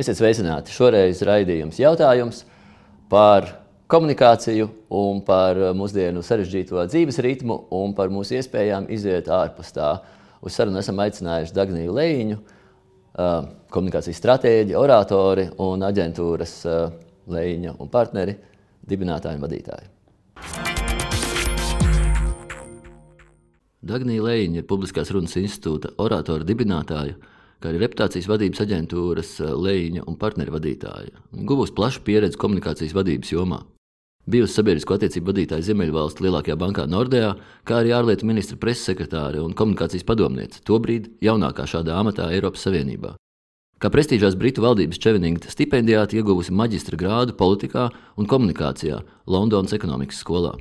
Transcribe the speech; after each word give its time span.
Esiet 0.00 0.16
sveicināti. 0.16 0.72
Šoreiz 0.72 1.18
raidījums 1.28 1.76
jautājums 1.76 2.38
par 3.12 3.50
komunikāciju 3.92 4.64
un 4.96 5.18
par 5.26 5.58
mūsdienu 5.76 6.22
sarežģīto 6.24 6.80
dzīves 6.88 7.18
ritmu 7.20 7.58
un 7.76 7.92
par 7.98 8.08
mūsu 8.08 8.38
iespējām 8.38 8.86
iziet 8.96 9.26
ārpus 9.28 9.74
tā. 9.76 9.90
Uz 10.40 10.54
sarunu 10.56 10.80
esam 10.80 11.02
aicinājuši 11.04 11.52
Dagniju 11.52 11.92
Leņu, 11.98 12.38
komunikācijas 13.76 14.22
stratēģi, 14.22 14.72
oratori 14.80 15.44
un 15.60 15.84
aģentūras 15.84 16.54
Leņa 17.28 17.74
un 17.76 17.90
partneri, 17.92 18.38
dibinātāju 18.88 19.36
un 19.36 19.44
vadītāju. 19.44 19.88
Dagnija 23.84 24.24
Leņa 24.30 24.62
ir 24.62 24.70
Publiskās 24.70 25.12
runas 25.12 25.36
institūta 25.36 25.92
oratora 26.00 26.48
dibinātāja 26.48 27.18
kā 27.60 27.70
arī 27.70 27.82
reputācijas 27.84 28.28
vadības 28.30 28.62
aģentūras 28.64 29.34
eh, 29.44 29.52
Leņķa 29.66 30.06
un 30.08 30.16
partneru 30.20 30.56
vadītāja. 30.56 31.12
Guvusi 31.46 31.76
plašu 31.76 32.02
pieredzi 32.06 32.40
komunikācijas 32.40 32.96
vadības 32.96 33.34
jomā. 33.34 33.60
Bijusi 34.30 34.58
sabiedrisko 34.58 34.94
attiecību 34.94 35.32
vadītāja 35.32 35.64
Ziemeļvalstu 35.70 36.26
lielākajā 36.26 36.56
bankā 36.60 36.84
Nordea, 36.86 37.32
kā 37.66 37.80
arī 37.80 37.94
ārlietu 37.96 38.28
ministra 38.28 38.58
preses 38.60 38.84
sekretāre 38.90 39.40
un 39.42 39.56
komunikācijas 39.56 40.04
padomniece, 40.06 40.60
tobrīd 40.68 41.08
jaunākā 41.24 41.64
šādā 41.66 41.96
amatā 41.98 42.28
Eiropas 42.34 42.66
Savienībā. 42.68 43.14
Kā 43.80 43.88
prestižās 43.88 44.36
Britu 44.36 44.60
valdības 44.60 45.00
Čeveninga 45.00 45.48
stipendijāte 45.48 46.18
ieguvusi 46.20 46.52
maģistra 46.52 46.98
grādu 47.00 47.32
politikā 47.32 47.86
un 48.20 48.28
komunikācijā 48.28 49.00
Londonas 49.24 49.72
ekonomikas 49.72 50.20
skolā. 50.20 50.52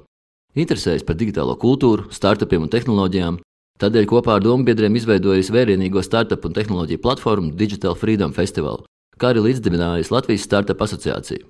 Interesējas 0.56 1.04
par 1.06 1.20
digitālo 1.20 1.58
kultūru, 1.60 2.08
startupiem 2.16 2.64
un 2.64 2.72
tehnoloģijām, 2.72 3.42
Tādēļ 3.80 4.10
kopā 4.12 4.34
ar 4.36 4.42
dombiedriem 4.44 4.98
izveidojis 5.00 5.54
vērienīgo 5.56 6.02
startup 6.04 6.44
un 6.44 6.52
tehnoloģiju 6.52 7.00
platformu 7.00 7.54
Digital 7.56 7.94
Freedom 7.96 8.34
Festival, 8.36 8.82
kā 9.16 9.30
arī 9.32 9.40
līdzdibinājis 9.46 10.10
Latvijas 10.12 10.44
Startup 10.44 10.82
asociāciju. 10.84 11.46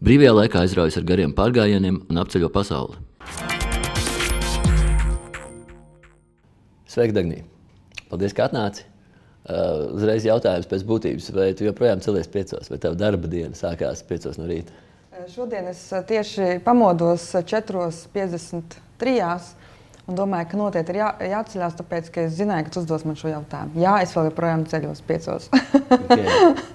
Brīvajā 0.00 0.30
laikā 0.32 0.62
aizraujas 0.64 0.96
ar 0.96 1.04
gariem 1.04 1.34
pārgājieniem 1.36 1.98
un 2.08 2.20
apceļo 2.22 2.48
pasauli. 2.54 2.96
Sveiki, 6.88 7.12
Dārgī! 7.18 7.42
Paldies, 8.08 8.32
ka 8.32 8.46
atnāci! 8.48 8.88
Uh, 9.44 9.92
uzreiz 9.92 10.24
jautājums 10.24 10.70
pēc 10.70 10.86
būtības, 10.88 11.28
vai 11.36 11.50
tu 11.52 11.68
joprojām 11.68 12.00
celies 12.00 12.32
piecos, 12.32 12.72
vai 12.72 12.80
tava 12.80 12.96
darba 12.96 13.28
diena 13.28 13.52
sākās 13.58 14.00
piecos 14.08 14.40
no 14.40 14.48
rīta? 14.48 14.72
Šodien 15.34 15.68
es 15.68 15.84
tieši 16.08 16.64
pamodos 16.64 17.28
4.53 17.36 19.20
Un 20.04 20.18
domāju, 20.18 20.50
ka 20.50 20.58
noteikti 20.60 20.92
ir 20.92 20.98
jā, 20.98 21.06
jāatceļās, 21.30 21.76
tāpēc, 21.78 22.08
ka 22.12 22.24
es 22.26 22.34
zināju, 22.36 22.66
ka 22.66 22.74
tu 22.74 22.82
uzdos 22.82 23.06
man 23.08 23.16
šo 23.16 23.30
jautājumu. 23.30 23.78
Jā, 23.80 23.94
es 24.04 24.12
vēl 24.12 24.26
joprojām 24.28 24.66
ceļos 24.68 25.00
piecos. 25.08 25.46
okay. 25.96 26.26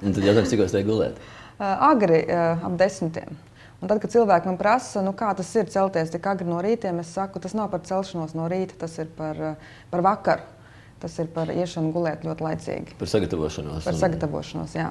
Un 0.01 0.15
tad 0.15 0.25
jautājums, 0.25 0.49
cik 0.49 0.61
jūs 0.63 0.73
gulēt? 0.87 1.19
Uh, 1.59 1.67
agri, 1.91 2.23
uh, 2.25 2.63
ap 2.65 2.79
desmitiem. 2.79 3.37
Un 3.79 3.87
tad, 3.91 4.01
kad 4.01 4.11
cilvēki 4.15 4.49
man 4.49 4.57
prasa, 4.59 5.03
nu, 5.05 5.13
kā 5.15 5.29
tas 5.37 5.51
ir 5.55 5.69
celties 5.69 6.09
tik 6.11 6.25
agri 6.27 6.49
no 6.49 6.57
rīta, 6.63 6.89
es 7.03 7.13
saku, 7.13 7.39
tas 7.43 7.53
nav 7.55 7.69
par 7.69 7.85
celšanos 7.85 8.33
no 8.35 8.49
rīta, 8.49 8.79
tas 8.81 8.97
ir 8.97 9.11
par, 9.19 9.37
uh, 9.53 9.77
par 9.93 10.03
vakaru. 10.09 10.55
Tas 10.99 11.13
ir 11.21 11.29
par 11.31 11.47
iešanu 11.53 11.93
gulēt 11.95 12.25
ļoti 12.27 12.43
laicīgi. 12.43 12.97
Par 12.99 13.07
sagatavošanos. 13.07 13.85
Par 13.85 13.95
sagatavošanos, 13.95 14.73
jā. 14.75 14.89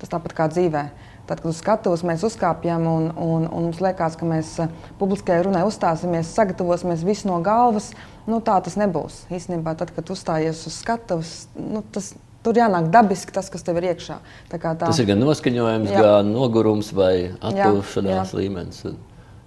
Tas 0.00 0.08
tāpat 0.08 0.32
kā 0.38 0.46
dzīvē. 0.48 0.86
Tad, 1.30 1.38
kad 1.38 1.52
uz 1.52 1.60
skatuves 1.62 2.02
mēs 2.02 2.24
uzkāpjam 2.26 2.88
un, 2.90 3.04
un, 3.14 3.44
un 3.46 3.68
mums 3.68 3.78
liekas, 3.78 4.16
ka 4.18 4.26
mēs 4.26 4.56
eh, 4.64 4.72
publiskajā 4.98 5.44
runā 5.46 5.60
uzstāsimies, 5.68 6.32
sagatavosimies 6.34 7.04
visu 7.06 7.30
no 7.30 7.36
galvas, 7.46 7.92
nu, 8.26 8.40
tā 8.42 8.56
tas 8.66 8.74
nebūs. 8.80 9.22
Īstenībā, 9.30 9.76
tad, 9.78 9.94
kad 9.94 10.10
uzstājies 10.10 10.64
uz 10.66 10.80
skatuves, 10.82 11.36
nu, 11.54 11.84
tas 11.94 12.10
Tur 12.40 12.56
jānāk 12.56 12.86
dabiski 12.88 13.34
tas, 13.36 13.50
kas 13.52 13.64
tev 13.64 13.76
ir 13.82 13.90
iekšā. 13.90 14.16
Tā 14.48 14.56
tā... 14.56 14.72
Tas 14.80 14.98
ir 15.02 15.10
gan 15.10 15.20
noskaņojums, 15.20 15.90
jā. 15.92 16.04
gan 16.06 16.30
nogurums 16.32 16.88
vai 16.96 17.34
atpūšanās 17.36 18.32
līmenis. 18.32 18.86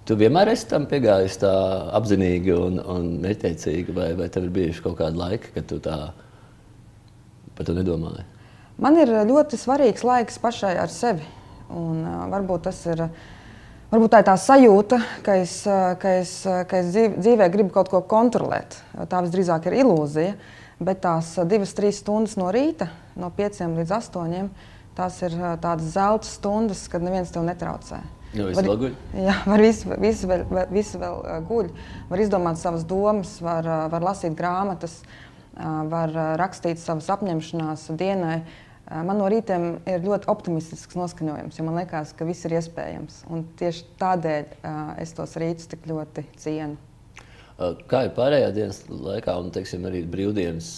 Tu 0.06 0.16
vienmēr 0.20 0.52
esi 0.52 0.68
tam 0.70 0.86
piegājis 0.86 1.40
tā 1.42 1.50
apzinīgi 1.98 2.54
un, 2.54 2.78
un 2.78 3.08
neteicīgi, 3.24 3.90
vai, 3.96 4.12
vai 4.18 4.28
tev 4.30 4.46
ir 4.46 4.54
bijuši 4.54 4.84
kaut 4.84 4.98
kādi 5.00 5.18
laiki, 5.18 5.50
kad 5.56 5.66
tu 5.72 5.80
tā 5.82 5.96
par 7.56 7.66
to 7.66 7.74
nedomāji? 7.74 8.28
Man 8.78 8.98
ir 9.00 9.10
ļoti 9.26 9.58
svarīgs 9.58 10.06
laiks 10.06 10.38
pašai 10.42 10.76
ar 10.78 10.92
sevi. 10.92 11.26
Un, 11.70 12.02
uh, 12.02 12.26
varbūt 12.32 12.66
tas 12.68 12.82
ir. 12.90 13.06
Varbūt 13.94 14.10
tā 14.10 14.20
ir 14.24 14.26
tā 14.26 14.34
sajūta, 14.40 14.98
ka 15.22 15.36
es, 15.38 15.52
ka 16.02 16.12
es, 16.18 16.30
ka 16.42 16.80
es 16.80 16.88
dzīvē 17.14 17.46
gribu 17.52 17.70
kaut 17.76 17.92
ko 17.92 18.00
kontrolēt. 18.10 18.74
Tā 19.06 19.20
visdrīzāk 19.22 19.68
ir 19.70 19.76
ilūzija. 19.84 20.32
Bet 20.82 21.04
tās 21.04 21.28
divas, 21.46 21.70
trīs 21.76 22.00
stundas 22.02 22.34
no 22.40 22.48
rīta, 22.50 22.88
no 23.14 23.28
pieciem 23.30 23.76
līdz 23.78 23.92
astoņiem, 23.94 24.48
tās 24.98 25.20
ir 25.22 25.36
tādas 25.62 25.92
zelta 25.94 26.26
stundas, 26.26 26.88
kad 26.90 27.04
neviens 27.04 27.30
tev 27.30 27.46
netraucē. 27.46 28.00
Jā, 28.34 28.48
var, 28.50 28.66
vēl 28.66 28.80
guļ. 28.80 28.94
Jā, 29.14 29.36
var 29.46 29.62
visi, 29.62 29.90
visi, 30.02 30.26
vēl, 30.26 30.42
visi 30.74 30.98
vēl 30.98 31.20
guļ. 31.46 31.70
Var 32.10 32.22
izdomāt 32.24 32.58
savas 32.58 32.82
domas, 32.90 33.36
var, 33.44 33.68
var 33.92 34.06
lasīt 34.10 34.34
grāmatas, 34.38 34.98
var 35.54 36.10
rakstīt 36.40 36.82
savas 36.82 37.06
apņemšanās 37.14 37.86
dienai. 37.94 38.40
Man 38.90 39.16
no 39.16 39.28
rītiem 39.32 39.78
ir 39.88 40.02
ļoti 40.04 40.28
optimistisks 40.28 40.96
noskaņojums, 40.98 41.56
jo 41.56 41.64
man 41.64 41.78
liekas, 41.80 42.12
ka 42.16 42.26
viss 42.28 42.44
ir 42.44 42.58
iespējams. 42.58 43.22
Un 43.32 43.46
tieši 43.56 43.86
tādēļ 44.00 44.50
es 45.00 45.14
tos 45.16 45.38
rītus 45.40 45.70
tik 45.72 45.86
ļoti 45.88 46.26
cienu. 46.42 46.76
Kā 47.88 48.02
ir 48.04 48.12
pārējā 48.16 48.50
dienas 48.52 48.82
laikā, 48.90 49.36
un 49.40 49.52
teiksim, 49.54 49.86
arī 49.88 50.02
brīvdienas 50.10 50.68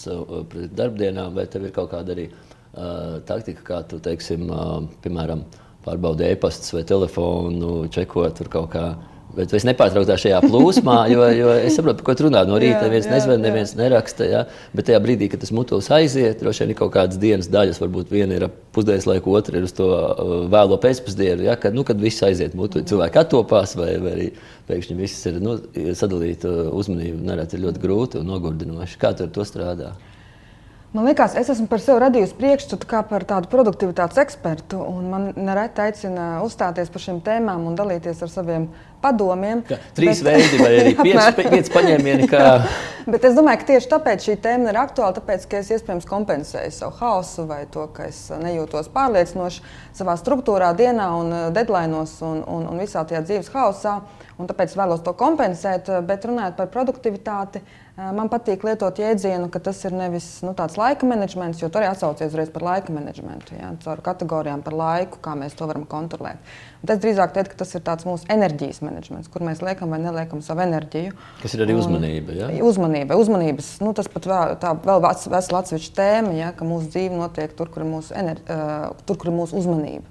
pret 0.53 0.75
darbdienām, 0.77 1.33
vai 1.35 1.47
tev 1.51 1.67
ir 1.67 1.75
kaut 1.75 1.89
kāda 1.95 2.13
arī 2.15 2.29
uh, 2.31 3.17
taktika, 3.27 3.65
kā 3.65 3.81
tu, 3.91 3.99
teiksim, 4.05 4.45
uh, 4.53 4.83
piemēram, 5.03 5.47
pārbaudi 5.87 6.29
e-pastus 6.29 6.75
vai 6.77 6.85
telefonu, 6.87 7.89
čekot 7.95 8.37
tur 8.39 8.53
kaut 8.53 8.71
kādā 8.77 9.16
Bet 9.37 9.53
es 9.53 9.67
nepārtrauktā 9.69 10.17
šajā 10.21 10.39
plūsmā, 10.47 10.95
jo, 11.13 11.27
jo 11.37 11.51
es 11.61 11.75
saprotu, 11.77 12.01
par 12.01 12.07
ko 12.09 12.15
tu 12.17 12.25
runā. 12.27 12.43
No 12.49 12.57
rīta 12.61 12.87
neviens 12.87 13.09
nezvan, 13.11 13.43
neviens 13.45 13.75
neraksta. 13.77 14.25
Ja? 14.31 14.41
Bet 14.77 14.89
tajā 14.89 15.01
brīdī, 15.05 15.29
kad 15.33 15.43
tas 15.45 15.53
mutulis 15.53 15.91
aiziet, 15.93 16.41
droši 16.41 16.65
vien 16.65 16.73
ir 16.73 16.79
kaut 16.79 16.95
kādas 16.95 17.21
dienas 17.21 17.51
daļas, 17.53 17.83
varbūt 17.83 18.15
viena 18.15 18.39
ir 18.39 18.49
pusdienas 18.77 19.05
laiku, 19.09 19.37
otra 19.37 19.61
ir 19.61 19.69
uz 19.69 19.77
to 19.77 19.91
uh, 19.93 20.35
vēlo 20.53 20.81
pēcpusdienu. 20.81 21.45
Ja? 21.51 21.59
Kad, 21.61 21.77
nu, 21.77 21.85
kad 21.85 22.01
viss 22.01 22.25
aiziet 22.25 22.57
mutuļi, 22.57 22.89
cilvēki 22.89 23.21
attopās 23.21 23.77
vai, 23.77 23.93
vai 24.01 24.17
arī 24.17 24.33
pēkšņi 24.71 24.99
viss 25.03 25.29
ir 25.29 25.41
nu, 25.45 25.59
sadalīt 26.01 26.49
uh, 26.49 26.67
uzmanību. 26.73 27.21
Nereti 27.29 27.61
ir 27.61 27.67
ļoti 27.69 27.85
grūti 27.85 28.23
un 28.23 28.33
nogurdinoši. 28.33 29.01
Kā 29.03 29.13
tu 29.13 29.29
ar 29.29 29.35
to 29.37 29.45
strādā? 29.45 29.93
Man 30.97 31.05
liekas, 31.05 31.35
es 31.37 31.51
esmu 31.53 31.67
par 31.69 31.83
sevi 31.85 32.01
radījusi 32.01 32.37
priekšstatu 32.39 32.89
kā 32.89 33.03
par 33.05 33.27
tādu 33.29 33.51
produktivitātes 33.53 34.17
ekspertu. 34.23 34.79
Man 35.05 35.27
nereti 35.37 35.83
aicina 35.85 36.39
uzstāties 36.41 36.89
par 36.93 37.03
šīm 37.05 37.19
tēmām 37.27 37.67
un 37.69 37.75
dalīties 37.77 38.23
ar 38.25 38.31
saviem 38.33 38.65
padomiem. 39.03 39.61
Ka, 39.69 39.77
trīs 39.99 40.23
bet, 40.25 40.31
veidi 40.31 40.63
vai 40.63 40.71
arī 40.79 40.95
pieci, 41.05 41.45
pieci 41.53 41.75
paņēmieni. 41.75 42.31
Kā... 42.33 42.47
bet 43.13 43.29
es 43.29 43.37
domāju, 43.37 43.61
ka 43.61 43.69
tieši 43.75 43.91
tāpēc 43.93 44.25
šī 44.31 44.39
tēma 44.47 44.73
ir 44.73 44.81
aktuāla, 44.87 45.19
tāpēc, 45.19 45.45
ka 45.51 45.61
es 45.61 45.75
iespējams 45.77 46.09
kompensēju 46.09 46.73
savu 46.79 46.97
hausu 47.03 47.45
vai 47.51 47.63
to, 47.73 47.85
ka 47.93 48.09
es 48.09 48.23
nejūtos 48.33 48.89
pārliecinoši 48.97 49.65
savā 50.01 50.17
struktūrā, 50.17 50.73
dienā 50.81 51.11
un 51.19 51.33
uh, 51.35 51.47
deadline'os 51.53 52.23
un, 52.25 52.41
un, 52.41 52.71
un 52.73 52.81
visā 52.81 53.05
tajā 53.05 53.21
dzīves 53.27 53.53
hausā. 53.53 53.99
Un 54.41 54.49
tāpēc 54.49 54.75
vēlos 54.77 55.05
to 55.05 55.13
kompensēt, 55.17 55.89
bet 56.09 56.25
runājot 56.29 56.59
par 56.59 56.73
produktivitāti, 56.73 57.63
Man 57.97 58.29
patīk 58.29 58.61
lietot 58.61 58.99
jēdzienu, 59.01 59.47
ka 59.49 59.57
tas 59.65 59.79
ir 59.89 59.95
nevis 59.97 60.25
nu, 60.45 60.51
tāds 60.57 60.75
laika 60.77 61.07
menedžments, 61.09 61.63
jo 61.63 61.71
tur 61.73 61.81
arī 61.81 61.95
atsaucies 61.95 62.29
uzreiz 62.29 62.51
par 62.53 62.67
laika 62.67 62.93
menedžmentu, 62.93 63.55
ja, 63.57 63.71
caur 63.81 64.03
kategorijām 64.05 64.61
par 64.67 64.75
laiku, 64.77 65.17
kā 65.25 65.33
mēs 65.39 65.55
to 65.57 65.65
varam 65.65 65.87
kontrolēt. 65.89 66.43
Un 66.85 66.91
es 66.93 67.01
drīzāk 67.01 67.33
teiktu, 67.33 67.55
ka 67.55 67.63
tas 67.63 67.73
ir 67.73 67.87
mūsu 68.05 68.29
enerģijas 68.35 68.83
menedžments, 68.85 69.31
kur 69.33 69.47
mēs 69.49 69.63
liekam 69.65 69.95
vai 69.97 70.03
neliekam 70.03 70.43
savu 70.45 70.61
enerģiju. 70.67 71.15
Kas 71.41 71.57
ir 71.57 71.65
arī 71.65 71.79
uzmanība? 71.79 72.37
Ja? 72.37 72.51
Uzmanība, 72.69 73.17
uzmanības, 73.17 73.71
nu, 73.81 73.95
tas 73.97 74.13
pat 74.13 74.29
vēl, 74.29 74.53
tā 74.61 74.75
vēl 74.85 75.01
vesela 75.07 75.63
atsevišķa 75.63 75.97
tēma, 75.97 76.35
ja, 76.37 76.51
ka 76.53 76.69
mūsu 76.69 76.93
dzīve 76.93 77.17
notiek 77.17 77.55
tur, 77.57 77.73
kur 77.73 77.87
ir 77.87 77.89
mūsu, 77.95 78.13
ener, 78.13 78.43
uh, 78.45 78.91
tur, 79.09 79.17
kur 79.23 79.33
ir 79.33 79.39
mūsu 79.39 79.57
uzmanība. 79.63 80.05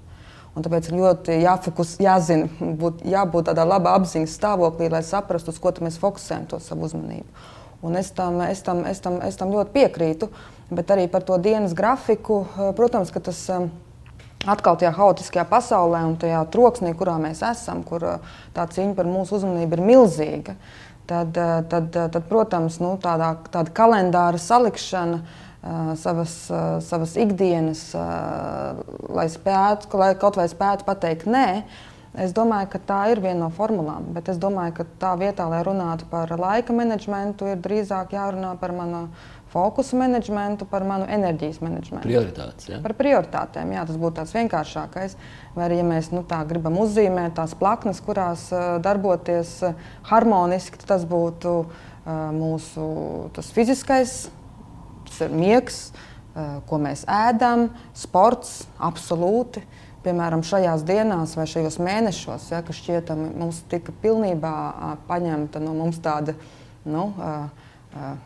Un 0.56 0.64
tāpēc 0.64 0.88
ir 0.88 0.98
ļoti 0.98 1.36
jāfokus, 1.44 1.98
jāzina, 2.02 2.48
būt, 2.80 3.06
jābūt 3.06 3.46
tādā 3.52 3.62
labā 3.68 3.94
apziņas 4.00 4.34
stāvoklī, 4.40 4.88
lai 4.90 5.04
saprastu, 5.06 5.54
uz 5.54 5.62
ko 5.62 5.70
mēs 5.84 6.00
fokusējam 6.02 6.48
to 6.50 6.58
savu 6.64 6.88
uzmanību. 6.88 7.46
Un 7.86 7.96
es 7.96 8.10
tam, 8.10 8.40
es, 8.42 8.62
tam, 8.66 8.82
es, 8.88 9.00
tam, 9.02 9.20
es 9.22 9.38
tam 9.38 9.52
ļoti 9.54 9.70
piekrītu. 9.76 10.28
Bet 10.74 10.90
arī 10.90 11.06
par 11.10 11.22
to 11.22 11.36
dienas 11.38 11.76
grafiku, 11.78 12.42
eh, 12.46 12.72
protams, 12.74 13.12
ka 13.14 13.22
tas 13.22 13.38
ir 13.48 13.68
eh, 13.68 14.48
atkal 14.50 14.78
tajā 14.78 14.90
haotiskajā 14.96 15.46
pasaulē 15.50 16.02
un 16.08 16.16
tajā 16.18 16.42
troksnī, 16.50 16.92
kurā 16.98 17.14
mēs 17.22 17.44
esam, 17.46 17.84
kur 17.86 18.02
eh, 18.02 18.34
tā 18.56 18.66
cīņa 18.74 18.96
par 18.98 19.06
mūsu 19.06 19.38
uzmanību 19.38 19.78
ir 19.78 19.86
milzīga. 19.92 20.56
Tad, 21.06 21.38
tad, 21.70 21.92
tad 21.94 22.24
protams, 22.26 22.80
nu, 22.82 22.96
tādā, 22.98 23.28
tāda 23.54 23.70
kalendāra 23.70 24.40
salikšana, 24.42 25.20
savas, 26.02 26.32
savas 26.82 27.12
ikdienas, 27.22 27.84
lai, 29.14 29.28
spētu, 29.30 29.92
lai 30.02 30.08
kaut 30.18 30.34
vai 30.34 30.48
spētu 30.50 30.82
pateikt 30.88 31.28
nē, 31.30 31.62
Es 32.16 32.32
domāju, 32.32 32.70
ka 32.72 32.78
tā 32.80 32.98
ir 33.12 33.20
viena 33.20 33.42
no 33.44 33.48
formulām, 33.52 34.06
bet 34.16 34.30
es 34.32 34.38
domāju, 34.40 34.78
ka 34.78 34.84
tā 35.02 35.10
vietā, 35.20 35.44
lai 35.52 35.60
runātu 35.66 36.06
par 36.08 36.30
laika 36.40 36.72
menedžmentu, 36.72 37.50
ir 37.52 37.60
drīzāk 37.60 38.14
jārunā 38.16 38.54
par 38.60 38.72
manu 38.72 39.02
fokusu 39.52 39.98
menedžmentu, 40.00 40.64
par 40.70 40.86
manu 40.88 41.04
enerģijas 41.12 41.60
menedžmentu. 41.60 42.08
Prioritātes. 42.08 42.70
Ja? 42.72 42.80
Par 42.84 42.96
prioritātēm, 42.96 43.74
jā, 43.76 43.84
tas 43.88 44.00
būtu 44.00 44.16
tāds 44.22 44.32
vienkāršākais. 44.36 45.18
Vai 45.58 45.68
arī, 45.68 45.82
ja 45.82 45.86
mēs 45.88 46.08
nu, 46.14 46.24
tā 46.28 46.40
gribam 46.48 46.80
uzzīmēt 46.80 47.36
tās 47.36 47.52
plaknes, 47.58 48.00
kurās 48.04 48.48
uh, 48.54 48.76
darboties 48.84 49.52
uh, 49.68 49.76
harmoniski, 50.08 50.80
tas 50.88 51.04
būtu 51.08 51.56
uh, 51.62 52.12
mūsu 52.32 52.90
fiziskais, 53.52 54.18
tas 55.08 55.24
ir 55.28 55.36
miegs, 55.36 55.88
ko 56.68 56.76
mēs 56.76 57.06
ēdam, 57.08 57.70
sports, 57.96 58.66
absolūti. 58.84 59.62
Uh, 59.62 59.85
piemēram, 60.06 60.46
šajās 60.46 60.86
dienās 60.86 61.34
vai 61.38 61.48
šajos 61.50 61.80
mēnešos, 61.82 62.50
ja, 62.54 62.62
ka 62.64 62.74
šķietami 62.76 63.32
mums 63.36 63.60
tika 63.70 63.94
pilnībā 64.02 64.54
paņemta 65.08 65.62
no 65.62 65.74
mums 65.76 65.98
tāda 66.04 66.36
nu, 66.86 67.10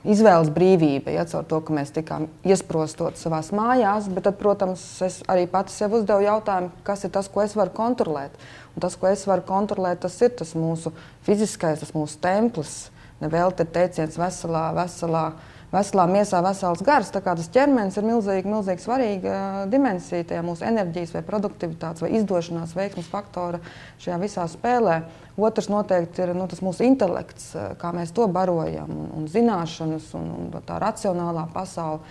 izvēles 0.05 0.51
brīvība, 0.53 1.13
ja, 1.15 1.25
caur 1.31 1.47
to, 1.49 1.61
ka 1.65 1.75
mēs 1.75 1.93
tikām 1.95 2.27
iesprostot 2.47 3.19
savā 3.21 3.41
mājās. 3.57 4.09
Bet, 4.11 4.25
tad, 4.27 4.39
protams, 4.41 4.83
es 5.07 5.21
arī 5.31 5.47
pati 5.51 5.75
sev 5.75 5.95
uzdevu 6.01 6.25
jautājumu, 6.27 6.73
kas 6.87 7.07
ir 7.07 7.15
tas, 7.15 7.31
ko 7.31 7.45
es 7.45 7.55
varu 7.59 7.73
kontrolēt. 7.77 8.35
Un 8.75 8.85
tas, 8.85 8.97
ko 8.99 9.11
es 9.11 9.27
varu 9.29 9.45
kontrolēt, 9.47 10.03
tas 10.03 10.17
ir 10.23 10.35
tas 10.39 10.55
mūsu 10.59 10.93
fiziskais, 11.27 11.83
tas 11.83 11.95
mūsu 11.97 12.19
templis. 12.23 12.91
Nevēl 13.21 13.53
te 13.53 13.67
teiciens 13.69 14.17
veselā, 14.19 14.71
veselā 14.77 15.25
veselā 15.71 16.07
miesā 16.11 16.41
vesels 16.45 16.83
gars. 16.87 17.11
Tas 17.15 17.51
ķermenis 17.55 17.99
ir 17.99 18.07
milzīgi, 18.07 18.51
milzīgi 18.51 18.85
svarīga 18.85 19.35
dimensija 19.71 20.27
tajā 20.31 20.43
mūsu 20.47 20.67
enerģijas, 20.69 21.15
vai 21.17 21.25
produktivitātes, 21.27 22.05
vai 22.05 22.13
izdošanās 22.19 22.75
veiksmes 22.77 23.11
faktora 23.11 23.63
šajā 24.03 24.19
visā 24.23 24.47
spēlē. 24.51 25.01
Otrs 25.41 25.71
noteikti 25.73 26.27
ir 26.27 26.35
nu, 26.37 26.47
tas 26.51 26.61
mūsu 26.65 26.85
intelekts, 26.85 27.53
kā 27.81 27.95
mēs 27.97 28.13
to 28.17 28.27
barojam, 28.29 28.91
un, 28.91 29.11
un 29.23 29.29
zināšanas, 29.31 30.11
un, 30.19 30.31
un 30.37 30.67
tā 30.67 30.81
racionālā 30.83 31.47
pasaule, 31.55 32.03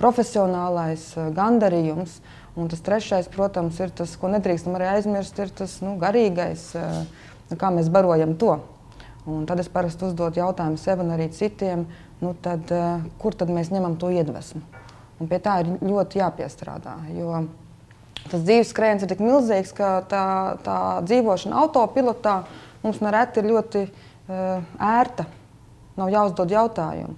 profesionālais 0.00 1.10
gandarījums. 1.36 2.20
Un 2.58 2.66
tas 2.70 2.82
trešais, 2.82 3.28
protams, 3.30 3.78
ir 3.78 3.92
tas, 3.94 4.16
ko 4.18 4.30
nedrīkstam 4.32 4.74
arī 4.74 4.88
aizmirst, 4.96 5.38
ir 5.38 5.52
tas 5.54 5.76
nu, 5.84 5.94
garīgais, 6.00 6.64
kā 7.58 7.70
mēs 7.74 7.90
barojam 7.92 8.34
to. 8.40 8.56
Un 9.30 9.44
tad 9.46 9.60
es 9.62 9.68
parasti 9.70 10.08
uzdodu 10.08 10.40
jautājumu 10.40 10.80
sev 10.80 11.02
un 11.04 11.12
arī 11.14 11.28
citiem, 11.34 11.84
nu 12.20 12.34
tad, 12.42 12.70
uh, 12.74 13.00
kur 13.20 13.34
tad 13.36 13.50
mēs 13.52 13.72
ņemam 13.72 13.96
to 14.00 14.10
iedvesmu? 14.12 14.60
Un 15.20 15.28
pie 15.28 15.40
tā 15.42 15.60
ir 15.62 15.72
ļoti 15.84 16.20
jāpiestrādā. 16.20 16.96
Jo 17.12 17.44
tas 18.30 18.42
dzīves 18.44 18.70
skrējiens 18.72 19.04
ir 19.04 19.10
tik 19.10 19.22
milzīgs, 19.24 19.72
ka 19.76 20.00
tā, 20.08 20.24
tā 20.64 20.76
dzīvošana 21.08 21.56
autopilotā 21.62 22.42
mums 22.84 23.00
nereti 23.04 23.40
ir 23.40 23.50
ļoti 23.52 23.82
uh, 23.88 24.62
ērta. 24.76 25.26
Nav 26.00 26.12
jāuzdod 26.12 26.52
jautājumu. 26.52 27.16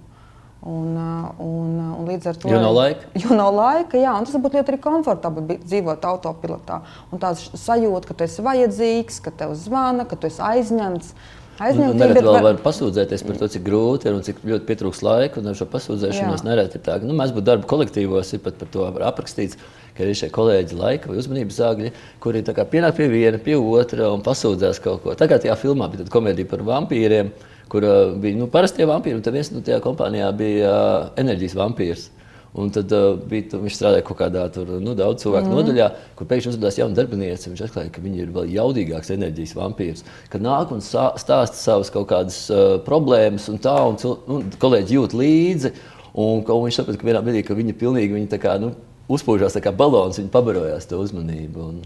Un, 0.63 0.95
un, 1.43 1.71
un 1.99 2.05
līdz 2.07 2.27
ar 2.31 2.37
to 2.39 2.47
jau 2.47 2.59
nav 2.63 2.71
laika. 2.77 3.09
Jo 3.19 3.35
nav 3.35 3.49
laika, 3.51 3.99
jā, 3.99 4.13
un 4.15 4.23
tas 4.23 4.39
būtu 4.39 4.61
ļoti 4.61 4.71
arī 4.71 4.79
komfortabli 4.83 5.57
dzīvot 5.59 6.05
autopilotā. 6.07 6.79
Un 7.11 7.19
tāds 7.19 7.49
sajūta, 7.59 8.07
ka 8.07 8.15
tu 8.15 8.23
esi 8.23 8.45
vajadzīgs, 8.45 9.19
ka 9.25 9.33
tev 9.43 9.57
zvana, 9.59 10.07
ka 10.07 10.15
tu 10.15 10.31
esi 10.31 10.39
aizņemts. 10.43 11.11
Uh, 11.11 11.42
Aizņemtība 11.61 12.07
nu, 12.07 12.17
ir. 12.17 12.25
Vēl 12.25 12.45
var 12.47 12.59
pasūdzēties 12.63 13.23
par 13.27 13.37
to, 13.37 13.47
cik 13.53 13.63
grūti 13.67 14.09
ir 14.09 14.15
un 14.17 14.23
cik 14.25 14.41
ļoti 14.41 14.65
pietrūks 14.69 15.03
laika. 15.05 15.41
Un 15.41 15.51
ar 15.51 15.57
šo 15.57 15.67
pasūdzēšanos 15.69 16.45
nereti 16.47 16.79
ir 16.79 16.85
tā, 16.85 16.97
ka 16.97 17.05
nu, 17.09 17.13
mēs 17.17 17.33
būtu 17.35 17.45
darba 17.49 17.69
kolektīvos, 17.69 18.33
ir 18.33 18.41
pat 18.45 18.57
par 18.61 18.71
to 18.73 18.87
aprakstīts, 19.09 19.59
ka 19.93 20.07
ir 20.07 20.17
šie 20.17 20.31
kolēģi 20.33 20.79
laika 20.79 21.11
vai 21.11 21.19
uzmanības 21.21 21.59
zāģi, 21.61 21.93
kuri 22.23 22.41
pienāk 22.47 22.97
pie 22.97 23.09
viena, 23.11 23.41
pie 23.41 23.59
otra 23.59 24.09
un 24.15 24.25
pasūdzās 24.25 24.81
kaut 24.81 25.03
ko. 25.05 25.13
Tagad 25.19 25.45
tajā 25.45 25.57
filmā 25.61 25.91
bija 25.93 26.09
komēdija 26.13 26.49
par 26.49 26.65
vampīriem, 26.65 27.29
kur 27.69 27.85
uh, 27.85 28.17
bija 28.17 28.39
nu, 28.39 28.49
parastie 28.49 28.89
vampīri, 28.89 29.19
un 29.19 29.37
viens 29.37 29.53
no 29.53 29.61
tajā 29.61 29.77
kompānijā 29.85 30.33
bija 30.37 30.73
uh, 30.73 31.07
enerģijas 31.21 31.57
vampīrs. 31.61 32.09
Un 32.53 32.69
tad 32.69 32.91
uh, 32.93 33.15
bija, 33.17 33.57
viņš 33.57 33.77
strādāja 33.79 34.03
kaut 34.05 34.19
kādā 34.19 34.43
tur, 34.53 34.67
nu, 34.77 34.93
daudz 34.97 35.23
cilvēku 35.23 35.49
mm. 35.49 35.55
nodaļā, 35.57 35.87
kur 36.19 36.27
pēkšņi 36.29 36.51
uzrādījās 36.51 36.75
jauna 36.83 36.97
darbiniece. 36.99 37.49
Viņš 37.49 37.63
atklāja, 37.65 37.89
ka 37.95 38.03
viņi 38.03 38.21
ir 38.21 38.35
vēl 38.35 38.51
jaudīgāks 38.53 39.09
enerģijas 39.15 39.55
vampīrs. 39.57 40.05
Kad 40.29 40.45
nāk 40.45 40.69
un 40.75 40.83
stāsta 40.85 41.57
savas 41.57 41.89
kaut 41.93 42.11
kādas 42.11 42.37
uh, 42.53 42.75
problēmas, 42.85 43.49
un 43.49 43.57
tā, 43.63 43.73
un 43.89 43.97
nu, 44.29 44.39
kolēģi 44.61 44.99
jūt 44.99 45.17
līdzi. 45.17 45.73
Un, 46.13 46.45
un 46.45 46.63
viņš 46.67 46.77
saprata, 46.77 47.01
ka 47.01 47.09
vienā 47.09 47.23
brīdī 47.25 47.41
ka 47.47 47.57
viņi 47.57 47.73
pilnīgi 47.81 48.19
viņi 48.19 48.41
kā, 48.45 48.59
nu, 48.61 48.69
uzpūžās 49.09 49.57
kā 49.57 49.73
balons, 49.73 50.21
viņi 50.21 50.29
pabarojās 50.37 50.85
to 50.93 51.01
uzmanību. 51.01 51.67
Un... 51.71 51.83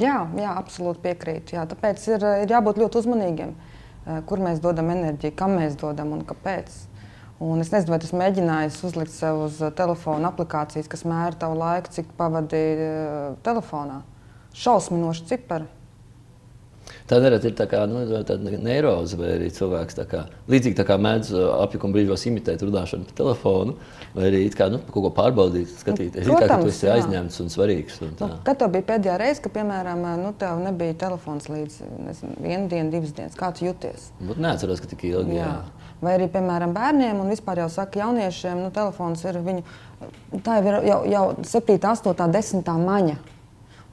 Jā, 0.00 0.22
jā, 0.32 0.56
absolūti 0.56 1.04
piekrītu. 1.10 1.58
Jā. 1.58 1.68
Tāpēc 1.68 2.08
ir, 2.14 2.28
ir 2.46 2.56
jābūt 2.56 2.80
ļoti 2.80 3.04
uzmanīgiem, 3.04 3.52
uh, 3.52 4.24
kur 4.24 4.40
mēs 4.40 4.64
dodam 4.64 4.96
enerģiju, 4.96 5.36
kam 5.36 5.58
mēs 5.60 5.76
dodam 5.76 6.16
un 6.16 6.24
kāpēc. 6.24 6.85
Un 7.38 7.60
es 7.60 7.68
nezinu, 7.68 7.92
vai 7.92 8.00
tas 8.00 8.14
mēģinājis 8.16 8.78
uzlikt 8.88 9.12
sev 9.12 9.42
uz 9.44 9.60
uh, 9.60 9.68
telefona 9.76 10.30
aplikācijas, 10.32 10.88
kas 10.88 11.04
mēra 11.04 11.36
tavu 11.36 11.58
laiku, 11.60 11.92
cik 11.92 12.14
pavadīji 12.16 12.76
uh, 12.80 13.34
telefonā. 13.44 14.00
Šausminoši 14.56 15.26
cipari. 15.28 15.68
Tā 17.06 17.18
nereti 17.22 17.50
ir 17.50 17.54
tā 17.58 17.66
kā 17.70 17.82
nu, 17.90 18.00
neiroze, 18.62 19.18
vai 19.18 19.34
arī 19.36 19.50
cilvēks 19.54 19.98
tā 19.98 20.06
kā, 20.10 20.22
līdzīgi 20.50 20.78
tā 20.78 20.86
kā 20.88 20.96
mēdz 21.02 21.32
uh, 21.34 21.44
apjukuma 21.66 21.94
brīžos 21.98 22.24
imitēt 22.30 22.64
runāšanu 22.64 23.10
pa 23.10 23.16
telefonu, 23.20 23.76
vai 24.14 24.30
arī 24.30 24.40
kā, 24.56 24.70
nu, 24.72 24.80
kaut 24.88 25.04
ko 25.04 25.12
pārbaudīt, 25.18 25.70
skatīties. 25.82 26.24
Nu, 26.24 26.38
protams, 26.38 26.48
kā, 26.48 26.56
ka 26.56 26.60
tu 26.64 26.72
esi 26.72 26.88
jā. 26.88 26.96
aizņemts 26.96 27.40
un 27.44 27.52
svarīgs. 27.52 28.00
Un 28.06 28.14
nu, 28.16 28.30
kad 28.48 28.62
tev 28.62 28.72
bija 28.74 28.88
pēdējā 28.94 29.18
reize, 29.22 29.42
ka, 29.44 29.52
piemēram, 29.58 30.06
nu, 30.22 30.32
tev 30.40 30.62
nebija 30.64 30.96
telefons 31.04 31.50
līdz 31.52 31.80
nezinu, 32.08 32.38
vienu 32.42 32.70
dienu, 32.72 32.94
divas 32.96 33.12
dienas, 33.18 33.36
kā 33.38 33.52
tu 33.54 33.68
jūties? 33.68 34.10
Būt 34.22 34.40
neatceros, 34.42 34.82
ka 34.82 34.90
tik 34.94 35.06
ilgi. 35.10 35.38
Jā. 35.38 35.50
Jā. 35.52 35.85
Vai 36.04 36.16
arī, 36.18 36.26
piemēram, 36.32 36.74
bērniem, 36.76 37.22
un 37.22 37.32
vispār 37.32 37.62
jau 37.62 37.70
saka, 37.72 38.02
jauniešiem, 38.02 38.58
nu, 38.66 38.72
telefons 38.74 39.22
ir 39.24 39.38
viņu, 39.44 39.62
tā 40.44 40.58
jau 40.58 40.66
ir 40.68 40.76
jau, 40.90 40.98
jau 41.14 41.24
7, 41.54 41.78
8, 41.94 42.28
10 42.36 42.76
maņa. 42.84 43.16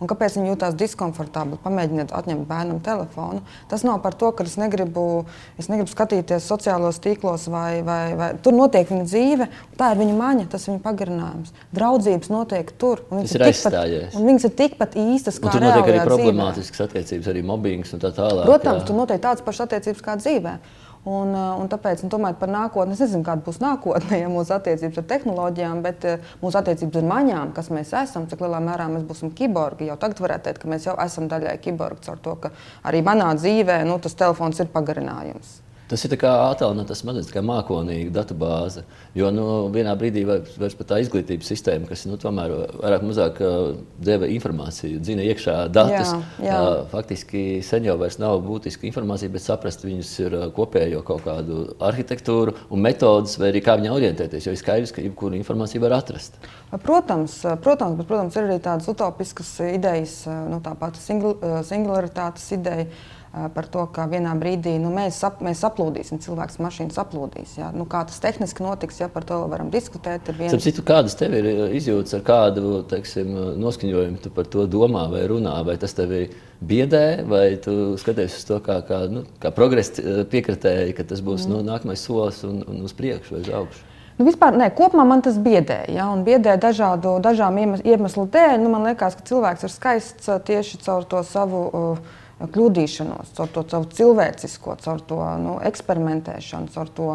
Un 0.03 0.09
kāpēc 0.09 0.35
viņi 0.35 0.49
jūtas 0.51 0.75
diskomfortabli? 0.75 1.55
Pamēģiniet 1.63 2.11
atņemt 2.11 2.43
bērnam 2.49 2.81
telefonu. 2.83 3.39
Tas 3.71 3.85
nav 3.87 4.01
par 4.03 4.17
to, 4.19 4.33
ka 4.35 4.43
es 4.43 4.57
negribu, 4.59 5.23
es 5.61 5.69
negribu 5.71 5.91
skatīties 5.93 6.43
sociālos 6.49 6.99
tīklos, 7.03 7.45
vai, 7.53 7.79
vai, 7.87 8.01
vai 8.19 8.29
tur 8.43 8.57
notiek 8.57 8.89
viņa 8.89 9.07
dzīve. 9.07 9.47
Tā 9.79 9.93
ir 9.93 10.01
viņa 10.01 10.17
maņa, 10.19 10.49
tas 10.51 10.67
ir 10.67 10.73
viņa 10.73 10.83
pagarinājums. 10.83 11.55
Draudzības 11.77 12.33
notiek 12.33 12.75
tur. 12.81 13.05
Tas 13.13 13.37
ir 13.37 13.47
aizstājies. 13.47 14.17
Viņas 14.17 14.49
ir 14.49 14.55
tikpat 14.59 14.97
īstas 14.99 15.39
kā 15.39 15.55
tur 15.55 15.63
notiek 15.63 15.93
arī 15.93 16.03
problemātiskas 16.09 16.87
attiecības, 16.89 17.31
arī 17.31 17.47
mobbings 17.47 17.95
un 17.95 18.03
tā 18.03 18.11
tālāk. 18.17 18.49
Protams, 18.49 18.83
jā. 18.83 18.89
tur 18.89 18.99
notiek 18.99 19.23
tādas 19.23 19.45
pašas 19.45 19.69
attiecības 19.69 20.03
kā 20.03 20.17
dzīvē. 20.19 20.57
Un, 21.03 21.33
eh, 21.35 21.47
un 21.59 21.67
tāpēc, 21.67 22.05
un 22.05 22.11
domājot 22.13 22.37
par 22.39 22.51
nākotni, 22.51 22.95
es 22.95 23.01
nezinu, 23.03 23.25
kāda 23.27 23.43
būs 23.43 23.59
nākotne, 23.59 24.19
ja 24.23 24.29
mūsu 24.31 24.55
attiecības 24.55 25.01
ar 25.01 25.07
tehnoloģijām, 25.09 25.81
bet 25.83 26.07
uh, 26.07 26.29
mūsu 26.39 26.61
attiecības 26.61 27.01
ar 27.01 27.09
maņām, 27.09 27.51
kas 27.57 27.67
mēs 27.75 27.91
esam, 28.03 28.29
cik 28.31 28.45
lielā 28.45 28.61
mērā 28.63 28.87
mēs 28.93 29.03
būsim 29.09 29.33
kiborgi. 29.35 29.89
Jau 29.91 29.99
tagad 29.99 30.23
varētu 30.23 30.47
teikt, 30.47 30.63
ka 30.63 30.71
mēs 30.71 30.87
jau 30.87 30.95
esam 31.03 31.27
daļai 31.31 31.57
kiborgi, 31.65 32.05
caur 32.07 32.23
to, 32.23 32.37
ka 32.45 32.53
arī 32.87 33.03
manā 33.03 33.33
dzīvē 33.35 33.81
nu, 33.89 33.99
tas 33.99 34.15
telefons 34.15 34.63
ir 34.63 34.71
pagarinājums. 34.71 35.62
Tas 35.91 36.05
ir 36.07 36.13
attēlotās 36.15 37.01
smadzenes, 37.03 37.29
kā 37.33 37.41
mākonīga 37.43 38.13
datubāze. 38.15 38.85
Jo 39.17 39.27
nu, 39.35 39.45
vienā 39.73 39.91
brīdī 39.99 40.23
vairs 40.25 40.77
pat 40.79 40.87
tā 40.93 40.99
izglītības 41.03 41.49
sistēma, 41.51 41.89
kas 41.89 42.05
nu, 42.07 42.15
tomēr 42.21 42.53
vairāk 42.79 43.03
mazāk 43.03 43.41
uh, 43.43 43.73
deva 44.01 44.29
informāciju, 44.31 45.01
dzina 45.03 45.25
iekšā 45.27 45.57
datus. 45.75 46.13
Jā, 46.13 46.47
jā. 46.47 46.59
Uh, 46.63 46.85
faktiski 46.91 47.43
sen 47.65 47.87
jau 47.89 47.97
nav 48.23 48.39
būtiska 48.45 48.87
informācija, 48.87 49.31
bet 49.33 49.43
saprast 49.43 49.83
viņus 49.85 50.11
ir 50.23 50.37
uh, 50.39 50.45
kopējo 50.55 51.03
kaut 51.05 51.25
kādu 51.27 51.65
arhitektūru 51.83 52.55
un 52.71 52.83
metodas, 52.83 53.35
vai 53.41 53.51
arī 53.51 53.63
kā 53.65 53.75
viņā 53.79 53.91
orientēties. 53.93 54.47
Jo 54.47 54.55
ir 54.55 54.61
skaidrs, 54.61 54.95
ka 54.95 55.03
jebkuru 55.03 55.37
informāciju 55.37 55.83
var 55.83 55.99
atrast. 55.99 56.39
Protams, 56.83 57.41
protams, 57.61 57.99
bet 57.99 58.07
protams, 58.09 58.37
ir 58.39 58.47
arī 58.47 58.61
tādas 58.63 58.87
utopiskas 58.89 59.51
idejas, 59.67 60.23
nu, 60.49 60.63
tā 60.63 60.73
pati 60.79 61.03
singularitātes 61.03 62.47
ideja 62.55 62.87
par 63.33 63.65
to, 63.65 63.87
ka 63.89 64.05
vienā 64.09 64.35
brīdī 64.37 64.75
nu, 64.81 64.91
mēs, 64.93 65.17
sap, 65.23 65.39
mēs 65.41 65.63
saplūdīsim, 65.63 66.19
cilvēks 66.21 66.59
mašīnas 66.61 66.97
saplūdīs. 66.99 67.55
Ja? 67.57 67.71
Nu, 67.73 67.87
kā 67.89 68.03
tas 68.05 68.21
tehniski 68.21 68.61
notiks, 68.65 68.99
ja 69.01 69.07
par 69.09 69.25
to 69.25 69.39
varam 69.49 69.71
diskutēt. 69.73 70.29
Viens... 70.37 70.53
Citu, 70.61 70.85
kādas 70.85 71.17
tev 71.17 71.33
ir 71.39 71.49
izjūtas 71.73 72.19
ar 72.19 72.25
kādu 72.27 72.83
teiksim, 72.91 73.33
noskaņojumu, 73.61 74.21
tu 74.21 74.33
par 74.35 74.49
to 74.53 74.67
domā 74.69 75.07
vai 75.09 75.23
runā, 75.31 75.55
vai 75.65 75.79
tas 75.81 75.97
tevi 75.97 76.27
biedē, 76.63 77.23
vai 77.25 77.47
tu 77.61 77.95
skaties 77.99 78.37
uz 78.37 78.45
to 78.51 78.61
kā, 78.63 78.77
kā, 78.85 79.01
nu, 79.09 79.25
kā 79.41 79.49
progresa 79.55 80.25
piekritēji, 80.29 80.93
ka 80.93 81.07
tas 81.09 81.25
būs 81.25 81.47
mm. 81.47 81.55
nu, 81.55 81.65
nākamais 81.73 82.05
solis 82.05 82.45
un, 82.45 82.61
un 82.69 82.85
uz 82.85 82.93
priekšu 82.93 83.35
vai 83.35 83.41
uz 83.41 83.51
augšu. 83.63 83.89
Nu, 84.13 84.27
vispār, 84.27 84.53
ne, 84.53 84.69
kopumā 84.69 85.07
man 85.09 85.23
tas 85.25 85.39
biedē. 85.41 85.87
Ja, 85.89 86.11
biedē 86.21 86.53
dažādu, 86.61 87.17
dažām 87.17 87.57
iemeslu 87.81 88.27
dēļ. 88.29 88.59
Nu, 88.61 88.69
man 88.69 88.85
liekas, 88.85 89.17
ka 89.17 89.25
cilvēks 89.25 89.65
ir 89.65 89.73
skaists 89.73 90.29
tieši 90.45 90.83
caur 90.85 91.07
to 91.09 91.23
savu 91.25 91.63
uh, 91.65 92.19
kļūdīšanos, 92.51 93.31
caur 93.37 93.49
to 93.53 93.63
caur 93.71 93.85
cilvēcisko, 93.95 94.75
caur 94.83 95.01
to 95.07 95.19
nu, 95.39 95.55
eksperimentēšanu, 95.63 96.71
caur 96.73 96.91
to 96.97 97.09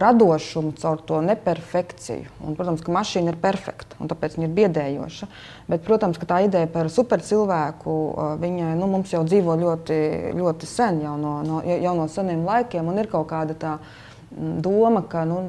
radošumu, 0.00 0.74
caur 0.80 1.00
to 1.06 1.20
neperfekciju. 1.24 2.30
Un, 2.44 2.56
protams, 2.58 2.82
ka 2.84 2.92
mašīna 2.94 3.32
ir 3.32 3.38
perfekta 3.40 3.96
un 4.02 4.10
tāpēc 4.10 4.36
viņa 4.36 4.48
ir 4.48 4.56
biedējoša. 4.58 5.28
Bet, 5.70 5.84
protams, 5.86 6.20
ka 6.20 6.28
tā 6.28 6.40
ideja 6.48 6.68
par 6.70 6.90
supercilvēku 6.92 7.94
viņa, 8.42 8.74
nu, 8.80 8.90
mums 8.92 9.14
jau 9.14 9.22
dzīvo 9.26 9.56
ļoti, 9.60 10.00
ļoti 10.36 10.68
sen, 10.68 11.04
jau 11.06 11.14
no, 11.20 11.38
no, 11.46 11.62
jau 11.64 11.94
no 11.98 12.08
seniem 12.12 12.44
laikiem, 12.46 12.90
un 12.90 13.00
ir 13.00 13.08
kaut 13.12 13.30
kāda 13.32 13.56
tā 13.56 13.78
mm, 13.78 14.58
doma, 14.64 15.06
ka 15.08 15.24
nu, 15.28 15.46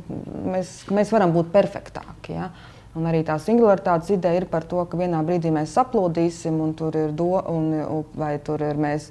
mēs, 0.54 0.86
mēs 0.94 1.12
varam 1.16 1.36
būt 1.36 1.52
perfektāki. 1.56 2.40
Ja? 2.40 2.54
Un 2.96 3.10
arī 3.10 3.26
tā 3.28 3.36
singularitātes 3.44 4.14
ideja 4.16 4.40
ir 4.40 4.50
par 4.52 4.64
to, 4.64 4.80
ka 4.88 4.98
vienā 5.00 5.20
brīdī 5.28 5.52
mēs 5.52 5.76
saplūdīsim, 5.76 6.60
un 6.64 6.76
tur 6.80 6.96
ir 6.96 7.12
do, 7.16 7.34
un, 7.52 8.06
vai 8.16 8.38
tur 8.44 8.64
ir 8.64 8.80
mēs 8.80 9.10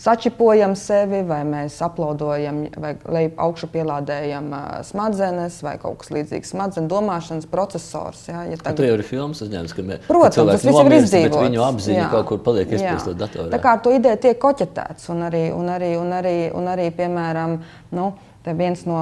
sačipojam 0.00 0.72
sevi, 0.78 1.20
vai 1.26 1.42
mēs 1.46 1.76
aplaudojam, 1.86 2.64
vai 2.82 2.96
lejup 3.14 3.36
augšu 3.44 3.68
pielādējam 3.70 4.48
smadzenes, 4.88 5.60
vai 5.62 5.76
kaut 5.82 6.00
kas 6.00 6.10
līdzīgs 6.16 6.50
smadzenes 6.54 6.90
domāšanas 6.90 7.46
procesors. 7.52 8.24
Ja, 8.26 8.42
ja 8.48 8.58
tagad... 8.58 8.80
Tur 8.80 8.88
jau 8.88 8.96
ir 8.98 9.04
filmas 9.06 9.44
uzņēmums, 9.46 9.76
ka, 9.76 9.86
mēs, 9.86 10.02
Protams, 10.08 10.50
tas 10.50 10.66
viss 10.66 10.82
ir 10.82 10.96
izdzīvots. 10.98 11.44
Viņu 11.46 11.64
apziņa 11.68 12.00
jā, 12.00 12.08
kaut 12.16 12.28
kur 12.32 12.42
paliek 12.48 12.74
iespriestot 12.74 13.20
datorā. 13.20 13.52
Tā 13.54 13.62
kā 13.62 13.76
ar 13.76 13.86
to 13.86 13.94
ideju 13.94 14.22
tiek 14.26 14.42
koķetēts, 14.42 15.06
un 15.14 15.28
arī, 15.28 15.44
un 15.54 15.70
arī, 15.76 15.94
un 16.00 16.18
arī, 16.18 16.36
un 16.58 16.74
arī 16.74 16.90
piemēram, 16.98 17.58
nu, 17.94 18.10
Te 18.42 18.54
viens 18.58 18.80
no 18.88 18.98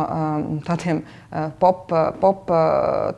tādiem 0.67 1.01
pop, 1.63 1.89
pop 2.21 2.51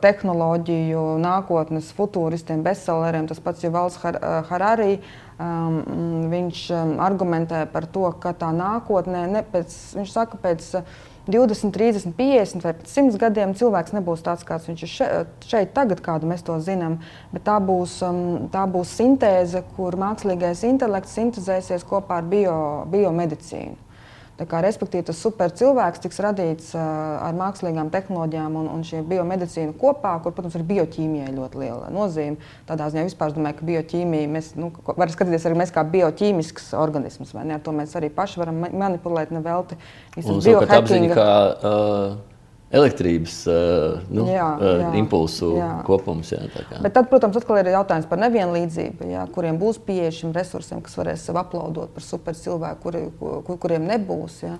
tehnoloģiju 0.03 1.03
nākotnes 1.19 1.91
futūristiem, 1.97 2.63
bestselleriem, 2.63 3.27
tas 3.27 3.41
pats 3.43 3.65
Juvals 3.65 3.99
Har 4.03 4.19
Harari. 4.47 5.01
Viņš 6.33 6.59
um, 6.77 6.91
argumentē 7.01 7.63
par 7.73 7.87
to, 7.91 8.05
ka 8.21 8.31
tā 8.37 8.51
nākotnē, 8.55 9.25
ne, 9.31 9.41
pēc, 9.43 9.73
viņš 9.97 10.11
saka, 10.13 10.37
pēc 10.39 10.67
20, 11.25 11.71
30, 11.73 12.13
50 12.13 12.63
vai 12.63 12.73
100 12.85 13.19
gadiem 13.19 13.53
cilvēks 13.55 13.95
nebūs 13.95 14.23
tāds, 14.23 14.43
kāds 14.47 14.67
viņš 14.67 14.83
ir 14.83 14.91
šeit, 14.91 15.47
šeit 15.47 15.71
tagad, 15.75 16.03
kādu 16.05 16.27
mēs 16.29 16.43
to 16.43 16.57
zinām. 16.63 16.99
Bet 17.31 17.45
tā 17.47 17.55
būs, 17.63 17.97
tā 18.53 18.65
būs 18.69 18.91
sintēze, 18.99 19.63
kur 19.77 19.97
mākslīgais 19.99 20.65
intelekts 20.67 21.15
sintēzēsies 21.17 21.87
kopā 21.87 22.21
ar 22.21 22.29
bio, 22.29 22.57
biomedicīnu. 22.91 23.92
Kā, 24.33 24.63
respektīvi, 24.65 25.05
tas 25.05 25.19
supercilvēks 25.21 26.01
tiks 26.01 26.17
radīts 26.25 26.71
uh, 26.73 26.81
ar 27.21 27.35
mākslīgām 27.37 27.91
tehnoloģijām 27.93 28.55
un, 28.63 28.69
un 28.73 28.81
šī 28.87 29.03
biomedicīna 29.05 29.75
kopā, 29.77 30.15
kur, 30.23 30.33
protams, 30.33 30.57
ir 30.57 30.65
bioķīmijai 30.71 31.29
ļoti 31.35 31.61
liela 31.61 31.91
nozīme. 31.93 32.41
Tādā 32.65 32.89
ziņā 32.89 33.05
vispār 33.11 33.29
es 33.29 33.37
domāju, 33.37 33.59
ka 33.59 33.67
bioķīmija, 33.69 34.31
mēs 34.33 34.49
nu, 34.57 34.71
varam 34.89 35.13
skatīties 35.13 35.45
arī 35.45 35.61
mēs 35.61 35.75
kā 35.75 35.85
bioķīmisks 35.93 36.71
organisms, 36.81 37.35
vai 37.37 37.45
ne? 37.45 37.59
Ar 37.59 37.63
to 37.63 37.75
mēs 37.77 37.93
arī 37.99 38.09
paši 38.13 38.41
varam 38.41 38.65
manipulēt 38.73 39.35
nevelti. 39.37 39.77
Un 40.17 40.41
savukārt 40.41 40.79
apziņa, 40.81 41.13
kā 41.13 41.29
uh, 41.53 42.17
elektrības 42.73 43.35
uh, 43.49 43.99
nu, 44.09 44.25
jā, 44.31 44.47
uh, 44.57 44.79
jā, 44.81 44.91
impulsu 44.99 45.51
jā. 45.59 45.69
kopums. 45.87 46.31
Jā, 46.33 46.41
Bet 46.81 46.95
tad, 46.95 47.09
protams, 47.11 47.37
atkal 47.39 47.59
ir 47.61 47.69
jautājums 47.73 48.07
par 48.09 48.21
nevienlīdzību, 48.23 49.09
jā, 49.13 49.25
kuriem 49.35 49.59
būs 49.61 49.79
pieeja 49.85 50.11
šiem 50.15 50.33
resursiem, 50.35 50.81
kas 50.85 50.97
varēs 50.97 51.27
sev 51.27 51.37
aplaudot 51.41 51.93
par 51.93 52.05
supercilvēku, 52.05 52.81
kuri, 52.87 53.03
kur, 53.19 53.59
kuriem 53.61 53.85
nebūs. 53.91 54.41
Jā. 54.47 54.57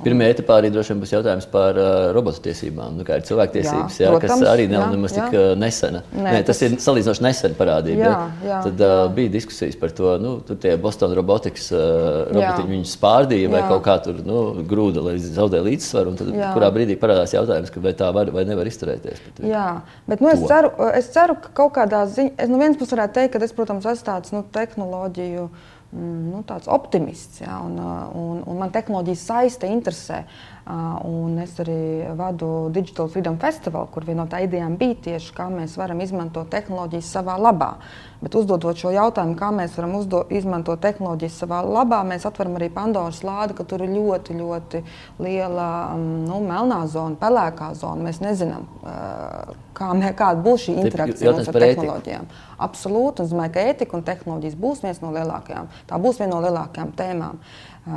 Pirmā 0.00 0.30
etapā 0.32 0.56
arī 0.60 0.70
droši 0.72 0.94
vien 0.94 1.00
būs 1.02 1.10
jautājums 1.12 1.46
par 1.52 1.76
uh, 1.76 2.10
robotu 2.16 2.40
tiesībām, 2.46 2.96
nu, 2.96 3.04
kā 3.04 3.18
ir 3.20 3.24
cilvēktiesības, 3.28 3.98
jā, 4.00 4.06
jā, 4.06 4.12
protams, 4.14 4.40
kas 4.40 4.48
arī 4.48 4.64
nav 4.70 4.86
jā, 4.86 4.88
nemaz 4.94 5.14
tik 5.16 5.34
jā. 5.36 5.42
nesena. 5.60 6.00
Nē, 6.14 6.22
Nē, 6.24 6.38
tas, 6.48 6.56
tas 6.56 6.62
ir 6.64 6.76
salīdzinoši 6.80 7.24
nesen 7.26 7.56
parādība. 7.58 8.06
Jā, 8.06 8.14
jā, 8.48 8.60
tad 8.64 8.84
uh, 8.86 9.00
bija 9.16 9.32
diskusijas 9.34 9.76
par 9.80 9.92
to, 9.96 10.14
nu, 10.22 10.32
tur 10.46 10.56
tie 10.62 10.72
Boston 10.80 11.12
Robotics 11.16 11.68
uh, 11.74 11.82
robotiņi 12.30 12.72
viņus 12.76 12.94
spārdīja 12.96 13.50
vai 13.52 13.60
jā. 13.60 13.66
kaut 13.74 13.84
kā 13.88 13.96
tur 14.06 14.22
nu, 14.24 14.44
grūda, 14.70 15.04
lai 15.04 15.16
zaudē 15.20 15.60
līdzsvaru. 15.66 16.14
Tad, 16.20 16.30
jā. 16.38 16.52
kurā 16.56 16.70
brīdī 16.74 16.96
parādās 17.00 17.36
jautājums, 17.36 17.74
vai 17.84 17.92
tā 17.98 18.08
var 18.16 18.32
vai 18.32 18.46
nevar 18.48 18.70
izturēties. 18.70 19.20
Jā, 19.44 19.66
bet 20.08 20.24
nu, 20.24 20.32
es, 20.32 20.46
ceru, 20.48 20.72
es 20.96 21.12
ceru, 21.12 21.36
ka 21.44 21.52
kaut 21.60 21.76
kādā 21.76 22.06
ziņā, 22.08 22.38
es 22.40 22.48
no 22.48 22.62
vienas 22.62 22.80
puses 22.80 22.96
varētu 22.96 23.18
teikt, 23.20 23.36
ka 23.36 23.44
es, 23.44 23.52
protams, 23.56 23.84
esmu 23.84 24.08
tāds 24.08 24.32
nu, 24.32 24.42
tehnoloģiju 24.56 25.50
nu, 25.96 26.42
tāds 26.46 26.68
optimists. 26.70 27.40
Ja, 27.42 27.60
un, 27.64 27.74
uh, 27.78 28.14
un, 28.14 28.40
un 28.46 28.58
man 28.60 28.70
tehnoloģijas 28.74 29.26
saiste 29.26 29.70
interesē. 29.70 30.22
Uh, 30.70 31.00
un 31.08 31.38
es 31.42 31.56
arī 31.58 32.06
vadu 32.14 32.68
Digital 32.70 33.08
Freedom 33.10 33.38
Festival, 33.42 33.88
kur 33.90 34.04
viena 34.06 34.22
no 34.22 34.30
tā 34.30 34.42
idejām 34.44 34.76
bija 34.78 34.98
tieši, 35.08 35.32
kā 35.34 35.48
mēs 35.50 35.74
varam 35.80 35.98
izmantot 36.04 36.50
tehnoloģijas 36.52 37.10
savā 37.16 37.34
labā. 37.40 37.72
Bet 38.20 38.36
uzdodot 38.38 38.78
šo 38.78 38.92
jautājumu, 38.94 39.34
kā 39.40 39.48
mēs 39.56 39.74
varam 39.78 39.96
uzdo, 39.98 40.22
izmantot 40.30 40.82
tehnoloģijas 40.84 41.40
savā 41.42 41.62
labā, 41.66 42.04
mēs 42.06 42.28
atveram 42.28 42.58
arī 42.60 42.70
Pandoras 42.74 43.24
lādi, 43.26 43.56
ka 43.58 43.66
tur 43.66 43.82
ir 43.82 43.90
ļoti, 43.96 44.36
ļoti 44.38 44.84
liela 45.24 45.70
mm, 45.96 46.22
nu, 46.28 46.38
melnā 46.46 46.84
zona, 46.92 47.18
pelēkā 47.18 47.72
zona. 47.80 48.06
Mēs 48.06 48.22
nezinām, 48.22 48.68
uh, 48.84 49.56
kā, 49.80 50.12
kāda 50.18 50.44
būs 50.44 50.68
šī 50.68 50.76
interakcija 50.84 51.32
ar 51.32 51.50
tehnoloģijām. 51.56 52.30
Absolūti. 52.60 53.24
Es 53.24 53.32
domāju, 53.32 53.54
ka 53.56 53.66
ētika 53.72 53.96
un 53.96 54.06
tehnoloģijas 54.06 54.56
būs 54.60 54.84
viens 54.84 55.02
no 55.02 55.12
lielākajām. 55.16 55.70
Tā 55.88 56.00
būs 56.02 56.20
viena 56.20 56.34
no 56.36 56.40
lielākajām 56.44 56.92
tēmām. 56.98 57.40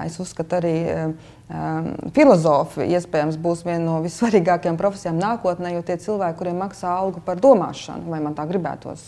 Es 0.06 0.16
uzskatu, 0.24 0.56
arī 0.62 0.78
um, 0.88 1.90
filozofi 2.16 2.88
iespējams 2.96 3.36
būs 3.44 3.66
viena 3.68 3.84
no 3.84 3.98
vissvarīgākajām 4.06 4.80
profesijām 4.80 5.20
nākotnē, 5.20 5.74
jo 5.76 5.84
tie 5.86 5.98
cilvēki, 6.00 6.38
kuriem 6.40 6.64
maksā 6.64 6.94
algu 7.02 7.20
par 7.26 7.42
domāšanu, 7.44 8.08
vai 8.14 8.22
man 8.24 8.38
tā 8.38 8.48
gribētos 8.48 9.04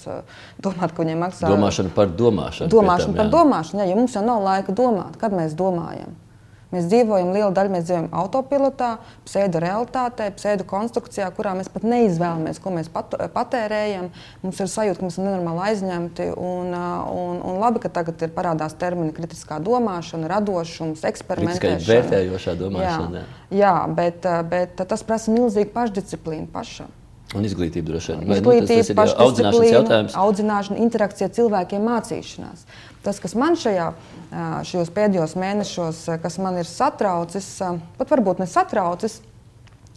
domāt, 0.60 0.91
ka 0.91 1.05
viņiem 1.05 1.24
maksā 1.25 1.53
domāšanu 1.53 1.96
par 1.96 2.12
domāšanu. 2.12 2.74
Domāšanu 2.75 3.17
par 3.22 3.32
domāšanu, 3.32 3.82
jā, 3.82 3.88
jo 3.94 4.03
mums 4.03 4.20
jau 4.20 4.27
nav 4.27 4.44
laika 4.44 4.75
domāt, 4.75 5.15
kad 5.22 5.34
mēs 5.38 5.55
domājam. 5.58 6.12
Mēs 6.74 6.88
dzīvojam, 6.89 7.29
liela 7.36 7.51
daļa 7.55 7.72
mēs 7.72 7.86
dzīvojam 7.86 8.07
autopilotā, 8.19 8.89
pseido 9.27 9.62
realitātē, 9.63 10.31
pseido 10.36 10.65
konstrukcijā, 10.67 11.27
kurā 11.38 11.53
mēs 11.57 11.69
pat 11.72 11.86
neizvēlamies, 11.86 12.60
ko 12.63 12.74
mēs 12.75 12.89
pat, 12.91 13.13
patērējam. 13.36 14.10
Mums 14.43 14.60
ir 14.63 14.72
sajūta, 14.74 15.00
ka 15.00 15.07
mēs 15.07 15.15
esam 15.15 15.27
nenormāli 15.29 15.63
aizņemti. 15.69 16.27
Un, 16.41 16.74
un, 16.74 17.39
un 17.45 17.62
labi, 17.62 17.84
ka 17.86 17.93
tagad 18.00 18.25
ir 18.25 18.34
parādās 18.36 18.75
termini 18.81 19.13
kritiskā 19.15 19.62
domāšana, 19.63 20.29
radošums, 20.34 21.05
eksperimentācija. 21.07 21.79
Tikai 21.79 21.93
vērtējošā 21.93 22.57
domāšana. 22.60 23.25
Jā, 23.53 23.62
jā 23.62 23.77
bet, 24.01 24.29
bet 24.51 24.86
tas 24.89 25.05
prasa 25.05 25.34
milzīgu 25.36 25.74
pašdisciplīnu 25.75 26.50
pašam. 26.53 26.93
Un 27.36 27.43
izglītība 27.43 27.89
droši 27.89 28.13
vien. 28.13 28.36
Izglītība, 28.38 28.84
nu, 28.84 28.98
tas, 29.00 29.12
tas 29.12 29.15
pašdisciplīna, 29.17 30.01
audzināšana, 30.22 30.77
interakcija 30.86 31.31
cilvēkiem, 31.36 31.88
mācīšanās. 31.89 32.67
Tas, 33.05 33.19
kas 33.21 33.35
man 33.38 33.53
šajā, 33.59 33.91
šajos 34.65 34.89
pēdējos 34.95 35.35
mēnešos, 35.38 36.01
kas 36.24 36.39
man 36.41 36.57
ir 36.57 36.69
satraucis, 36.69 37.47
pat 38.00 38.13
varbūt 38.15 38.41
ne 38.41 38.47
satraucis, 38.50 39.19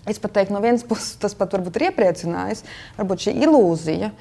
es 0.09 0.21
pat 0.21 0.35
teiktu, 0.37 0.55
no 0.55 0.61
vienas 0.65 0.85
puses 0.89 1.17
tas 1.21 1.37
pat 1.37 1.57
varbūt 1.57 1.79
ir 1.79 1.89
iepriecinājis, 1.89 2.65
varbūt 2.99 3.25
šī 3.25 3.35
ilūzija, 3.47 4.13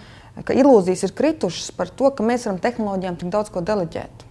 ka 0.47 0.55
ilūzijas 0.55 1.03
ir 1.07 1.15
kritušas 1.17 1.73
par 1.75 1.91
to, 1.91 2.11
ka 2.15 2.25
mēs 2.25 2.47
varam 2.47 2.61
tehnoloģijām 2.63 3.19
tik 3.19 3.33
daudz 3.33 3.51
ko 3.51 3.63
deleģēt. 3.65 4.25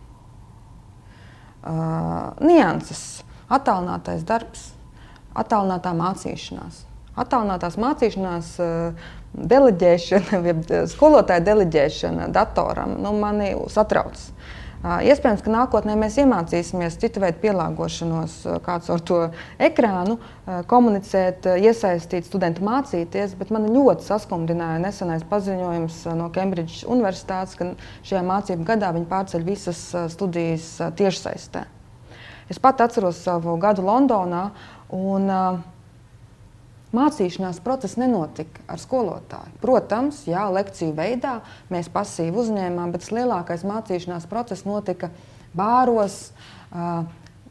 Uh, 1.66 2.32
nianses, 2.46 3.24
attālinātais 3.50 4.22
darbs, 4.26 4.68
attālinātā 5.36 5.92
mācīšanās. 5.98 6.84
Attālinātās 7.16 7.78
mācīšanās 7.80 8.52
uh, 8.60 9.08
deleģēšana, 9.36 10.54
skolotāja 10.94 11.44
deleģēšana 11.46 12.30
datoram 12.34 12.96
nu, 13.02 13.14
mani 13.20 13.52
satrauc. 13.72 14.20
Iespējams, 14.86 15.40
ka 15.42 15.50
nākotnē 15.50 15.96
mēs 15.98 16.18
iemācīsimies 16.20 16.98
citu 17.00 17.18
veidu 17.22 17.40
pielāgošanos, 17.42 18.34
kāds 18.62 18.90
ar 18.92 19.00
to 19.08 19.18
ekrānu, 19.58 20.18
komunicēt, 20.70 21.48
iesaistīt 21.58 22.28
studentu 22.28 22.62
mācīties, 22.66 23.34
bet 23.40 23.50
man 23.54 23.66
ļoti 23.72 24.06
saskumdināja 24.06 24.78
nesenais 24.84 25.24
paziņojums 25.26 26.02
no 26.20 26.28
Cambridge 26.34 26.84
Universitātes, 26.92 27.56
ka 27.58 27.72
šajā 28.06 28.22
mācību 28.28 28.68
gadā 28.68 28.92
viņi 28.94 29.10
pārceļ 29.10 29.48
visas 29.48 29.80
studijas 30.12 30.68
tiešsaistē. 31.00 31.64
Es 32.52 32.60
pat 32.62 32.84
atceros 32.84 33.24
savu 33.26 33.56
gadu 33.58 33.82
Londonā. 33.82 34.50
Un, 34.94 35.26
uh, 35.26 35.64
Mācīšanās 36.96 37.58
process 37.64 37.98
nenotika 38.00 38.62
ar 38.70 38.80
skolotāju. 38.80 39.52
Protams, 39.60 40.22
jā, 40.28 40.46
lekciju 40.54 40.94
veidā 40.96 41.40
mēs 41.72 41.90
pasīvi 41.92 42.38
uzņēmām, 42.40 42.94
bet 42.94 43.10
lielākais 43.12 43.66
mācīšanās 43.68 44.28
process 44.30 44.64
notika 44.68 45.10
bāros, 45.56 46.30
uh, 46.70 47.04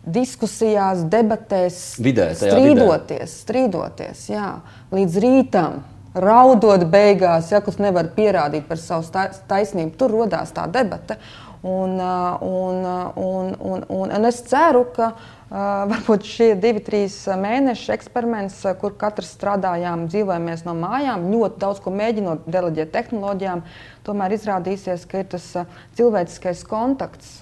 diskusijās, 0.06 1.04
debatēs, 1.10 1.80
vidē, 2.04 2.30
strīdoties, 2.38 3.20
vidē. 3.20 3.30
strīdoties 3.42 4.30
jā, 4.30 4.50
līdz 4.96 5.22
rītam. 5.26 5.84
Raudot 6.16 6.86
beigās, 6.88 7.50
ja 7.52 7.60
kas 7.60 7.76
nevar 7.76 8.08
pierādīt 8.16 8.70
par 8.70 8.80
savu 8.80 9.04
taisnību, 9.50 9.98
tur 10.00 10.14
radās 10.16 10.54
tā 10.56 10.64
debata. 10.72 11.18
Un, 11.66 11.98
un, 12.00 12.86
un, 13.20 13.50
un, 13.58 13.82
un, 13.90 14.14
un 14.14 14.28
es 14.30 14.38
ceru, 14.48 14.86
ka 14.96 15.10
uh, 15.12 15.34
Varbūt 15.56 16.26
šie 16.28 16.50
divi, 16.60 16.82
trīs 16.84 17.14
mēneši 17.40 17.94
eksperiments, 17.96 18.58
kur 18.82 18.98
katrs 19.00 19.30
strādājām, 19.38 20.10
dzīvojamies 20.12 20.66
no 20.68 20.74
mājām, 20.76 21.30
ļoti 21.32 21.62
daudz 21.62 21.80
ko 21.84 21.94
mēģinot 21.96 22.50
deleģēt 22.52 22.92
tehnoloģijām, 22.92 23.62
tomēr 24.04 24.36
izrādīsies, 24.36 25.06
ka 25.08 25.24
ir 25.24 25.30
tas 25.32 25.48
cilvēciskais 25.96 26.66
kontakts. 26.68 27.38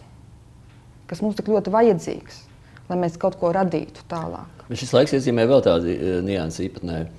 kas 1.10 1.22
mums 1.22 1.38
tik 1.38 1.50
ļoti 1.52 1.74
vajadzīgs, 1.74 2.40
lai 2.90 2.98
mēs 3.02 3.18
kaut 3.22 3.40
ko 3.42 3.52
radītu 3.56 4.06
tālāk. 4.12 4.66
Bet 4.70 4.80
šis 4.82 4.94
laiks 4.96 5.16
iezīmē 5.18 5.46
vēl 5.50 5.64
tādu 5.66 5.98
niansu 6.26 6.68
īpatnēju. 6.68 7.10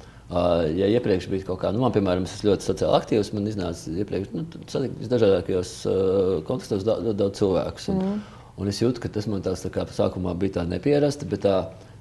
Ja 0.74 0.86
iepriekš 0.88 1.28
bija 1.30 1.46
kaut 1.50 1.60
kāda, 1.60 1.76
nu, 1.76 1.82
man, 1.84 1.92
piemēram, 1.94 2.24
es 2.26 2.40
ļoti 2.46 2.64
sociāli 2.64 2.96
aktīvs, 2.96 3.34
man 3.36 3.50
iznāca 3.50 3.92
iepriekš 4.02 4.30
nu, 4.34 4.46
satikt 4.72 4.96
visdažādākajos 5.02 5.74
kontekstos 6.48 6.86
daudz, 6.86 7.12
daudz 7.18 7.42
cilvēkus. 7.42 7.90
Un, 7.92 8.00
mm. 8.00 8.43
Un 8.60 8.70
es 8.70 8.80
jūtu, 8.82 9.02
ka 9.02 9.10
tas 9.12 9.26
man 9.30 9.42
tās 9.44 9.64
tā 9.64 9.72
kā 9.74 9.86
sākumā 9.90 10.34
bija 10.38 10.60
tā 10.60 10.66
nepierasta, 10.68 11.26
bet 11.30 11.44
tā 11.46 11.56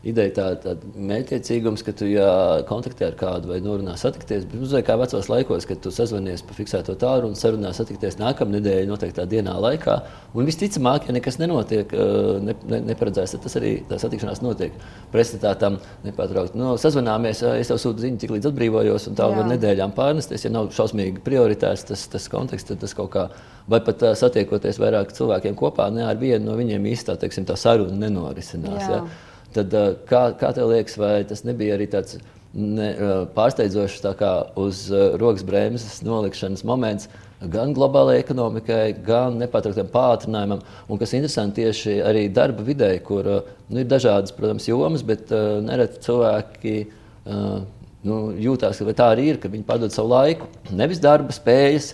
ideja 0.07 0.33
tāda 0.35 0.73
tā 0.75 0.89
mērķiecīgums, 0.99 1.83
ka 1.85 1.93
tu 1.95 2.07
ja 2.11 2.27
kontaktē 2.67 3.07
ar 3.07 3.15
kādu 3.19 3.53
vai 3.53 3.59
norunā 3.63 3.95
satikties, 3.99 4.43
bet 4.49 4.65
uzreiz 4.65 4.83
kā 4.87 4.97
vecos 4.99 5.29
laikos, 5.31 5.67
kad 5.69 5.79
tu 5.83 5.93
sazvanies 5.95 6.43
pa 6.43 6.55
fiksēto 6.57 6.95
tālu 6.99 7.29
un 7.31 7.37
sarunā 7.39 7.71
satikties 7.75 8.19
nākamā 8.19 8.57
nedēļa 8.57 8.89
noteiktā 8.89 9.25
dienā 9.29 9.55
laikā. 9.63 9.95
Un 10.35 10.49
visticamāk, 10.49 11.07
ja 11.07 11.15
nekas 11.15 11.39
nenotiek, 11.39 11.95
ne, 12.43 12.57
ne, 12.67 12.81
neparedzēts, 12.91 13.37
tad 13.37 13.47
tas 13.47 13.57
arī 13.61 13.73
tā 13.87 14.01
satikšanās 14.03 14.43
notiek. 14.43 14.75
Pretstatā 15.13 15.55
tam 15.61 15.79
nepārtraukti. 16.03 16.59
Nu, 16.59 16.75
sazvanāmies, 16.81 17.45
es 17.55 17.71
tev 17.71 17.79
sūtu 17.79 18.03
ziņu, 18.03 18.19
cik 18.23 18.35
līdz 18.35 18.51
atbrīvojos, 18.51 19.07
un 19.07 19.19
tā 19.19 19.31
var 19.31 19.47
nedēļām 19.53 19.95
pārnesties. 19.95 20.47
Ja 20.49 20.51
nav 20.51 20.71
šausmīgi 20.75 21.23
prioritārs 21.23 21.87
tas, 21.87 22.07
tas 22.11 22.27
konteksts, 22.31 22.73
tad 22.73 22.83
tas 22.83 22.97
kaut 22.97 23.13
kā, 23.15 23.29
vai 23.71 23.79
pat 23.85 24.03
satiekoties 24.19 24.83
vairāk 24.83 25.15
cilvēkiem 25.15 25.55
kopā, 25.59 25.87
ne 25.95 26.09
ar 26.09 26.19
vienu 26.19 26.49
no 26.49 26.57
viņiem 26.59 26.91
īstā, 26.91 27.15
teiksim, 27.21 27.47
tā 27.47 27.55
saruna 27.59 27.95
nenorisinās. 28.03 28.89
Jā. 28.89 29.05
Ja? 29.05 29.31
Tad, 29.53 29.75
kā, 30.09 30.23
kā 30.39 30.53
tev 30.55 30.71
liekas, 30.71 30.95
vai 30.99 31.17
tas 31.29 31.43
nebija 31.47 31.75
arī 31.77 31.87
tāds 31.91 32.17
ne, 32.53 32.89
pārsteidzošs 33.35 34.01
tā 34.05 34.31
uz 34.59 34.87
rokas 35.21 35.45
bremzes 35.47 36.01
nolikšanas 36.05 36.65
moments? 36.67 37.11
Gan 37.53 37.73
globālajai 37.75 38.21
ekonomikai, 38.23 38.81
gan 39.03 39.35
nepārtrauktam 39.41 39.89
pātrinājumam, 39.91 40.61
un 40.87 40.99
kas 41.01 41.11
interesanti 41.17 41.65
tieši 41.65 41.97
arī 42.07 42.29
darba 42.31 42.63
vidē, 42.63 42.93
kur 43.03 43.27
nu, 43.27 43.81
ir 43.81 43.89
dažādas, 43.91 44.31
protams, 44.31 44.69
jomas, 44.69 45.03
bet 45.03 45.33
uh, 45.35 45.57
nereti 45.65 45.99
cilvēki 46.05 46.75
uh, 46.85 47.65
nu, 48.07 48.19
jūtās, 48.39 48.79
ka 48.79 48.95
tā 48.95 49.09
arī 49.15 49.27
ir, 49.33 49.41
ka 49.43 49.51
viņi 49.51 49.67
padod 49.67 49.93
savu 49.93 50.13
laiku. 50.13 50.47
Nevis 50.75 51.01
darba 51.03 51.35
spējas, 51.35 51.93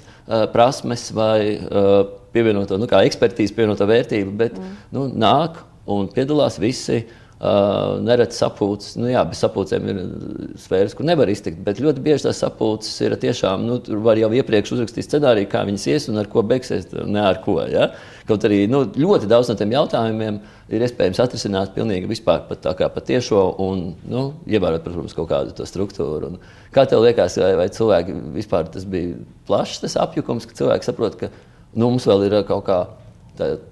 prasmes 0.53 1.07
vai 1.15 1.57
pievienoto 2.33 2.77
nu, 2.77 2.89
ekspertīzi, 2.99 3.55
pievienoto 3.57 3.87
vērtību, 3.89 4.35
bet 4.37 4.57
mm. 4.57 4.75
nu, 4.95 5.07
nāk 5.09 5.63
un 5.89 6.09
piedalās 6.13 6.59
visi. 6.61 7.03
Uh, 7.39 8.01
nereti 8.03 8.35
sapulces, 8.35 8.97
nu 8.99 9.07
jā, 9.07 9.21
bez 9.23 9.39
sapulcēm 9.39 9.85
ir 9.87 9.99
sfēras, 10.59 10.91
kur 10.91 11.05
nevar 11.07 11.29
iztikt. 11.31 11.61
Bet 11.63 11.77
ļoti 11.79 12.01
bieži 12.03 12.25
tās 12.25 12.41
sapulces 12.43 12.97
ir 12.99 13.15
tiešām, 13.15 13.63
nu, 13.63 13.77
tur 13.79 14.01
var 14.03 14.19
jau 14.19 14.27
iepriekš 14.35 14.73
uzrakstīt 14.75 15.07
scenāriju, 15.07 15.47
kā 15.47 15.61
viņas 15.69 15.85
ies 15.87 16.09
un 16.11 16.19
ar 16.19 16.27
ko 16.27 16.43
beigsies, 16.43 16.89
ne 17.07 17.23
ar 17.23 17.39
ko. 17.45 17.55
Ja? 17.71 17.93
Kaut 18.27 18.43
arī 18.43 18.65
nu, 18.67 18.83
ļoti 18.91 19.31
daudz 19.31 19.53
no 19.53 19.55
tiem 19.55 19.71
jautājumiem 19.71 20.41
ir 20.67 20.83
iespējams 20.83 21.23
atrisināt 21.23 21.71
pilnīgi 21.79 22.11
vispār 22.11 22.43
pat 22.51 22.65
tā 22.67 22.75
kā 22.75 22.91
patiešo 22.91 23.45
un 23.63 23.87
nu, 24.03 24.27
ievērot, 24.43 24.83
protams, 24.83 25.15
kaut 25.15 25.31
kādu 25.31 25.55
to 25.55 25.71
struktūru. 25.71 26.33
Un 26.33 26.75
kā 26.75 26.83
tev 26.91 27.07
liekas, 27.07 27.39
vai, 27.39 27.53
vai 27.63 27.71
cilvēki 27.71 28.19
vispār 28.35 28.67
tas 28.75 28.83
bija 28.83 29.15
plašs 29.47 29.85
tas 29.87 29.95
apjukums, 30.03 30.43
ka 30.43 30.59
cilvēki 30.59 30.91
saprot, 30.91 31.15
ka 31.23 31.31
nu, 31.31 31.85
mums 31.85 32.03
vēl 32.03 32.27
ir 32.27 32.41
kaut 32.51 32.67
kāda 32.67 32.98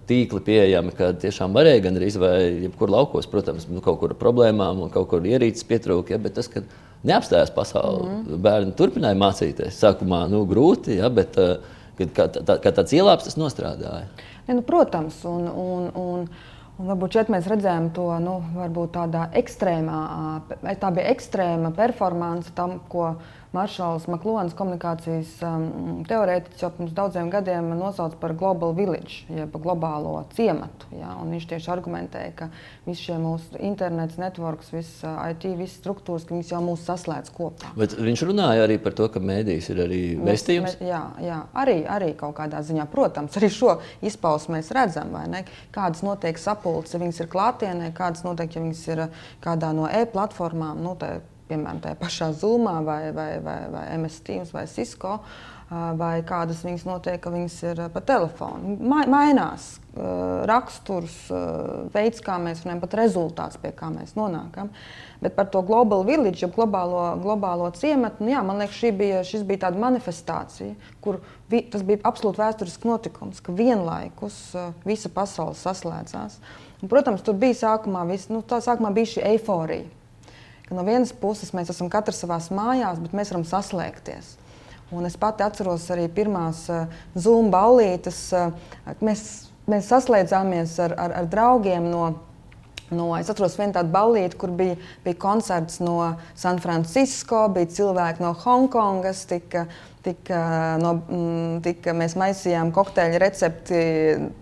tīkli 0.09 0.41
pieejami, 0.47 0.93
ka 0.97 1.11
tiešām 1.21 1.55
varēja 1.55 1.83
gan 1.87 1.99
arī 1.99 2.09
vai 2.21 2.33
jebkur 2.67 2.91
laukos, 2.93 3.29
protams, 3.31 3.67
nu, 3.69 3.81
kaut 3.85 3.99
kur 4.01 4.15
problēmām 4.17 4.83
un 4.85 4.91
kaut 4.93 5.09
kur 5.11 5.25
ierīces 5.27 5.67
pietrūka. 5.67 6.15
Ja, 6.15 6.21
bet 6.21 6.37
tas, 6.39 6.49
ka 6.51 6.63
neapstājās 7.07 7.53
pasaule, 7.55 8.07
mm. 8.07 8.41
bērni 8.43 8.75
turpināja 8.77 9.19
mācīties. 9.19 9.79
Sākumā 9.79 10.25
nu, 10.31 10.43
grūti, 10.49 10.97
ja, 11.01 11.11
bet 11.13 11.37
kad, 11.37 12.13
kā, 12.13 12.27
tā, 12.33 12.59
kā 12.63 12.73
tāds 12.73 12.93
ielāps 12.95 13.27
tas 13.29 13.39
nostrādāja. 13.39 14.07
Ne, 14.47 14.59
nu, 14.59 14.63
protams, 14.65 15.19
un, 15.27 15.47
un, 15.49 15.89
un, 15.97 16.27
un 16.77 16.91
varbūt 16.91 17.17
šeit 17.17 17.31
mēs 17.33 17.49
redzējām 17.51 17.91
to 17.95 18.07
nu, 18.23 18.37
tādā 18.93 19.27
ekstrēmā, 19.37 19.99
tā 20.79 20.93
bija 20.95 21.11
ekstrēma 21.13 21.73
performance 21.77 22.53
tam, 22.57 22.79
ko 22.91 23.15
mēs 23.15 23.36
Maršals 23.55 24.07
Maklons, 24.11 24.51
komunikācijas 24.57 25.29
um, 25.47 26.01
teorētiķis, 26.07 26.63
jau 26.65 26.69
pirms 26.75 26.93
daudziem 26.95 27.29
gadiem 27.31 27.69
nosauca 27.79 28.17
par 28.19 28.33
global 28.37 28.73
village, 28.75 29.21
jeb 29.31 29.55
globālo 29.63 30.19
ciematu. 30.35 30.89
Ja? 30.97 31.13
Viņš 31.23 31.47
tieši 31.53 31.71
argumentēja, 31.71 32.33
ka 32.35 32.49
visi 32.87 33.07
šie 33.07 33.19
mūsu 33.23 33.61
internets, 33.63 34.19
networks, 34.19 34.73
visas 34.75 34.99
uh, 35.07 35.21
IT, 35.31 35.47
visas 35.59 35.77
struktūras, 35.79 36.25
ka 36.27 36.35
viņas 36.35 36.51
jau 36.51 36.61
mūs 36.65 36.83
saslēdz 36.89 37.31
kopā. 37.37 37.71
Bet 37.79 37.95
viņš 37.95 38.25
runāja 38.27 38.67
arī 38.67 38.79
par 38.83 38.97
to, 38.99 39.07
ka 39.13 39.23
mēdīs 39.23 39.71
ir 39.71 39.81
arī 39.85 40.01
vēstījums. 40.19 40.77
Jā, 40.83 41.01
jā 41.23 41.39
arī, 41.55 41.79
arī 41.87 42.11
kaut 42.19 42.35
kādā 42.41 42.61
ziņā. 42.67 42.89
Protams, 42.91 43.39
arī 43.39 43.51
šo 43.53 43.77
izpausmu 44.05 44.57
mēs 44.57 44.73
redzam, 44.75 45.15
kādas 45.75 46.03
notiek 46.03 46.39
sapulces, 46.41 46.97
ja 46.97 47.01
viņas 47.01 47.23
ir 47.23 47.31
klātienē, 47.31 47.89
kādas 47.95 48.27
notiek, 48.27 48.59
ja 48.59 48.67
viņas 48.67 48.85
ir 48.91 49.05
uh, 49.07 49.25
kādā 49.43 49.71
no 49.75 49.87
e-platformām. 49.87 50.83
Nu, 50.83 50.99
piemēram, 51.49 51.81
tajā 51.83 51.99
pašā 51.99 52.31
Zoomā 52.37 52.79
vai, 52.85 53.01
vai, 53.15 53.29
vai, 53.43 53.59
vai 53.73 53.85
MS 53.97 54.23
Teams 54.27 54.55
vai 54.55 54.67
Cisco. 54.71 55.19
Vai 55.67 56.21
kādas 56.23 56.61
viņas 56.63 56.85
notiek, 56.87 57.17
ka 57.19 57.27
viņas 57.27 57.55
ir 57.67 57.79
pa 57.91 57.99
telefonu. 58.07 58.77
Mainās 59.11 59.65
raksturs, 60.47 61.15
veids, 61.91 62.21
kā 62.23 62.37
mēs 62.39 62.61
runājam, 62.63 62.79
pat 62.85 62.95
rezultāts, 63.01 63.59
pie 63.59 63.73
kā 63.75 63.89
mēs 63.91 64.13
nonākam. 64.15 64.69
Bet 65.19 65.35
par 65.35 65.49
to 65.51 65.59
global 65.67 66.05
village, 66.07 66.39
jau 66.39 66.49
globālo, 66.53 67.01
globālo 67.19 67.67
ciematu, 67.75 68.23
nu 68.23 68.31
jā, 68.31 68.45
man 68.47 68.61
liekas, 68.61 68.79
bija, 68.95 69.25
šis 69.27 69.43
bija 69.49 69.65
tāda 69.65 69.81
manifestācija, 69.81 70.77
kur 71.03 71.19
vi, 71.51 71.65
tas 71.67 71.83
bija 71.83 71.99
absolūti 72.07 72.45
vēsturisks 72.45 72.87
notikums, 72.87 73.43
ka 73.43 73.55
vienlaikus 73.57 74.39
visa 74.87 75.11
pasaule 75.11 75.57
saslēdzās. 75.57 76.39
Un, 76.79 76.87
protams, 76.87 77.25
tur 77.25 77.35
bija 77.35 77.59
sākumā, 77.65 78.07
vis, 78.07 78.29
nu, 78.31 78.39
sākumā 78.45 78.95
bija 78.95 79.17
šī 79.17 79.27
eiforija 79.33 79.96
ka 80.67 80.75
no 80.75 80.83
vienas 80.87 81.13
puses 81.15 81.53
mēs 81.55 81.71
esam 81.73 81.89
katrs 81.91 82.21
savā 82.23 82.39
mājās, 82.51 82.99
bet 83.03 83.15
mēs 83.15 83.31
varam 83.33 83.47
saslēgties. 83.47 84.35
Un 84.95 85.07
es 85.07 85.17
pati 85.19 85.43
atceros 85.43 85.89
arī 85.91 86.07
pirmās 86.11 86.63
uh, 86.71 86.87
Zoom 87.15 87.51
ballītes. 87.51 88.21
Uh, 88.35 88.95
mēs, 89.03 89.25
mēs 89.67 89.89
saslēdzāmies 89.91 90.77
ar, 90.85 90.95
ar, 90.95 91.19
ar 91.23 91.29
draugiem 91.31 91.91
no 91.91 92.07
No, 92.87 93.09
es 93.19 93.27
atceros 93.27 93.57
vienu 93.59 93.75
tādu 93.75 93.91
ballīti, 93.91 94.37
kur 94.39 94.51
bija, 94.55 94.77
bija 95.03 95.17
koncerts 95.19 95.81
no 95.83 95.97
San 96.39 96.61
Francisco, 96.63 97.41
bija 97.51 97.67
cilvēki 97.75 98.23
no 98.23 98.29
Hongkongas. 98.45 99.25
Tika, 99.27 99.65
tika, 100.05 100.39
no, 100.79 100.93
tika, 101.65 101.91
mēs 101.91 102.15
maisījām 102.15 102.71
kokteļa 102.71 103.19
recepti, 103.19 103.81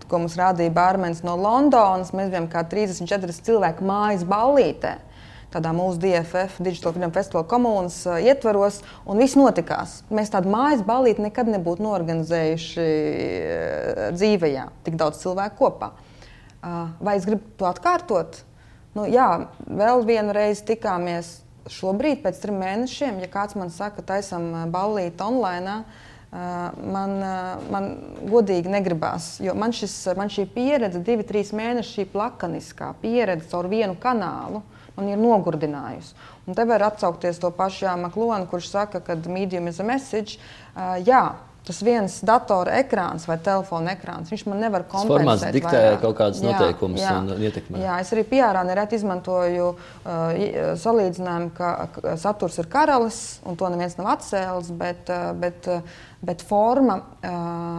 ko 0.06 0.22
mums 0.22 0.38
rādīja 0.38 0.76
Bārmenis 0.78 1.24
no 1.26 1.34
Londonas. 1.40 2.14
Mēs 2.14 2.30
bijām 2.30 2.46
kā 2.52 2.62
34 2.70 3.34
cilvēki 3.50 3.90
mājas 3.90 4.22
ballītē 4.30 4.94
tādā 5.54 5.72
mūsu 5.76 6.00
DFF, 6.02 6.58
Digital 6.64 6.94
Freedom 6.96 7.12
Festival 7.14 7.46
komunas 7.48 8.00
uh, 8.08 8.18
ietvaros, 8.22 8.80
un 9.06 9.22
viss 9.22 9.38
notikās. 9.38 10.00
Mēs 10.10 10.32
tādu 10.34 10.50
mājas 10.52 10.82
balīti 10.86 11.24
nekad 11.24 11.50
nebūtu 11.52 11.84
norganizējuši 11.86 12.88
uh, 12.88 14.02
dzīvē, 14.16 14.52
tik 14.86 14.98
daudz 15.00 15.22
cilvēku 15.22 15.60
kopā. 15.62 15.92
Uh, 16.66 16.92
vai 17.00 17.16
es 17.20 17.28
gribu 17.28 17.46
to 17.60 17.68
atkārtot? 17.70 18.42
Nu, 18.96 19.04
jā, 19.10 19.28
vēl 19.68 20.06
vienu 20.08 20.32
reizi 20.32 20.64
tikāmies 20.72 21.38
šobrīd, 21.70 22.22
pēc 22.24 22.40
trim 22.40 22.60
mēnešiem. 22.62 23.20
Ja 23.20 23.30
kāds 23.30 23.56
man 23.58 23.72
saka, 23.74 24.04
taisam 24.06 24.48
ballīti 24.72 25.20
online, 25.24 25.82
man, 26.32 27.12
man 27.72 27.88
godīgi 28.28 28.72
negribās. 28.72 29.36
Jo 29.44 29.54
man, 29.58 29.74
šis, 29.76 29.94
man 30.18 30.32
šī 30.32 30.46
pieredze, 30.54 31.02
divi, 31.04 31.26
trīs 31.26 31.52
mēneši, 31.56 31.92
šī 32.00 32.06
plakaniskā 32.14 32.92
pieredze 33.02 33.50
caur 33.52 33.68
vienu 33.72 33.96
kanālu, 34.00 34.62
man 34.96 35.08
ir 35.12 35.20
nogurdinājusi. 35.20 36.14
Un 36.46 36.56
te 36.56 36.64
var 36.68 36.84
atsaukties 36.86 37.40
to 37.42 37.50
pašu 37.54 37.88
Maklonu, 38.00 38.48
kurš 38.50 38.70
saka, 38.72 39.00
ka 39.00 39.16
medium 39.28 39.68
is 39.68 39.80
a 39.80 39.84
message. 39.84 40.38
Uh, 40.74 40.96
jā, 41.04 41.22
tas 41.66 41.80
viens 41.82 42.16
datora 42.22 42.76
ekrāns 42.78 43.26
vai 43.26 43.36
telefona 43.42 43.96
ekrāns. 43.96 44.30
Viņš 44.30 44.44
man 44.46 44.60
nevar 44.62 44.84
kompensēt. 44.86 45.10
Formāts 45.10 45.46
diktē 45.56 45.72
vairāk. 45.74 46.02
kaut 46.04 46.18
kādas 46.20 46.42
noteikumus 46.44 47.02
jā, 47.02 47.14
un 47.18 47.46
ietekmē. 47.48 47.80
Jā, 47.82 47.96
es 48.04 48.12
arī 48.14 48.22
PR 48.30 48.60
nereti 48.68 48.98
izmantoju 49.00 49.70
uh, 49.72 50.76
salīdzinājumu, 50.82 51.50
ka, 51.56 51.70
saturs 52.22 52.60
ir 52.62 52.68
karalis 52.70 53.18
un 53.46 53.58
to 53.58 53.70
neviens 53.72 53.98
nav 53.98 54.12
atcēlis, 54.14 54.70
bet, 54.78 55.10
uh, 55.10 55.32
bet, 55.42 55.66
uh, 55.72 56.04
bet 56.30 56.44
forma 56.46 57.00
uh, 57.02 57.32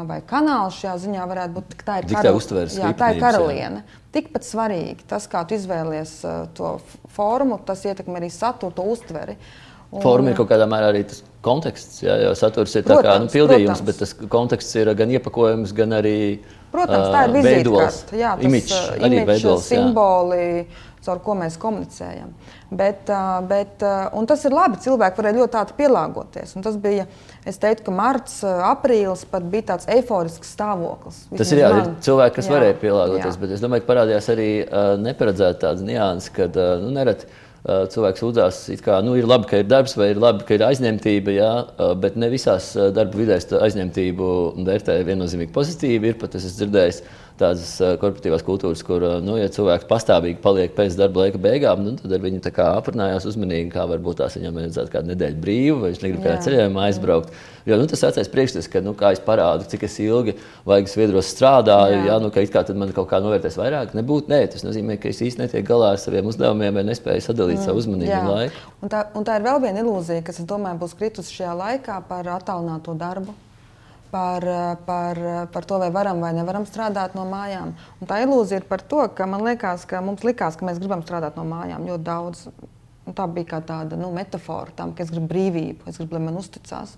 vai 0.10 0.19
kanāls 0.28 0.82
šajā 0.82 0.97
ziņā 1.06 1.30
varētu 1.32 1.56
būt 1.56 1.78
tā 1.88 2.02
ir, 2.02 2.10
karal... 2.12 2.41
jā, 2.67 2.91
tā 3.00 3.13
ir 3.15 3.23
karaliene. 3.23 3.86
Jā. 3.86 4.04
Tikpat 4.17 4.43
svarīgi 4.47 5.08
tas, 5.08 5.30
kā 5.32 5.45
tu 5.47 5.56
izvēlies 5.56 6.17
uh, 6.28 6.43
to 6.58 6.76
formu, 7.15 7.62
tas 7.63 7.88
ietekmē 7.88 8.19
arī 8.19 8.34
saturu, 8.34 8.76
to 8.76 8.84
uztveri. 8.97 9.39
Un... 9.88 10.02
Forma 10.04 10.34
ir 10.34 10.36
kaut 10.36 10.50
kādā 10.52 10.67
mērā 10.67 10.91
arī 10.91 11.06
tas 11.08 11.23
konteksts, 11.45 12.02
jā, 12.04 12.17
jo 12.23 12.34
saturs 12.38 12.76
ir 12.80 12.86
protams, 12.88 13.08
kā, 13.08 13.17
nu, 13.23 13.32
pildījums, 13.34 13.82
protams. 13.82 13.86
bet 13.88 14.02
tas 14.04 14.30
konteksts 14.32 14.80
ir 14.82 14.91
gan 14.97 15.13
iepakojums, 15.17 15.73
gan 15.78 15.95
arī 16.00 16.17
Protams, 16.73 17.08
tā 17.13 17.23
ir 17.28 17.34
vizītkarte. 17.38 18.19
Jā, 18.19 18.36
tas 18.36 18.47
imidž, 18.50 18.76
uh, 18.76 19.00
imidž, 19.08 19.26
veidols, 19.30 19.67
simboli, 19.69 20.43
jā. 20.60 20.97
caur 21.08 21.21
ko 21.23 21.38
mēs 21.39 21.56
komunicējam. 21.62 22.34
Bet, 22.67 23.08
bet, 23.47 23.86
tas 24.28 24.43
ir 24.43 24.52
labi. 24.52 24.80
Cilvēki 24.84 25.21
varēja 25.21 25.38
ļoti 25.38 25.60
ātri 25.62 25.78
pielāgoties. 25.78 26.52
Un 26.60 26.65
tas 26.65 26.76
bija, 26.84 27.06
es 27.47 27.62
teiktu, 27.63 27.86
ka 27.88 27.95
marts, 27.95 28.41
aprīlis 28.43 29.23
pat 29.32 29.47
bija 29.47 29.69
tāds 29.71 29.88
eiforisks 29.95 30.52
stāvoklis. 30.58 31.23
Tas 31.32 31.56
ir, 31.56 31.63
jā, 31.63 31.71
man, 31.71 31.80
ir 31.95 32.04
cilvēki, 32.04 32.36
kas 32.41 32.52
jā, 32.52 32.56
varēja 32.58 32.80
pielāgoties, 32.84 33.32
jā. 33.32 33.41
bet 33.45 33.56
es 33.56 33.63
domāju, 33.63 33.86
ka 33.86 33.91
parādījās 33.93 34.32
arī 34.36 34.50
uh, 34.65 34.93
neparedzēta 35.08 35.62
tāda 35.63 35.88
nianses, 35.88 36.34
kad 36.36 36.60
uh, 36.60 36.76
nu, 36.84 36.91
nereti 37.00 37.32
cilvēks 37.67 38.21
sūdzās, 38.23 38.60
ka 38.84 39.01
nu, 39.03 39.17
ir 39.19 39.27
labi, 39.27 39.49
ka 39.49 39.62
ir 39.62 39.67
darbs, 39.67 39.97
vai 39.99 40.12
ir 40.13 40.21
labi, 40.23 40.45
ka 40.47 40.56
ir 40.56 40.63
aizņemtība, 40.69 41.34
jā, 41.36 41.51
bet 41.99 42.15
ne 42.19 42.30
visās 42.32 42.69
darba 42.95 43.19
vidēs 43.19 43.49
aizņemtību 43.51 44.30
vērtē 44.67 45.01
viennozīmīgi 45.08 45.51
pozitīvi. 45.56 46.13
Ir 46.13 46.19
pat 46.21 46.38
es 46.39 46.47
esmu 46.47 46.62
dzirdējis 46.62 47.01
tādas 47.39 47.73
korporatīvās 48.02 48.45
kultūras, 48.45 48.82
kur, 48.86 49.04
nu, 49.23 49.38
ja 49.39 49.50
cilvēks 49.54 49.88
pastāvīgi 49.89 50.41
paliek 50.43 50.73
pēc 50.78 50.97
darba 51.00 51.26
laika 51.26 51.41
beigām, 51.41 51.84
nu, 51.86 51.95
tad 52.00 52.15
ar 52.17 52.23
viņu 52.23 52.41
aprunājās 52.67 53.28
uzmanīgi, 53.30 53.69
kā 53.73 53.86
varbūt 53.89 54.21
tās 54.21 54.38
viņam 54.39 54.58
vajadzētu 54.62 54.93
kādu 54.93 55.13
nedēļu 55.13 55.39
brīvu, 55.43 55.78
vai 55.84 55.91
viņš 55.93 56.04
negrib 56.04 56.26
kādā 56.26 56.41
ceļojumā 56.45 56.89
aizbraukt. 56.89 57.38
Jo 57.67 57.76
nu, 57.76 57.88
tas 57.91 58.04
vecais 58.06 58.30
priekšstats, 58.32 58.69
ka, 58.71 58.80
nu, 58.84 58.93
kā 58.95 59.12
es 59.12 59.19
parādu, 59.23 59.65
cik 59.67 59.82
es 59.84 59.97
ilgi 60.00 60.38
vajag 60.67 60.88
sviedros 60.88 61.32
strādāju, 61.34 61.97
jā. 61.97 62.06
Jā, 62.08 62.19
nu, 62.23 62.30
ka 62.32 62.43
it 62.45 62.54
kā 62.54 62.62
tad 62.63 62.80
man 62.80 62.93
kaut 62.95 63.10
kā 63.12 63.19
novērtēs 63.23 63.58
vairāk, 63.60 63.91
nebūtu. 63.97 64.32
Nē, 64.32 64.39
tas 64.54 64.63
nozīmē, 64.63 64.95
ka 65.02 65.12
es 65.12 65.19
īsti 65.26 65.43
netieku 65.43 65.67
galā 65.73 65.89
ar 65.95 66.00
saviem 66.00 66.30
uzdevumiem 66.32 66.80
vai 66.80 66.86
nespēju 66.88 67.26
sadalīt 67.26 67.60
mm. 67.60 67.65
savu 67.67 67.84
uzmanību 67.84 68.21
un 68.21 68.32
laiku. 68.32 68.63
Un 68.86 68.93
tā, 68.93 69.04
un 69.19 69.28
tā 69.28 69.36
ir 69.36 69.50
vēl 69.50 69.60
viena 69.65 69.84
ilūzija, 69.84 70.23
kas, 70.30 70.39
domāju, 70.47 70.80
būs 70.86 70.95
kritusi 70.95 71.36
šajā 71.41 71.58
laikā 71.60 72.00
par 72.08 72.32
attālināto 72.38 72.95
darbu 72.95 73.36
par, 74.12 74.46
par, 74.88 75.20
par 75.54 75.67
to, 75.67 75.78
vai 75.82 75.91
varam 75.93 76.22
vai 76.24 76.34
nevaram 76.36 76.65
strādāt 76.67 77.15
no 77.17 77.26
mājām. 77.30 77.76
Un 78.02 78.10
tā 78.10 78.22
ilūzija 78.24 78.62
ir 78.62 78.67
par 78.70 78.84
to, 78.84 79.04
ka 79.15 79.28
man 79.30 79.46
liekas, 79.48 79.86
ka 79.89 80.02
mums 80.06 80.26
likās, 80.28 80.58
ka 80.58 80.67
mēs 80.67 80.82
gribam 80.82 81.06
strādāt 81.06 81.39
no 81.39 81.46
mājām 81.48 81.88
ļoti 81.89 82.08
daudz. 82.08 82.48
Un 83.08 83.15
tā 83.15 83.24
bija 83.32 83.54
kā 83.54 83.62
tāda 83.63 83.96
nu, 83.96 84.12
metāfora 84.12 84.74
tam, 84.76 84.91
ka 84.91 85.06
es 85.06 85.13
gribu 85.13 85.30
brīvību, 85.32 85.88
es 85.88 86.00
gribu, 86.02 86.17
lai 86.17 86.26
man 86.26 86.39
uzticās. 86.41 86.98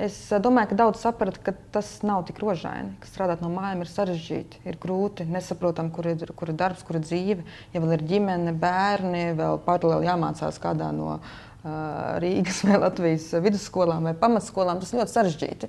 Es 0.00 0.16
domāju, 0.40 0.70
ka 0.70 0.76
daudz 0.78 1.02
saprata, 1.04 1.36
ka 1.44 1.52
tas 1.74 1.90
nav 2.00 2.22
tik 2.24 2.38
rožaini, 2.40 2.94
ka 3.02 3.10
strādāt 3.10 3.42
no 3.44 3.50
mājām 3.52 3.82
ir 3.84 3.90
sarežģīti, 3.92 4.62
ir 4.64 4.78
grūti, 4.80 5.26
nesaprotam, 5.28 5.90
kur 5.92 6.08
ir, 6.08 6.24
kur 6.32 6.48
ir 6.48 6.56
darbs, 6.56 6.80
kur 6.88 6.96
ir 6.96 7.04
dzīve. 7.04 7.44
Ja 7.74 7.84
vēl 7.84 7.98
ir 7.98 8.06
ģimene, 8.08 8.56
bērni, 8.56 9.26
vēl 9.36 9.60
paralēli 9.66 10.08
jāmācās 10.08 10.56
kādā 10.64 10.88
no 10.96 11.18
uh, 11.18 11.36
Rīgas 11.62 12.64
vai 12.66 12.78
Latvijas 12.82 13.28
vidusskolām 13.42 14.08
vai 14.08 14.16
pamatskolām, 14.18 14.80
tas 14.82 14.94
ļoti 14.96 15.12
sarežģīti. 15.12 15.68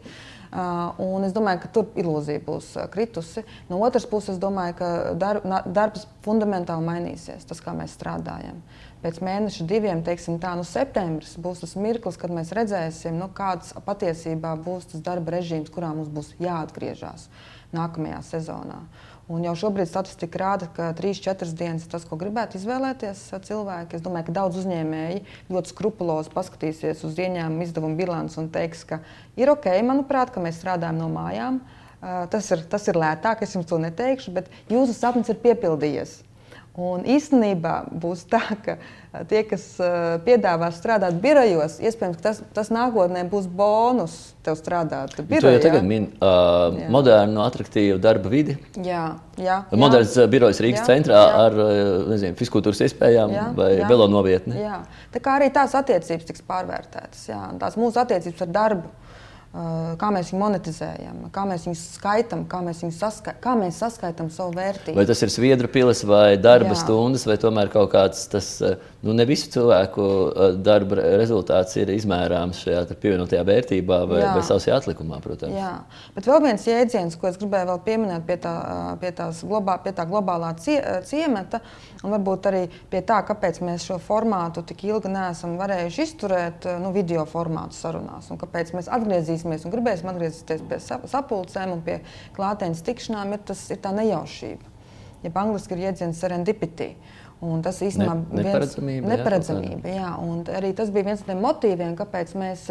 Un 1.02 1.26
es 1.26 1.34
domāju, 1.34 1.64
ka 1.64 1.70
tur 1.74 1.92
ilūzija 1.98 2.42
būs 2.46 2.72
kritusi. 2.94 3.44
No 3.70 3.80
otras 3.86 4.06
puses, 4.10 4.36
es 4.36 4.42
domāju, 4.42 4.78
ka 4.82 4.90
darb, 5.18 5.46
darbs 5.74 6.08
fundamentāli 6.26 6.86
mainīsies, 6.86 7.46
tas, 7.50 7.62
kā 7.62 7.74
mēs 7.78 7.94
strādājam. 7.98 8.62
Pēc 9.06 9.18
mēneša, 9.26 9.66
diviem, 9.70 10.02
teiksim, 10.06 10.38
tā, 10.42 10.54
nu, 10.58 10.66
septembris 10.66 11.34
būs 11.42 11.66
tas 11.66 11.74
mirklis, 11.76 12.18
kad 12.22 12.34
mēs 12.34 12.54
redzēsim, 12.56 13.18
nu, 13.20 13.28
kāds 13.36 13.74
patiesībā 13.86 14.54
būs 14.64 14.94
tas 14.94 15.04
darba 15.06 15.36
režīms, 15.36 15.74
kurā 15.74 15.92
mums 15.94 16.14
būs 16.14 16.32
jāatgriežas 16.42 17.28
nākamajā 17.74 18.22
sezonā. 18.30 18.78
Uh, 18.78 19.13
Un 19.34 19.46
jau 19.48 19.54
šobrīd 19.58 19.90
statistika 19.90 20.38
rāda, 20.38 20.68
ka 20.76 20.92
3-4 20.94 21.56
dienas 21.58 21.88
ir 21.88 21.94
tas, 21.94 22.04
ko 22.06 22.18
gribētu 22.22 22.60
izvēlēties 22.60 23.22
cilvēki. 23.48 23.98
Es 23.98 24.04
domāju, 24.06 24.28
ka 24.28 24.36
daudz 24.36 24.60
uzņēmēji 24.62 25.24
ļoti 25.50 25.74
skrupulozi 25.74 26.34
paskatīsies 26.36 27.02
uz 27.08 27.18
ieņēmumu 27.18 27.66
izdevumu 27.66 27.98
bilanci 27.98 28.38
un 28.44 28.52
teiks, 28.54 28.84
ka 28.90 29.00
ir 29.40 29.50
ok, 29.56 29.72
manuprāt, 29.88 30.30
ka 30.36 30.44
mēs 30.44 30.60
strādājam 30.62 31.02
no 31.02 31.10
mājām. 31.16 31.64
Tas 32.04 32.52
ir, 32.52 32.62
tas 32.70 32.86
ir 32.92 33.00
lētāk, 33.00 33.42
es 33.42 33.56
jums 33.56 33.70
to 33.70 33.80
neteikšu, 33.82 34.36
bet 34.36 34.52
jūsu 34.70 34.94
sapnis 34.94 35.32
ir 35.32 35.42
piepildījies. 35.42 36.20
Un 36.74 37.04
īstenībā 37.06 37.84
būs 38.02 38.24
tā, 38.26 38.40
ka 38.66 38.80
tie, 39.30 39.44
kas 39.46 39.62
piedāvā 40.26 40.72
strādāt 40.74 41.20
birojos, 41.22 41.76
iespējams, 41.86 42.18
tas, 42.24 42.40
tas 42.56 42.72
nākotnē 42.74 43.22
būs 43.30 43.46
bonus 43.46 44.16
tev 44.42 44.58
strādāt 44.58 45.14
birojā. 45.20 45.44
Tu 45.44 45.52
jau 45.54 45.62
tagad 45.68 45.86
mini 45.86 46.10
uh, 46.18 46.74
modernu, 46.90 47.44
attraktīvu 47.46 48.00
darba 48.02 48.32
vidi. 48.34 48.58
Jā, 48.82 49.04
jā. 49.38 49.60
Moderns 49.70 50.18
jā, 50.18 50.26
birojs 50.34 50.64
Rīgas 50.66 50.82
jā, 50.82 50.88
centrā 50.96 51.22
jā. 51.22 51.46
ar 51.46 51.60
nezinu, 52.10 52.34
fizkultūras 52.42 52.82
iespējām 52.88 53.38
jā, 53.38 53.46
vai 53.60 53.70
jā, 53.76 53.94
velo 53.94 54.10
novietni. 54.10 54.58
Jā. 54.66 54.82
Tā 55.14 55.22
kā 55.22 55.38
arī 55.38 55.54
tās 55.54 55.78
attiecības 55.78 56.32
tiks 56.32 56.42
pārvērtētas. 56.50 57.28
Jā. 57.30 57.44
Tās 57.62 57.78
mūsu 57.78 58.02
attiecības 58.02 58.48
ar 58.48 58.54
darbu 58.58 58.90
kā 59.54 60.08
mēs 60.10 60.32
viņu 60.32 60.40
monetizējam, 60.42 61.18
kā 61.34 61.44
mēs 61.46 61.68
viņu 61.68 61.78
skaitām, 61.78 62.42
kā 62.50 62.64
mēs, 62.66 62.80
saska 62.98 63.36
kā 63.42 63.54
mēs 63.58 63.78
saskaitām 63.84 64.32
savu 64.34 64.56
vērtību. 64.58 64.98
Vai 64.98 65.06
tas 65.06 65.20
ir 65.22 65.30
sviedru 65.30 65.70
pilis 65.70 66.02
vai 66.10 66.40
darba 66.42 66.72
Jā. 66.74 66.80
stundas, 66.82 67.28
vai 67.30 67.36
tomēr 67.38 67.70
kaut 67.74 67.92
kāds 67.94 68.24
tas, 68.32 68.48
nu 69.06 69.14
ne 69.14 69.28
visu 69.30 69.52
cilvēku 69.54 70.08
darba 70.66 71.04
rezultāts 71.22 71.78
ir 71.78 71.92
izmērāms 71.94 72.64
šajā 72.66 72.82
pievienotajā 72.96 73.44
vērtībā 73.46 74.00
vai, 74.10 74.24
Jā. 74.24 74.32
vai 74.40 74.46
savs 74.48 74.66
atlikumā, 74.74 75.20
protams. 75.22 75.54
Jā, 75.54 75.76
bet 76.16 76.32
vēl 76.32 76.42
viens 76.48 76.66
jēdziens, 76.66 77.20
ko 77.22 77.30
es 77.30 77.38
gribēju 77.38 77.70
vēl 77.70 77.84
pieminēt 77.86 78.26
pie 78.26 78.40
tā, 78.42 78.56
pie 79.04 79.14
globā, 79.14 79.78
pie 79.86 79.94
tā 79.94 80.08
globālā 80.10 80.50
cie, 80.66 80.80
ciemata, 81.06 81.62
un 82.02 82.16
varbūt 82.16 82.50
arī 82.50 82.64
pie 82.90 83.04
tā, 83.06 83.22
kāpēc 83.30 83.62
mēs 83.62 83.86
šo 83.86 84.02
formātu 84.02 84.66
tik 84.66 84.82
ilgi 84.90 85.14
neesam 85.14 85.60
varējuši 85.62 86.04
izturēt, 86.08 86.68
nu, 86.82 86.90
video 86.96 87.28
formātu 87.30 87.78
sarunās, 87.78 88.34
un 88.34 88.42
kāpēc 88.42 88.74
mēs 88.74 88.90
atgriezīsimies 88.90 89.43
atgriezīsimies 89.44 89.66
un 89.66 89.74
gribēsim 89.74 90.10
atgriezties 90.12 90.64
pie 90.70 90.80
sapulcēm 90.82 91.74
un 91.76 91.84
pie 91.84 92.00
klātienes 92.36 92.84
tikšanām, 92.84 93.36
ir, 93.36 93.44
tas, 93.46 93.70
ir 93.72 93.82
tā 93.84 93.92
nejaušība. 93.94 94.72
Ja 95.24 95.32
angliski 95.36 95.76
ir 95.76 95.88
jēdziens 95.88 96.20
serendipity. 96.20 96.96
Un 97.44 97.62
tas 97.64 97.82
īstenībā 97.84 98.16
ne, 98.16 98.44
neparedzamība. 98.44 99.04
Viens, 99.04 99.18
neparedzamība 99.18 99.90
jā, 99.92 100.12
jā. 100.16 100.58
arī 100.58 100.74
tas 100.76 100.92
bija 100.94 101.10
viens 101.10 101.24
no 101.24 101.28
tiem 101.28 101.42
motīviem, 101.44 101.96
kāpēc 102.00 102.36
mēs 102.40 102.70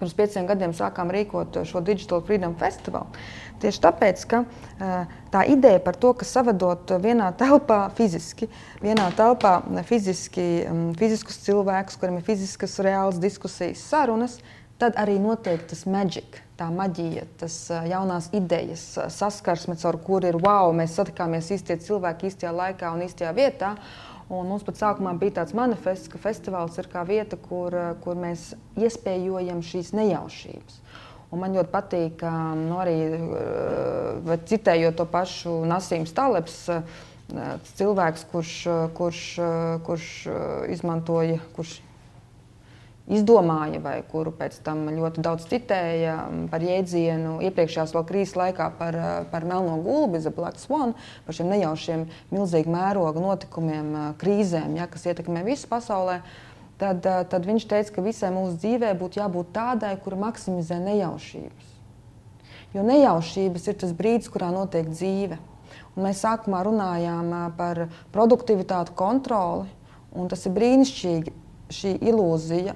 pirms 0.00 0.16
pieciem 0.16 0.48
gadiem 0.48 0.72
sākām 0.76 1.12
rīkot 1.12 1.62
šo 1.68 1.80
Digital 1.84 2.20
Freedom 2.24 2.54
Festival. 2.60 3.08
Tieši 3.60 3.82
tāpēc, 3.84 4.22
ka 4.28 4.42
tā 5.32 5.44
ideja 5.52 5.80
par 5.84 5.96
to, 6.00 6.12
ka 6.16 6.28
savedot 6.28 6.92
vienā 7.00 7.28
telpā 7.40 7.82
fiziski, 7.96 8.48
vienā 8.84 9.10
telpā 9.16 9.58
fiziski, 9.88 10.46
fiziskus 11.00 11.40
cilvēkus, 11.44 12.00
kuriem 12.00 12.20
ir 12.20 12.24
fiziskas, 12.28 12.78
reālas 12.84 13.20
diskusijas, 13.20 13.84
sarunas, 13.92 14.38
tad 14.80 14.96
arī 15.00 15.18
notiek 15.20 15.62
tas 15.68 15.84
maģika, 15.88 16.44
tā 16.58 16.68
maģija, 16.72 17.26
tas 17.40 17.56
jaunās 17.88 18.30
idejas, 18.36 18.84
saskarsme, 19.12 19.76
caur 19.80 19.98
kuru 20.04 20.30
ir 20.30 20.38
wow, 20.40 20.72
mēs 20.76 20.96
satikāmies 20.98 21.50
īstie 21.54 21.76
cilvēki 21.84 22.30
īstajā 22.30 22.52
laikā 22.56 22.94
un 22.94 23.04
īstajā 23.06 23.34
vietā. 23.36 23.74
Un 24.30 24.46
mums 24.46 24.62
pat 24.62 24.78
sākumā 24.78 25.16
bija 25.18 25.40
tāds 25.40 25.56
manifests, 25.58 26.06
ka 26.10 26.20
festivāls 26.22 26.76
ir 26.78 26.86
kā 26.92 27.02
vieta, 27.06 27.34
kur, 27.34 27.74
kur 28.04 28.18
mēs 28.18 28.52
iespējojam 28.78 29.58
šīs 29.66 29.90
nejaušības. 29.98 30.76
Un 31.30 31.42
man 31.42 31.54
ļoti 31.54 31.70
patīk, 31.70 32.22
nu, 32.58 32.78
arī 32.78 32.96
citējot 34.50 34.96
to 34.98 35.06
pašu 35.10 35.56
Nasīmu 35.70 36.06
Stalebs, 36.10 36.62
cilvēks, 37.78 38.26
kurš, 38.30 38.54
kurš, 38.98 39.22
kurš 39.86 40.08
izmantoja, 40.74 41.38
kurš 41.58 41.78
izdomāja, 43.08 43.80
vai 43.82 43.96
kuru 44.06 44.32
pēc 44.36 44.60
tam 44.66 44.84
ļoti 44.92 45.22
daudz 45.24 45.46
citēja 45.50 46.16
par 46.50 46.62
jēdzienu 46.64 47.38
iepriekšējās 47.48 47.94
vēl 47.96 48.04
krīzes 48.06 48.36
laikā 48.38 48.68
par, 48.78 48.98
par 49.32 49.46
melno 49.48 49.78
gulbi, 49.82 50.20
The 50.22 50.32
Black 50.34 50.60
Swan, 50.62 50.94
par 51.26 51.36
šiem 51.36 51.50
nejaušiem 51.50 52.06
milzīgu 52.30 52.74
mēroga 52.74 53.22
notikumiem, 53.24 53.90
krīzēm, 54.20 54.76
ja, 54.78 54.86
kas 54.90 55.08
ietekmē 55.10 55.44
visu 55.46 55.70
pasaulē. 55.70 56.20
Tad, 56.80 57.04
tad 57.04 57.44
viņš 57.44 57.66
teica, 57.68 57.92
ka 57.92 58.04
visai 58.04 58.30
mūsu 58.32 58.56
dzīvē 58.62 58.94
būtu 58.96 59.20
jābūt 59.20 59.50
tādai, 59.52 59.92
kura 60.00 60.16
maksimizē 60.22 60.78
nejaušības. 60.80 61.74
Jo 62.72 62.84
nejaušības 62.86 63.66
ir 63.68 63.76
tas 63.82 63.92
brīdis, 63.96 64.30
kurā 64.32 64.48
notiek 64.54 64.88
dzīve. 64.88 65.36
Un 65.96 66.06
mēs 66.06 66.22
sākumā 66.22 66.62
runājām 66.64 67.34
par 67.58 67.82
produktivitāti, 68.14 68.94
kontroli, 68.96 69.68
un 70.16 70.30
tas 70.30 70.46
ir 70.46 70.54
brīnišķīgi. 70.56 71.34
Šī 71.70 71.92
ilūzija 72.10 72.72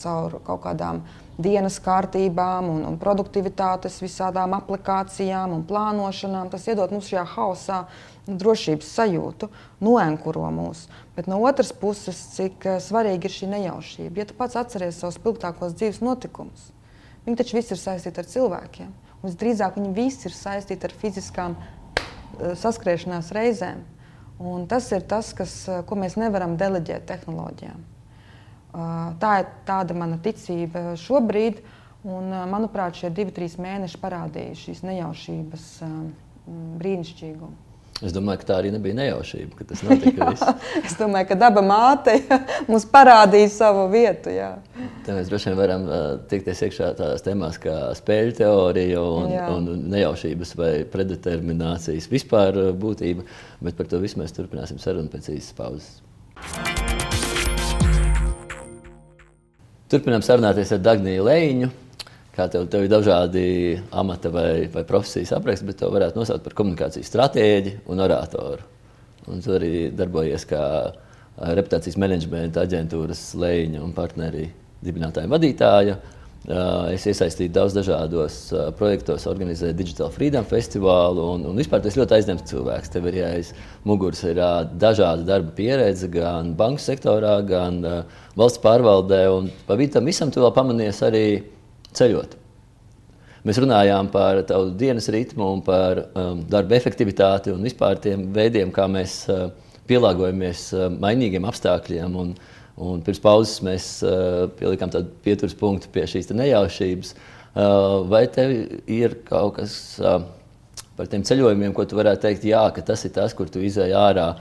caur 0.00 0.38
kaut 0.44 0.62
kādām 0.64 1.02
dienas 1.40 1.80
kārtībām 1.82 2.68
un, 2.70 2.82
un 2.86 2.98
produktivitātes 3.00 4.00
visādām 4.02 4.54
aplikācijām 4.56 5.54
un 5.56 5.64
plānošanām. 5.66 6.50
Tas 6.52 6.66
iedod 6.70 6.94
mums 6.94 7.10
šajā 7.10 7.24
haosā 7.34 7.80
drošības 8.26 8.90
sajūtu, 8.96 9.48
noenkuro 9.84 10.46
mūs. 10.54 10.86
Bet 11.16 11.28
no 11.30 11.40
otras 11.44 11.72
puses, 11.76 12.18
cik 12.36 12.66
eh, 12.66 12.78
svarīga 12.82 13.28
ir 13.28 13.34
šī 13.34 13.50
nejaušība. 13.52 14.22
Ja 14.22 14.28
tu 14.28 14.36
pats 14.38 14.58
atceries 14.58 15.00
savus 15.00 15.18
spilgtākos 15.20 15.76
dzīves 15.76 16.02
notikumus, 16.04 16.70
viņi 17.26 17.40
taču 17.40 17.58
visi 17.58 17.74
ir 17.74 17.82
saistīti 17.82 18.22
ar 18.22 18.30
cilvēkiem. 18.30 18.92
Un 19.20 19.30
visdrīzāk 19.30 19.78
viņi 19.78 19.94
visi 19.96 20.28
ir 20.28 20.36
saistīti 20.36 20.88
ar 20.88 20.94
fiziskām 21.00 21.56
uh, 21.56 22.52
saskriešanās 22.60 23.32
reizēm. 23.36 23.82
Un 24.44 24.66
tas 24.68 24.90
ir 24.92 25.04
tas, 25.08 25.32
kas, 25.36 25.56
eh, 25.68 25.82
ko 25.86 25.98
mēs 26.00 26.18
nevaram 26.20 26.58
deleģēt 26.60 27.06
tehnoloģijām. 27.10 27.93
Tā 28.74 29.32
ir 29.42 29.50
tāda 29.68 29.96
mana 29.96 30.18
ticība 30.22 30.94
šobrīd. 31.00 31.62
Un, 32.04 32.28
manuprāt, 32.50 32.98
šie 33.00 33.08
divi, 33.14 33.32
trīs 33.32 33.54
mēneši 33.56 34.00
parādīja 34.02 34.56
šīs 34.60 34.82
nejaušības 34.84 35.68
brīnišķīgumu. 36.80 37.64
Es 38.02 38.10
domāju, 38.10 38.40
ka 38.40 38.48
tā 38.48 38.56
arī 38.58 38.72
nebija 38.74 38.96
nejaušība, 38.98 39.54
ka 39.54 39.66
tas 39.70 39.84
notika. 39.86 40.32
es 40.86 40.96
domāju, 40.98 41.28
ka 41.30 41.36
daba 41.38 41.62
māte 41.62 42.16
mums 42.70 42.84
parādīja 42.90 43.52
savu 43.54 43.86
vietu. 43.92 44.32
Jā. 44.34 44.50
Tā 45.06 45.14
mēs 45.14 45.30
droši 45.30 45.52
vien 45.52 45.60
varam 45.60 45.86
uh, 45.86 46.02
tikties 46.30 46.64
iekšā 46.66 46.90
tādās 46.98 47.24
tēmās 47.24 47.60
kā 47.62 47.78
spēļu 48.00 48.36
teorija 48.40 49.06
un, 49.06 49.30
jā. 49.36 49.46
un 49.54 49.88
nejaušības 49.94 50.56
vai 50.58 50.72
predeterminācijas 50.90 52.10
vispār 52.10 52.58
būtība, 52.74 53.28
bet 53.62 53.78
par 53.78 53.88
to 53.94 54.02
visu 54.02 54.20
mēs 54.20 54.34
turpināsim 54.34 54.82
sarunu 54.82 55.12
pēc 55.14 55.30
īsas 55.38 55.54
pauzes. 55.56 57.03
Turpinām 59.94 60.24
sarunāties 60.26 60.72
ar 60.74 60.80
Dagniju 60.82 61.22
Leņu 61.22 61.68
kā 62.34 62.48
tev, 62.50 62.64
tev 62.66 62.82
ir 62.82 62.90
dažādi 62.90 63.42
amata 63.94 64.30
vai, 64.34 64.66
vai 64.72 64.82
profesijas 64.88 65.30
apraksti, 65.36 65.68
bet 65.68 65.78
to 65.78 65.90
varētu 65.94 66.18
nosaukt 66.18 66.42
par 66.42 66.56
komunikācijas 66.58 67.12
stratēģi 67.12 67.76
un 67.94 68.02
oratoru. 68.02 68.64
Un 69.30 69.44
tu 69.44 69.54
arī 69.54 69.92
darbojies 69.94 70.48
kā 70.50 70.64
reputācijas 71.38 71.98
menedžmenta 72.02 72.64
aģentūras 72.66 73.22
lēņa 73.38 73.84
un 73.86 73.94
partneri 73.94 74.48
dibinātāja 74.82 75.30
vadītāja. 75.30 75.94
Es 76.44 77.06
iesaistīju 77.08 77.54
daudz 77.56 77.72
dažādos 77.72 78.34
projektos, 78.76 79.24
organizēju 79.30 79.78
Digital 79.78 80.10
Freedom 80.12 80.44
festivālu. 80.44 81.24
Un, 81.38 81.46
un 81.48 81.56
vispār 81.56 81.80
tas 81.80 81.96
ļoti 81.96 82.18
aizņemts 82.18 82.50
cilvēks. 82.50 82.92
Tev 82.92 83.08
ir 83.08 83.18
aiz 83.30 83.54
muguras 83.88 84.20
ir 84.28 84.42
dažāda 84.76 85.24
darba 85.24 85.56
pieredze 85.56 86.10
gan 86.12 86.52
banku 86.58 86.84
sektorā, 86.84 87.38
gan 87.48 87.80
valsts 88.36 88.60
pārvaldē. 88.60 89.24
Un 89.32 89.48
pa 89.64 89.80
tam 89.96 90.12
visam 90.12 90.34
tu 90.34 90.44
vēl 90.44 90.52
pamanies 90.52 91.00
arī 91.08 91.26
ceļot. 91.96 92.36
Mēs 93.44 93.58
runājām 93.60 94.08
par 94.08 94.38
tavu 94.48 94.70
dienas 94.80 95.10
ritmu, 95.12 95.50
par 95.66 95.98
um, 96.16 96.38
darba 96.48 96.78
efektivitāti 96.78 97.52
un 97.52 97.64
vispār 97.66 97.98
tiem 98.00 98.30
veidiem, 98.32 98.70
kā 98.72 98.86
mēs 98.88 99.18
uh, 99.28 99.50
pielāgojamies 99.90 100.62
uh, 100.72 100.86
mainīgiem 100.88 101.44
apstākļiem. 101.50 102.16
Un, 102.22 102.30
un 102.80 103.02
pirms 103.06 103.22
pauzes 103.22 103.60
mēs 103.64 103.88
uh, 104.06 104.46
pielikām 104.58 104.92
tādu 104.92 105.12
pieturas 105.24 105.56
punktu 105.58 105.90
pie 105.94 106.06
šīs 106.10 106.32
nejaušības. 106.34 107.14
Uh, 107.54 108.00
vai 108.10 108.24
tev 108.26 108.50
ir 108.90 109.20
kaut 109.28 109.60
kas 109.60 109.76
uh, 110.02 110.24
par 110.98 111.10
tiem 111.10 111.22
ceļojumiem, 111.26 111.74
ko 111.74 111.86
tu 111.86 111.98
varētu 111.98 112.26
teikt, 112.26 112.48
jā, 112.50 112.64
ka 112.74 112.82
tas 112.82 113.04
ir 113.06 113.14
tas, 113.14 113.34
kur 113.36 113.50
tu 113.50 113.62
izēj 113.62 113.94
ārā 113.98 114.32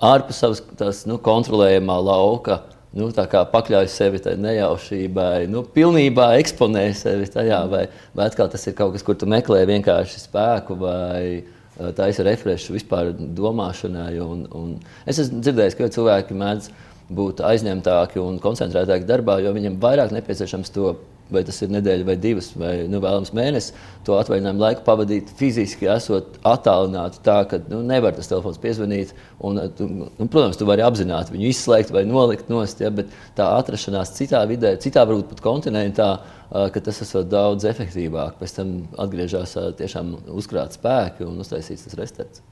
ārpus 0.00 0.42
savas 0.42 0.60
tās, 0.76 1.06
nu, 1.08 1.16
kontrolējamā 1.24 1.96
lauka? 2.04 2.60
Uh, 2.60 2.76
nu, 2.96 3.10
pakļauj 3.52 3.88
sevi 3.90 4.20
tai 4.22 4.34
nejaušībai, 4.40 5.46
nu, 5.50 5.62
pilnībā 5.74 6.32
eksponē 6.40 6.88
sevi 6.98 7.28
tajā, 7.30 7.62
vai, 7.70 7.84
vai 8.16 8.28
atkal 8.30 8.50
tas 8.50 8.66
ir 8.66 8.76
kaut 8.78 8.96
kas, 8.96 9.06
kur 9.06 9.18
tu 9.18 9.28
meklē 9.30 9.62
vienkārši 9.68 10.24
spēku 10.24 10.76
vai 10.80 11.22
eh, 11.38 11.90
taisa 11.96 12.26
refrešu 12.26 12.74
vispār 12.74 13.12
domāšanai. 13.14 14.14
Un, 14.24 14.46
un 14.56 14.74
es 15.06 15.22
esmu 15.22 15.42
dzirdējis, 15.44 15.78
ka 15.78 15.90
cilvēki 15.98 16.38
mēdz 16.38 16.70
būt 17.10 17.42
aizņemtāki 17.46 18.20
un 18.22 18.38
koncentrētāki 18.42 19.08
darbā, 19.08 19.40
jo 19.42 19.54
viņiem 19.56 19.80
vairāk 19.82 20.14
nepieciešams 20.14 20.74
to 20.74 20.94
vai 21.30 21.42
tas 21.46 21.60
ir 21.62 21.70
nedēļa, 21.72 22.06
vai 22.06 22.16
divas, 22.20 22.50
vai 22.58 22.72
nu, 22.90 23.00
vēlams 23.02 23.32
mēnesis, 23.36 23.74
to 24.06 24.16
atvaļinājumu 24.18 24.62
laiku 24.64 24.84
pavadīt 24.86 25.30
fiziski, 25.38 25.88
esot 25.90 26.38
attālināti 26.46 27.22
tā, 27.26 27.38
ka 27.50 27.60
nu, 27.70 27.80
nevar 27.86 28.16
tas 28.16 28.30
telefons 28.30 28.60
piezvanīt. 28.62 29.14
Un, 29.46 29.60
nu, 29.60 30.26
protams, 30.26 30.58
tu 30.60 30.68
vari 30.68 30.84
apzināti 30.86 31.34
viņu 31.36 31.50
izslēgt 31.50 31.94
vai 31.94 32.04
nolikt 32.08 32.50
nost, 32.52 32.82
ja, 32.82 32.92
bet 32.94 33.12
tā 33.38 33.48
atrašanās 33.60 34.14
citā 34.18 34.42
vidē, 34.50 34.74
citā 34.82 35.06
varbūt 35.06 35.30
pat 35.32 35.44
kontinentā, 35.44 36.12
ka 36.50 36.82
tas 36.82 37.02
esot 37.04 37.30
daudz 37.30 37.66
efektīvāk. 37.70 38.40
Pēc 38.40 38.56
tam 38.58 38.78
atgriežas 39.00 39.54
tiešām 39.78 40.16
uzkrāt 40.34 40.74
spēki 40.78 41.28
un 41.28 41.38
uztaisīts 41.44 41.86
tas 41.86 42.00
restarts. 42.00 42.42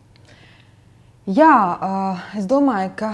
Jā, 1.29 1.55
es 2.39 2.47
domāju, 2.49 2.95
ka 2.97 3.13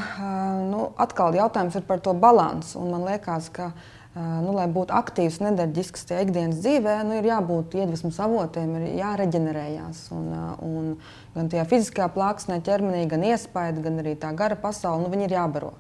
nu, 0.68 0.87
atkal 1.03 1.35
jautājums 1.35 1.74
ir 1.74 1.83
par 1.88 1.98
to 1.98 2.12
balansu. 2.14 2.79
Man 2.87 3.03
liekas, 3.09 3.48
ka 3.50 3.72
uh, 3.72 3.88
nu, 4.14 4.53
lai 4.55 4.66
būtu 4.70 4.94
aktīvs, 4.94 5.40
nedaļģisks 5.42 6.07
tajā 6.07 6.22
ikdienas 6.22 6.61
dzīvē, 6.62 7.00
nu, 7.09 7.16
ir 7.18 7.27
jābūt 7.27 7.74
iedvesmas 7.81 8.20
avotiem, 8.22 8.77
ir 8.79 9.00
jāreģenerējās. 9.00 10.05
Un, 10.14 10.29
un 10.62 10.92
gan 11.35 11.50
tajā 11.50 11.64
fiziskajā 11.72 12.07
plāksnē, 12.14 12.61
ķermenī, 12.64 13.03
gan 13.11 13.27
iespēja, 13.27 13.74
gan 13.83 13.98
arī 14.05 14.14
tā 14.20 14.31
gara 14.38 14.59
pasaule, 14.61 15.03
nu, 15.03 15.11
viņi 15.11 15.27
ir 15.27 15.35
jābaro. 15.35 15.72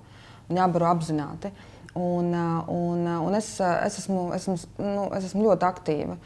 Un 0.50 0.58
jābaro 0.58 0.90
apzināti. 0.90 1.52
Un, 1.94 2.32
un, 2.68 3.04
un 3.06 3.34
es, 3.38 3.52
es, 3.60 3.98
esmu, 4.02 4.32
esmu, 4.34 4.56
nu, 4.82 5.04
es 5.14 5.28
esmu 5.28 5.44
ļoti 5.46 5.66
aktīva. 5.68 6.16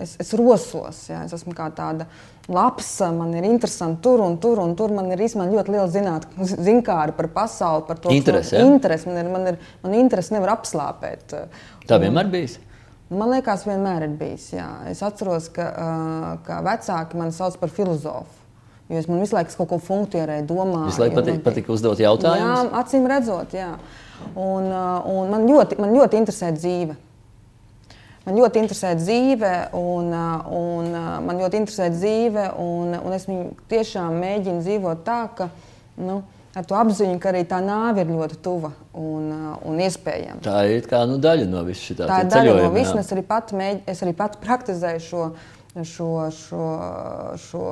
Es, 0.00 0.14
es 0.20 0.32
rosos, 0.36 1.06
ja, 1.08 1.22
es 1.24 1.32
esmu 1.36 1.52
tāda 1.56 2.06
lapsa, 2.52 3.10
man 3.16 3.32
ir 3.36 3.46
interesanti 3.48 4.02
tur 4.04 4.20
un 4.24 4.38
tur, 4.40 4.60
un 4.60 4.74
tur 4.76 4.92
man 4.92 5.08
ir 5.12 5.20
īstenībā 5.24 5.48
ļoti 5.52 5.72
liela 5.72 5.86
zinātnē, 5.92 6.48
zinkāra 6.68 7.16
par 7.16 7.30
pasauli, 7.32 7.86
par 7.88 8.00
to 8.00 8.12
interesi. 8.12 8.56
Ja? 8.56 8.66
Interesi, 8.68 9.08
man 9.08 9.20
ir, 9.22 9.30
man 9.32 9.48
ir, 9.52 9.62
man 9.84 9.96
interesi 10.00 10.36
nevar 10.36 10.56
apslāpēt. 10.58 11.36
Tā 11.88 12.00
vienmēr 12.02 12.28
bijis. 12.32 12.58
Man 13.12 13.28
liekas, 13.32 13.66
vienmēr 13.68 14.06
ir 14.06 14.14
bijis. 14.20 14.52
Jā. 14.54 14.68
Es 14.88 15.02
atceros, 15.04 15.50
ka, 15.52 15.66
ka 16.46 16.62
vecāki 16.64 17.18
mani 17.20 17.36
sauc 17.36 17.58
par 17.60 17.72
filozofu. 17.72 18.40
Jo 18.92 19.00
es 19.00 19.08
visu 19.08 19.36
laiku 19.36 19.54
kaut 19.62 19.68
ko 19.70 19.78
funkcionēju, 19.80 20.44
domāju. 20.48 20.88
Visu 20.90 21.00
laiku 21.00 21.16
patīk, 21.20 21.42
patīk 21.44 21.68
uzdot 21.72 22.00
jautājumus. 22.02 22.42
Jā, 22.42 22.80
acīm 22.82 23.06
redzot, 23.08 23.54
jā. 23.56 23.70
Un, 24.34 24.68
un 25.12 25.32
man, 25.32 25.48
ļoti, 25.48 25.78
man 25.82 25.94
ļoti 25.96 26.20
interesē 26.20 26.52
dzīve. 26.56 26.98
Man 28.22 28.38
ļoti 28.38 28.60
interesē 28.62 28.92
dzīve, 28.94 29.50
un, 29.74 30.12
un 30.54 30.92
man 31.26 31.40
ļoti 31.42 31.58
interesē 31.58 31.88
dzīve, 31.90 32.52
un, 32.62 32.94
un 33.00 33.16
es 33.16 33.26
tiešām 33.72 34.14
mēģinu 34.22 34.62
dzīvot 34.62 35.02
tā, 35.06 35.24
ka 35.34 35.48
nu, 35.98 36.20
ar 36.54 36.68
to 36.68 36.76
apziņu, 36.78 37.16
ka 37.22 37.32
arī 37.32 37.42
tā 37.50 37.58
nāve 37.64 38.04
ir 38.04 38.12
ļoti 38.12 38.38
tuva 38.44 38.70
un, 38.98 39.26
un 39.66 39.82
iespējama. 39.82 40.42
Tā 40.44 40.60
ir 40.70 40.86
kā 40.90 41.02
nu, 41.10 41.18
daļa 41.22 41.48
no 41.50 41.64
visas 41.66 41.88
šīs 41.88 41.98
tā 42.04 42.20
ir 42.22 42.30
daļa 42.30 42.54
no 42.60 42.70
visas. 42.76 42.94
Es 43.02 43.12
arī 43.16 43.26
pat, 43.26 43.50
mēģ, 43.58 43.82
es 43.90 44.04
arī 44.06 44.14
pat 44.22 44.38
praktizēju 44.44 45.04
šo, 45.08 45.26
šo, 45.82 46.12
šo, 46.38 46.70
šo 47.48 47.66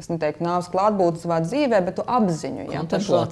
es 0.00 0.10
neteiktu 0.12 0.44
nāves 0.44 0.68
klātbūtni 0.72 1.22
savā 1.22 1.38
dzīvē, 1.44 1.80
bet 1.86 2.02
apziņu 2.02 2.66
ja, 2.72 2.82
par, 2.88 3.02
šo, 3.04 3.22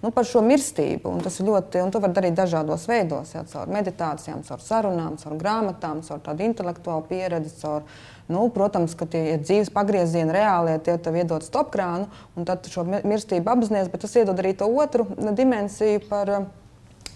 nu, 0.00 0.10
par 0.14 0.26
šo 0.28 0.40
mirstību. 0.44 1.12
Un 1.12 1.22
tas 1.24 1.36
ļoti, 1.44 1.82
un 1.84 1.92
to 1.92 2.00
var 2.04 2.14
darīt 2.16 2.36
dažādos 2.38 2.86
veidos, 2.88 3.34
ja, 3.36 3.44
caur 3.50 3.70
meditācijām, 3.72 4.42
caur 4.48 4.64
sarunām, 4.64 5.18
caur 5.20 5.36
grāmatām, 5.40 6.00
caur 6.06 6.22
tādu 6.24 6.46
intelektuālu 6.48 7.04
pieredzi. 7.10 7.52
Caur, 7.60 7.84
nu, 8.32 8.46
protams, 8.54 8.96
ka 8.96 9.08
tie 9.10 9.24
ir 9.34 9.44
dzīves 9.44 9.72
pagriezieni 9.74 10.32
reālie, 10.32 10.78
tie 10.84 10.96
tev 10.96 11.18
iedod 11.20 11.44
stopkrānu, 11.44 12.08
un 12.38 12.48
tad 12.48 12.64
šo 12.72 12.86
mirstību 12.88 13.52
apzināties, 13.52 13.92
bet 13.92 14.06
tas 14.06 14.16
iedod 14.16 14.40
arī 14.40 14.54
to 14.56 14.68
otru 14.72 15.08
dimensiju 15.32 16.04
par 16.08 16.38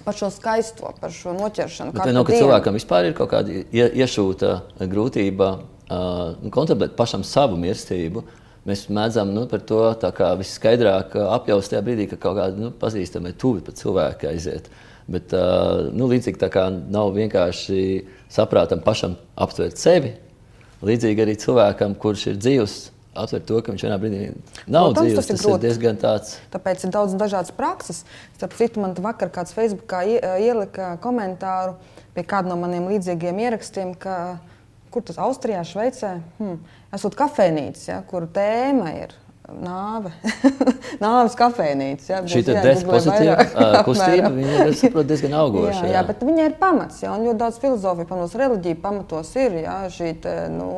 par 0.04 0.16
šo 0.16 0.28
skaisto, 0.32 0.88
par 1.02 1.10
šo 1.12 1.34
noķeršanu. 1.36 1.92
Bet 1.92 2.14
no, 2.16 2.22
ka 2.24 2.32
cilvēkam 2.32 2.76
vispār 2.78 3.10
ir 3.10 3.16
kaut 3.18 3.28
kāda 3.28 3.58
iešūta 3.76 4.52
grūtība 4.88 5.48
uh, 5.58 6.46
kontemplēt 6.54 6.94
pašam 6.96 7.26
savu 7.26 7.58
mirstību. 7.60 8.22
Uh, 8.22 8.47
mēs 8.68 8.86
mēdzam 8.92 9.32
nu, 9.34 9.46
par 9.50 9.64
to 9.66 9.80
viskaidrāk 10.40 11.16
apjaust 11.24 11.72
tajā 11.72 11.82
brīdī, 11.86 12.08
kad 12.10 12.22
kaut 12.22 12.38
kāda 12.38 12.60
nu, 12.60 12.70
pazīstama 12.76 13.32
tuvi 13.38 13.64
pat 13.64 13.80
cilvēka 13.80 14.30
aiziet. 14.32 14.68
Bet 15.08 15.32
nu, 15.96 16.08
līdzīgi 16.10 16.50
kā 16.52 16.68
nav 16.68 17.14
vienkārši 17.16 17.82
saprātam 18.32 18.82
pašam 18.84 19.16
aptvert 19.40 19.80
sevi, 19.80 20.12
līdzīgi 20.84 21.24
arī 21.24 21.36
cilvēkam, 21.40 21.96
kurš 21.98 22.26
ir 22.32 22.40
dzīvs, 22.42 22.78
atver 23.18 23.42
to, 23.48 23.60
ka 23.64 23.72
viņš 23.72 23.84
vienā 23.86 23.96
brīdī 24.00 24.20
nav 24.68 24.90
Protams, 24.92 24.98
dzīves. 25.00 25.16
Tas, 25.18 25.30
tas 25.32 25.46
ir, 25.46 25.54
ir 25.54 25.62
diezgan 25.64 26.00
tāds. 26.02 26.34
Tāpēc 26.52 26.84
ir 26.84 26.92
daudz 26.94 27.16
dažādas 27.18 27.54
prakses. 27.56 28.02
Starp 28.36 28.54
citu, 28.58 28.82
man 28.84 28.94
vakar 29.02 29.32
kāds 29.34 29.56
Facebookā 29.56 30.04
ielika 30.06 30.92
komentāru 31.02 31.78
pie 32.14 32.24
kāda 32.28 32.52
no 32.52 32.58
maniem 32.60 32.88
līdzīgiem 32.92 33.42
ierakstiem, 33.46 33.94
ka 33.98 34.38
kur 34.92 35.04
tas 35.06 35.18
Austrijā, 35.22 35.62
Šveicē, 35.66 36.12
hmm, 36.38 36.58
esot 36.96 37.16
kafejnīca, 37.18 37.84
ja, 37.90 37.98
kur 38.08 38.28
tēma 38.34 38.94
ir 38.98 39.14
nāve. 39.48 40.10
Nāves 41.04 41.34
kafejnīca. 41.38 42.06
Ja, 42.10 42.20
Šī 42.28 42.42
pozitīva 42.86 43.36
kustība 43.86 44.30
ir 44.34 45.08
diezgan 45.08 45.36
augoša. 45.40 45.86
jā, 45.86 45.92
jā, 45.94 46.02
bet 46.08 46.22
viņai 46.26 46.46
ir 46.50 46.56
pamats. 46.60 47.00
Ja, 47.02 47.14
un 47.16 47.24
ļoti 47.26 47.40
daudz 47.40 47.60
filozofija, 47.62 48.08
pamatos 48.10 48.36
reliģija 48.38 48.80
pamatos 48.82 49.32
ir 49.40 49.58
ja, 49.62 49.78
šī 49.92 50.12
te, 50.24 50.34
nu, 50.52 50.68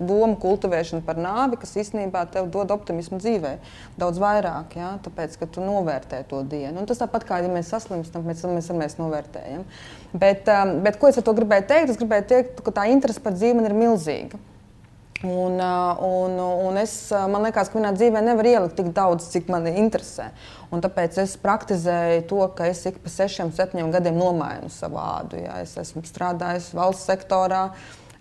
doma 0.00 0.34
kultivēšana 0.42 1.04
par 1.06 1.20
nāvi, 1.22 1.60
kas 1.62 1.76
īstenībā 1.84 2.24
tev 2.34 2.50
dod 2.52 2.74
optimismu 2.74 3.20
dzīvē. 3.22 3.56
Daudz 4.00 4.20
vairāk, 4.22 4.76
ja, 4.80 4.94
tāpēc, 5.06 5.38
ka 5.40 5.50
tu 5.50 5.64
novērtē 5.64 6.24
to 6.30 6.42
dienu. 6.42 6.82
Un 6.82 6.88
tas 6.90 7.02
tāpat 7.02 7.26
kā 7.28 7.42
ja 7.44 7.50
mēs 7.52 7.70
saslimstam, 7.72 8.26
mēs, 8.26 8.44
mēs, 8.48 8.72
mēs 8.76 8.98
novērtējam. 9.00 9.66
Bet, 10.12 10.48
bet 10.84 10.98
ko 11.00 11.08
es 11.08 11.18
ar 11.20 11.26
to 11.26 11.36
gribēju 11.36 11.68
teikt? 11.70 11.94
Es 11.94 12.00
gribēju 12.00 12.28
teikt, 12.34 12.64
ka 12.66 12.74
tā 12.82 12.88
interese 12.92 13.22
par 13.22 13.36
dzīvi 13.38 13.64
ir 13.64 13.76
milzīga. 13.76 14.40
Un, 15.22 15.60
un, 16.02 16.32
un 16.66 16.78
es, 16.80 16.92
man 17.30 17.44
liekas, 17.46 17.70
ka 17.70 17.78
manā 17.78 17.92
dzīvē 17.94 18.24
nevar 18.26 18.48
ielikt 18.50 18.74
tik 18.80 18.90
daudz, 18.96 19.28
cik 19.30 19.50
man 19.52 19.68
interesē. 19.70 20.32
Un 20.74 20.82
tāpēc 20.82 21.20
es 21.22 21.36
praktizēju 21.38 22.24
to, 22.30 22.42
ka 22.58 22.66
es 22.72 22.82
ik 22.90 22.98
pa 23.04 23.12
sešiem, 23.12 23.52
septiņiem 23.54 23.92
gadiem 23.94 24.18
nomainu 24.18 24.70
savu 24.72 24.98
ādu. 24.98 25.38
Ja. 25.44 25.60
Es 25.62 25.76
esmu 25.78 26.02
strādājis 26.08 26.72
valsts 26.74 27.06
sektorā, 27.10 27.68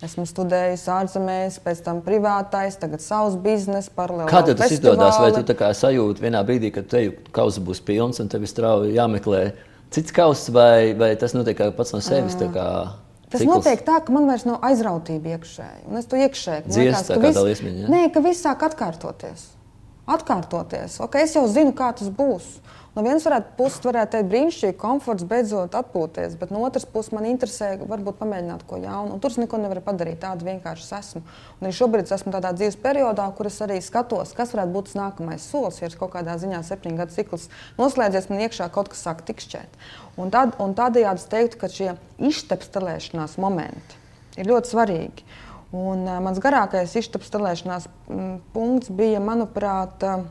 Esmu 0.02 0.24
studējis 0.26 0.88
ārzemēs, 0.90 1.60
pēc 1.62 1.84
tam 1.86 2.00
privātais, 2.02 2.74
tagad 2.82 3.04
savs 3.04 3.36
bizness, 3.38 3.92
paralēli. 3.94 4.32
Kā 4.32 4.40
tas 4.42 4.74
izdodas? 4.74 5.20
Vai 5.22 5.30
tu 5.38 5.44
sajūti 5.78 6.24
vienā 6.26 6.42
brīdī, 6.48 6.72
kad 6.74 6.88
te 6.90 7.04
kausa 7.30 7.62
būs 7.62 7.84
pilns 7.86 8.18
un 8.18 8.32
tev 8.32 8.42
ir 8.42 8.50
strauji 8.50 8.96
jāmeklē 8.96 9.44
cits 9.94 10.16
kauss, 10.16 10.50
vai, 10.50 10.96
vai 10.98 11.12
tas 11.22 11.38
notiek 11.38 11.62
pats 11.78 11.94
no 11.94 12.02
sevis? 12.02 12.34
Mm. 12.34 12.90
Tas 13.32 13.40
ciklus. 13.40 13.62
notiek 13.62 13.86
tā, 13.88 14.02
ka 14.04 14.14
man 14.14 14.28
vairs 14.28 14.44
nav 14.48 14.60
aizrautība 14.68 15.38
iekšēji. 15.38 15.86
Un 15.88 16.02
es 16.02 16.10
to 16.12 16.20
iekšēji 16.20 16.68
dziesmu, 16.68 17.08
ka, 17.08 17.20
viss, 17.24 17.44
liesmiņa, 17.48 17.86
ja? 17.86 17.92
nē, 17.94 18.02
ka 18.12 18.24
viss 18.26 18.44
sāk 18.44 18.66
atkārtoties. 18.68 19.48
Atkārtoties. 20.12 21.00
Okay, 21.06 21.24
es 21.24 21.38
jau 21.38 21.46
zinu, 21.48 21.72
kā 21.78 21.94
tas 21.96 22.12
būs. 22.12 22.58
No 22.92 23.06
vienas 23.06 23.24
puses, 23.56 23.80
varētu 23.86 24.18
teikt, 24.18 24.28
brīnišķīgi, 24.28 24.76
komforts 24.76 25.24
beidzot 25.24 25.78
atpūties, 25.80 26.34
bet 26.36 26.50
no 26.52 26.60
otras 26.68 26.84
puses 26.84 27.14
man 27.16 27.24
interesē, 27.30 27.78
varbūt 27.88 28.18
pamēģināt 28.20 28.66
ko 28.68 28.82
jaunu. 28.82 29.14
Un 29.16 29.22
tur 29.24 29.32
es 29.32 29.38
neko 29.40 29.62
nevaru 29.64 29.80
padarīt, 29.86 30.18
tādu 30.20 30.44
vienkārši 30.50 30.90
esmu. 30.98 31.22
Un 31.62 31.70
arī 31.70 31.78
šobrīd 31.78 32.12
esmu 32.12 32.34
tādā 32.36 32.52
dzīves 32.58 32.76
periodā, 32.84 33.30
kur 33.38 33.48
es 33.48 33.62
arī 33.64 33.80
skatos, 33.80 34.36
kas 34.36 34.52
varētu 34.52 34.76
būt 34.76 34.90
tas 34.90 35.00
nākamais 35.00 35.48
solis. 35.54 35.80
Ja 35.80 35.88
ir 35.88 35.96
kaut 36.02 36.12
kādā 36.18 36.36
ziņā 36.42 36.60
septiņu 36.68 37.00
gadu 37.00 37.16
cikls 37.16 37.48
noslēdzies, 37.80 38.28
man 38.28 38.44
iekšā 38.50 38.68
kaut 38.76 38.92
kas 38.92 39.06
sāk 39.08 39.24
tikšķēt. 39.30 39.80
Un, 40.20 40.32
tad, 40.34 40.58
un 40.60 40.74
tādējādi 40.76 41.24
es 41.24 41.30
teiktu, 41.32 41.60
ka 41.62 41.70
šie 41.72 41.94
iztepstelēšanās 42.32 43.38
momenti 43.42 44.00
ir 44.40 44.50
ļoti 44.52 44.74
svarīgi. 44.74 45.30
Un, 45.72 46.04
uh, 46.04 46.18
mans 46.24 46.42
garākais 46.44 46.98
iztepstelēšanās 47.00 47.88
mm, 47.88 48.34
punkts 48.52 48.92
bija, 48.92 49.22
manuprāt, 49.24 50.04
uh, 50.04 50.26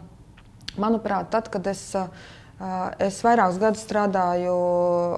manuprāt 0.80 1.32
tad, 1.32 1.48
kad 1.52 1.70
es 1.72 1.86
uh, 1.96 2.12
Es 3.00 3.22
vairākus 3.24 3.56
gadus 3.56 3.86
strādāju 3.86 4.54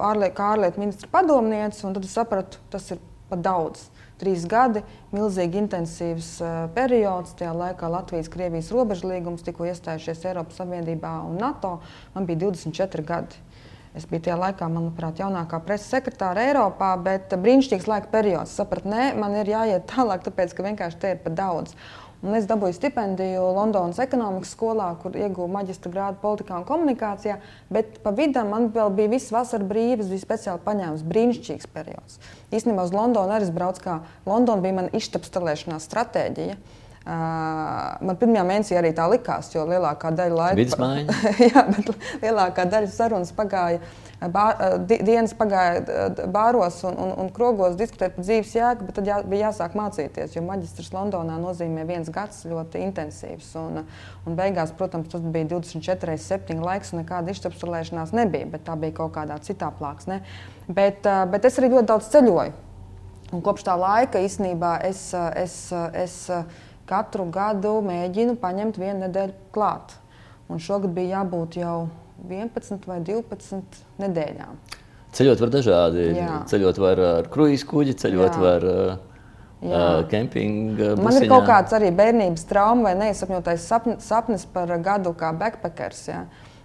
ārliet, 0.07 0.31
kā 0.37 0.53
ārlietu 0.53 0.79
ministra 0.79 1.09
padomniece, 1.11 1.81
un 1.83 1.97
tad 1.97 2.05
es 2.07 2.13
sapratu, 2.15 2.61
tas 2.71 2.85
ir 2.95 3.01
pat 3.27 3.41
daudz. 3.43 3.89
Trīs 4.21 4.45
gadi, 4.47 4.79
milzīgi 5.11 5.59
intensīvs 5.59 6.29
periods. 6.77 7.33
Tajā 7.35 7.51
laikā 7.57 7.89
Latvijas-Krievijas 7.91 8.71
robežlīgums 8.71 9.43
tikko 9.43 9.67
iestājušies 9.67 10.23
Eiropas 10.29 10.61
Savienībā 10.61 11.11
un 11.27 11.35
NATO. 11.41 11.73
Man 12.13 12.29
bija 12.29 12.45
24 12.45 13.03
gadi. 13.09 13.41
Es 13.93 14.07
biju 14.09 14.23
tajā 14.25 14.35
laikā, 14.41 14.67
manuprāt, 14.73 15.19
jaunākā 15.21 15.59
preses 15.65 15.91
sekretāra 15.93 16.47
Eiropā, 16.47 16.95
bet 17.05 17.33
brīnišķīgs 17.37 17.85
laika 17.89 18.09
periods. 18.13 18.49
Es 18.49 18.57
sapratu, 18.57 18.89
nē, 18.89 19.11
man 19.19 19.35
ir 19.37 19.51
jāiet 19.53 19.85
tālāk, 19.91 20.23
tāpēc 20.25 20.55
ka 20.57 20.65
vienkārši 20.65 20.99
te 21.03 21.11
ir 21.13 21.21
par 21.21 21.35
daudz. 21.37 21.75
Un 22.23 22.37
es 22.37 22.45
dabūju 22.47 22.77
stipendiju 22.77 23.43
Londonas 23.51 23.99
ekonomikas 23.99 24.53
skolā, 24.55 24.85
kur 25.01 25.13
ieguvu 25.19 25.49
maģistra 25.51 25.91
grādu 25.91 26.21
politikā 26.21 26.55
un 26.61 26.65
komunikācijā. 26.65 27.35
Bet 27.67 27.97
pa 28.05 28.13
vidu 28.15 28.45
man 28.47 28.69
vēl 28.73 28.93
bija 28.95 29.11
viss 29.11 29.33
vasara 29.35 29.67
brīvs, 29.67 30.07
bija 30.07 30.23
speciāli 30.23 30.63
paņēmis 30.63 31.03
brīnišķīgs 31.09 31.67
periods. 31.75 32.21
Īstenībā 32.55 32.87
uz 32.87 32.95
Londonu 32.95 33.35
arī 33.35 33.51
braucu, 33.51 33.83
kā 33.83 33.97
Londona 34.25 34.63
bija 34.63 34.79
mana 34.79 34.95
iztapstelēšanās 34.95 35.89
stratēģija. 35.89 36.55
Uh, 37.03 37.97
man 38.07 38.15
pirmajā 38.15 38.45
mēnesī 38.47 38.77
arī 38.79 38.93
tā 38.95 39.09
likās, 39.11 39.49
jo 39.51 39.65
lielākā 39.67 40.13
daļa 40.15 40.37
laika, 40.37 40.55
jā, 41.49 41.63
lielākā 42.21 42.63
daļa 42.71 42.91
sarunas 42.93 43.33
pagāja 43.35 43.81
bā, 44.31 44.45
dienas 44.87 45.33
pagāja 45.35 46.07
bāros 46.31 46.79
un, 46.87 46.95
un, 46.95 47.11
un 47.23 47.31
krogos 47.33 47.75
diskutēt 47.79 48.15
par 48.15 48.23
dzīves 48.23 48.55
jēgu, 48.55 48.87
bet 48.87 48.97
tad 48.99 49.09
jā, 49.09 49.19
bija 49.27 49.49
jāsāk 49.49 49.75
mācīties, 49.79 50.37
jo 50.37 50.45
maģistrs 50.47 50.93
Londonā 50.95 51.35
nozīmē 51.41 51.85
viens 51.89 52.11
gads 52.13 52.45
ļoti 52.47 52.83
intensīvs. 52.87 53.51
Un, 53.59 53.83
un 54.23 54.39
beigās, 54.39 54.73
protams, 54.77 55.11
tas 55.11 55.23
bija 55.23 55.51
24, 55.57 56.17
7 56.23 56.63
laiks, 56.63 56.93
un 56.93 57.03
nekāda 57.03 57.33
iztapsulēšanās 57.33 58.15
nebija, 58.15 58.49
bet 58.55 58.67
tā 58.67 58.77
bija 58.79 59.01
kaut 59.03 59.15
kādā 59.17 59.39
citā 59.43 59.71
plāksnē. 59.75 60.21
Bet, 60.67 61.03
bet 61.03 61.51
es 61.51 61.59
arī 61.59 61.73
ļoti 61.75 61.89
daudz 61.91 62.11
ceļoju. 62.13 62.59
Un 63.33 63.41
kopš 63.41 63.65
tā 63.65 63.73
laika 63.79 64.21
īstenībā 64.21 64.77
es, 64.85 65.07
es, 65.41 65.55
es 65.97 66.17
katru 66.93 67.25
gadu 67.33 67.79
mēģinu 67.85 68.37
paņemt 68.41 68.79
vienu 68.81 69.07
nedēļu 69.07 69.35
klāt. 69.55 69.97
Un 70.51 70.61
šogad 70.61 70.93
bija 70.93 71.19
jābūt 71.19 71.57
jau 71.61 71.77
11 72.29 72.85
vai 72.89 72.99
12 73.05 73.81
nedēļām. 74.03 74.59
Ceļot 75.13 75.41
var 75.43 75.51
dažādi. 75.53 76.05
Jā. 76.17 76.37
Ceļot 76.49 76.79
var 76.81 77.01
ar 77.07 77.27
kruīzu 77.33 77.67
kuģi, 77.69 77.97
ceļot 78.01 78.31
Jā. 78.31 78.41
var 78.41 78.65
ar 78.69 78.93
uh, 78.93 79.99
kempingu. 80.09 80.93
Man 81.01 81.19
ir 81.19 81.29
kaut 81.29 81.45
kāds 81.49 81.75
arī 81.77 81.91
bērnības 81.95 82.47
trauma 82.49 82.89
vai 82.89 82.95
neizsapņotais 83.03 83.67
sapnis 84.01 84.47
par 84.53 84.73
gadu 84.83 85.13
kā 85.17 85.33
backpackers. 85.37 86.07
Jā 86.09 86.23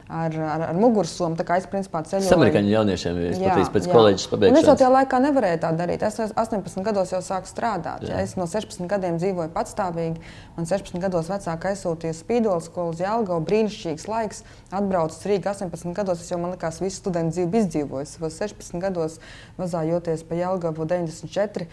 ar, 0.09 0.33
ar, 0.41 0.63
ar 0.71 0.77
mugursomu. 0.79 1.37
Tā 1.37 1.45
kā 1.47 1.59
es 1.61 1.67
principā 1.69 2.01
ceļoju. 2.09 2.33
Amerikāņu 2.39 2.73
jauniešiem 2.73 3.19
ir 3.21 3.35
patīs 3.43 3.71
pēc 3.75 3.89
koledžas 3.93 4.31
pabeigšanas. 4.33 4.63
Es 4.63 4.71
jau 4.71 4.77
tajā 4.81 4.91
laikā 4.95 5.21
nevarēju 5.27 5.61
tā 5.65 5.73
darīt. 5.77 6.05
Es 6.07 6.17
18 6.25 6.87
gados 6.87 7.13
jau 7.13 7.21
sāku 7.25 7.51
strādāt. 7.51 8.07
Jā. 8.07 8.17
Ja 8.17 8.25
es 8.25 8.33
no 8.41 8.49
16 8.49 8.89
gadiem 8.89 9.19
dzīvoju 9.21 9.53
patstāvīgi. 9.53 10.23
Man 10.57 10.69
16 10.71 11.05
gados 11.05 11.29
vecāka 11.29 11.73
aizsūtīja 11.73 12.17
spīdola 12.17 12.65
skolu 12.65 12.95
uz 12.97 13.03
Jelgavu. 13.05 13.45
Brīnišķīgs 13.51 14.09
laiks. 14.09 14.43
Atbraucu 14.73 15.19
uz 15.19 15.29
Rīgā 15.29 15.53
18 15.53 15.93
gados. 15.99 16.25
Es 16.25 16.33
jau 16.33 16.41
man 16.41 16.57
likās 16.57 16.81
visu 16.81 17.03
studentu 17.03 17.37
dzīvi 17.37 17.63
izdzīvoju. 17.63 18.09
Es 18.09 18.41
16 18.41 18.81
gados 18.81 19.21
vazājoties 19.61 20.25
pa 20.25 20.41
Jelgavu 20.41 20.89
94. 20.89 21.69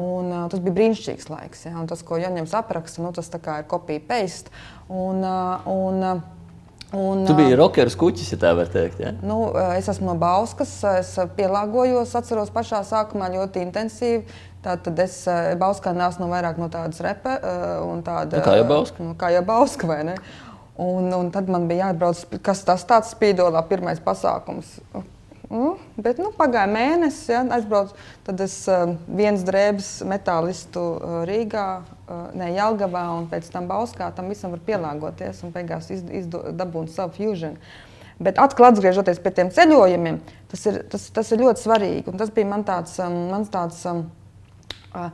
Un, 0.00 0.34
tas 0.50 0.58
bija 0.58 0.74
brīnišķīgs 0.80 1.30
laiks. 1.30 1.64
Ja? 1.68 1.78
Un 1.78 1.86
tas, 1.90 2.02
ko 2.06 2.18
Jaņems 2.18 2.58
apraksta, 2.58 3.04
nu, 3.04 3.14
tas 3.14 3.30
ir 3.30 3.64
kopija 3.70 4.02
paste. 4.10 4.50
Un, 4.90 5.22
un, 5.70 6.04
Un, 6.96 7.22
tu 7.22 7.36
biji 7.38 7.54
rokeris 7.58 7.94
kuķis, 7.98 8.32
ja 8.34 8.38
tā 8.42 8.50
var 8.58 8.70
teikt. 8.72 8.98
Ja? 9.02 9.12
Nu, 9.22 9.52
es 9.76 9.86
esmu 9.92 10.08
no 10.08 10.16
Bauskas, 10.18 10.72
es 10.98 11.12
pielāgojos, 11.36 12.16
atceros 12.18 12.50
pašā 12.54 12.82
sākumā 12.88 13.30
ļoti 13.36 13.62
intensīvi. 13.62 14.24
Tātad 14.64 14.98
es 15.00 15.22
Bauskā 15.60 15.94
nācu 15.96 16.20
no 16.20 16.28
vairāk 16.32 16.58
no 16.60 16.66
tādas 16.72 17.00
repa 17.04 17.38
un 17.86 18.02
tāda. 18.04 18.40
Nu, 18.40 18.44
kā 18.44 18.58
jau 18.58 18.66
Bauska? 18.68 19.06
Nu, 19.06 19.14
kā 19.16 19.30
jau 19.32 19.44
Bauska, 19.46 19.88
vai 19.88 20.02
ne? 20.10 20.18
Un, 20.80 21.08
un 21.14 21.30
tad 21.32 21.48
man 21.52 21.68
bija 21.70 21.86
jāatbrauc, 21.86 22.40
kas 22.44 22.64
tas 22.66 22.84
tāds 22.88 23.14
spīdolā 23.14 23.62
pirmais 23.70 24.02
pasākums. 24.02 24.78
Mm, 25.50 25.80
bet 25.98 26.20
nu, 26.22 26.28
pagāja 26.30 26.70
mēnesis, 26.70 27.24
ja, 27.32 27.40
aizbraucu. 27.56 27.96
Tad 28.26 28.38
es 28.44 28.54
uh, 28.70 28.92
viens 29.18 29.42
drēbes 29.42 29.88
metālistu 30.06 30.84
uh, 30.94 31.16
Rīgā, 31.26 31.64
uh, 31.82 32.20
ne 32.38 32.52
Jelgavā 32.54 33.02
un 33.16 33.26
pēc 33.32 33.48
tam 33.50 33.66
Bauskā 33.70 34.12
tam 34.14 34.30
visam 34.30 34.54
var 34.54 34.62
pielāgoties 34.68 35.42
un 35.42 35.50
beigās 35.56 35.90
dabūt 36.54 36.94
savu 36.94 37.16
fusion. 37.18 37.58
Bet 38.22 38.38
atkal 38.38 38.68
atgriežoties 38.68 39.18
pie 39.24 39.34
tiem 39.34 39.50
ceļojumiem, 39.56 40.20
tas 40.52 40.66
ir, 40.70 40.82
tas, 40.92 41.08
tas 41.18 41.34
ir 41.34 41.42
ļoti 41.42 41.64
svarīgi. 41.64 42.06
Un 42.12 42.20
tas 42.20 42.30
bija 42.36 42.46
man 42.46 42.62
tāds, 42.68 42.94
um, 43.02 43.16
mans 43.32 43.50
tāds 43.50 43.82
um, 43.90 44.04
uh, 44.94 45.08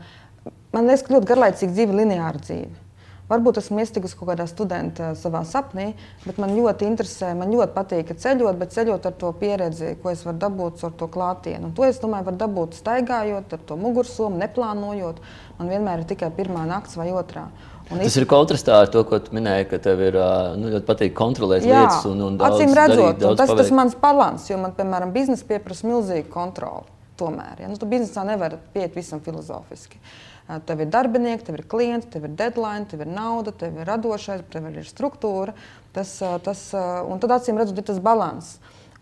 man 0.76 0.90
liekas, 0.90 1.06
ka 1.06 1.16
ļoti 1.16 1.30
garlaicīga 1.32 1.78
dzīve, 1.78 1.96
lineāra 2.02 2.42
dzīve. 2.42 2.85
Varbūt 3.26 3.58
esmu 3.58 3.80
iestigusi 3.82 4.14
kaut 4.14 4.28
kādā 4.30 4.44
studentā 4.46 5.08
savā 5.18 5.40
sapnī, 5.46 5.88
bet 6.22 6.36
man 6.38 6.52
ļoti 6.54 6.86
interesē, 6.86 7.32
man 7.34 7.50
ļoti 7.50 7.74
patīk 7.74 8.12
ceļot, 8.22 8.58
bet 8.60 8.74
ceļot 8.74 9.08
ar 9.08 9.16
to 9.18 9.32
pieredzi, 9.40 9.96
ko 10.02 10.12
es 10.12 10.22
varu 10.26 10.38
dabūt 10.44 10.84
ar 10.86 10.92
to 11.00 11.08
klātienu. 11.10 11.66
Un 11.66 11.72
to 11.74 11.82
es 11.88 11.98
domāju, 12.02 12.28
var 12.28 12.36
dabūt 12.44 12.78
staigājot 12.78 13.56
ar 13.56 13.64
to 13.66 13.78
mugursomu, 13.80 14.38
neplānojot. 14.44 15.18
Man 15.58 15.72
vienmēr 15.72 16.04
ir 16.04 16.10
tikai 16.12 16.30
pirmā 16.36 16.68
nakts 16.70 16.94
vai 17.00 17.08
otrā. 17.10 17.48
Un 17.90 18.02
Tas 18.02 18.18
ir 18.18 18.28
kontrastā 18.30 18.78
ar 18.84 18.92
to, 18.94 19.02
ko 19.06 19.18
minēji, 19.34 19.66
ka 19.72 19.82
tev 19.82 20.04
ir 20.06 20.20
nu, 20.58 20.70
ļoti 20.74 20.86
patīk 20.86 21.18
kontrolēt 21.18 21.66
Jā, 21.66 21.82
lietas 21.82 22.06
un, 22.10 22.22
un 22.28 22.38
acīm 22.46 22.74
redzot, 22.78 23.18
darīt, 23.22 23.42
tas 23.42 23.66
ir 23.66 23.74
mans 23.78 23.98
balans, 23.98 24.46
jo 24.50 24.58
man, 24.58 24.74
piemēram, 24.74 25.14
biznesa 25.14 25.46
pieprasa 25.46 25.86
milzīgu 25.90 26.30
kontroli. 26.30 26.94
Tomēr, 27.16 27.62
ja? 27.62 27.68
nu, 27.70 27.78
tu 27.80 27.86
biznesā 27.88 28.26
nevari 28.28 28.58
pieiet 28.74 28.92
visam 28.98 29.22
filozofiski. 29.24 29.96
Uh, 29.96 30.35
Tev 30.46 30.84
ir 30.84 30.90
darbinieki, 30.94 31.42
tev 31.48 31.56
ir 31.58 31.64
klienti, 31.66 32.06
tev 32.12 32.28
ir 32.28 32.34
deadline, 32.38 32.86
tev 32.86 33.02
ir 33.02 33.08
nauda, 33.10 33.50
tev 33.50 33.80
ir 33.80 33.88
radošais, 33.88 34.44
tev 34.52 34.68
ir 34.70 34.86
struktūra. 34.86 35.56
Tas, 35.96 36.12
tas, 36.46 36.68
un 37.10 37.22
tad 37.22 37.34
acīm 37.40 37.58
redzot, 37.58 37.80
ir 37.80 37.88
tas 37.88 37.98
līdzsvars. 37.98 38.52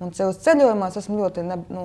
Un 0.02 0.14
ceļos 0.14 0.40
ceļojumos 0.42 0.96
esmu 0.98 1.20
ļoti 1.20 1.44
ne, 1.46 1.58
nu, 1.70 1.84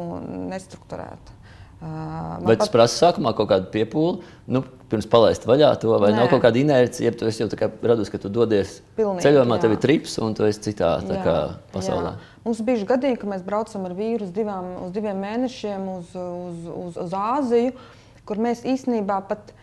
nestrukturēta. 0.50 1.36
Uh, 1.80 2.39
vai 2.43 2.58
tas 2.60 2.67
pat... 2.67 2.74
prasa 2.74 2.98
sākumā 3.06 3.32
kaut 3.38 3.48
kādu 3.54 3.69
piepūli, 3.72 4.26
nu, 4.52 4.60
pirms 4.91 5.06
palaist 5.08 5.45
vaļā 5.48 5.69
to, 5.80 5.93
vai 6.02 6.10
Nē. 6.12 6.17
nav 6.17 6.32
kaut 6.32 6.41
kāda 6.43 6.60
inercija, 6.60 7.08
ja 7.08 7.15
tu 7.15 7.30
jau 7.32 7.69
radusi, 7.88 8.12
ka 8.12 8.19
tu 8.19 8.32
dodies 8.36 8.82
Pilnīgi, 8.98 9.24
ceļojumā, 9.24 9.56
jā. 9.56 9.63
tev 9.63 9.76
ir 9.78 9.80
trips 9.86 10.17
un 10.19 10.36
tu 10.36 10.43
esi 10.43 10.65
citā 10.65 10.89
jā, 11.08 11.38
pasaulē? 11.72 12.17
Jā. 12.17 12.34
Mums 12.43 12.60
bija 12.67 12.89
gadījumi, 12.89 13.22
ka 13.22 13.32
mēs 13.32 13.45
braucam 13.48 13.88
ar 13.88 13.95
vīru 13.95 14.28
uz, 14.28 14.34
divām, 14.36 14.74
uz 14.89 14.91
diviem 14.98 15.24
mēnešiem 15.24 15.88
uz, 15.93 16.12
uz, 16.19 16.67
uz, 16.74 17.00
uz 17.06 17.15
Āziju. 17.15 17.72
Uh, 17.72 17.99
kur 18.30 18.42
mēs 18.42 18.62
īstenībā 18.68 19.24
pat, 19.30 19.54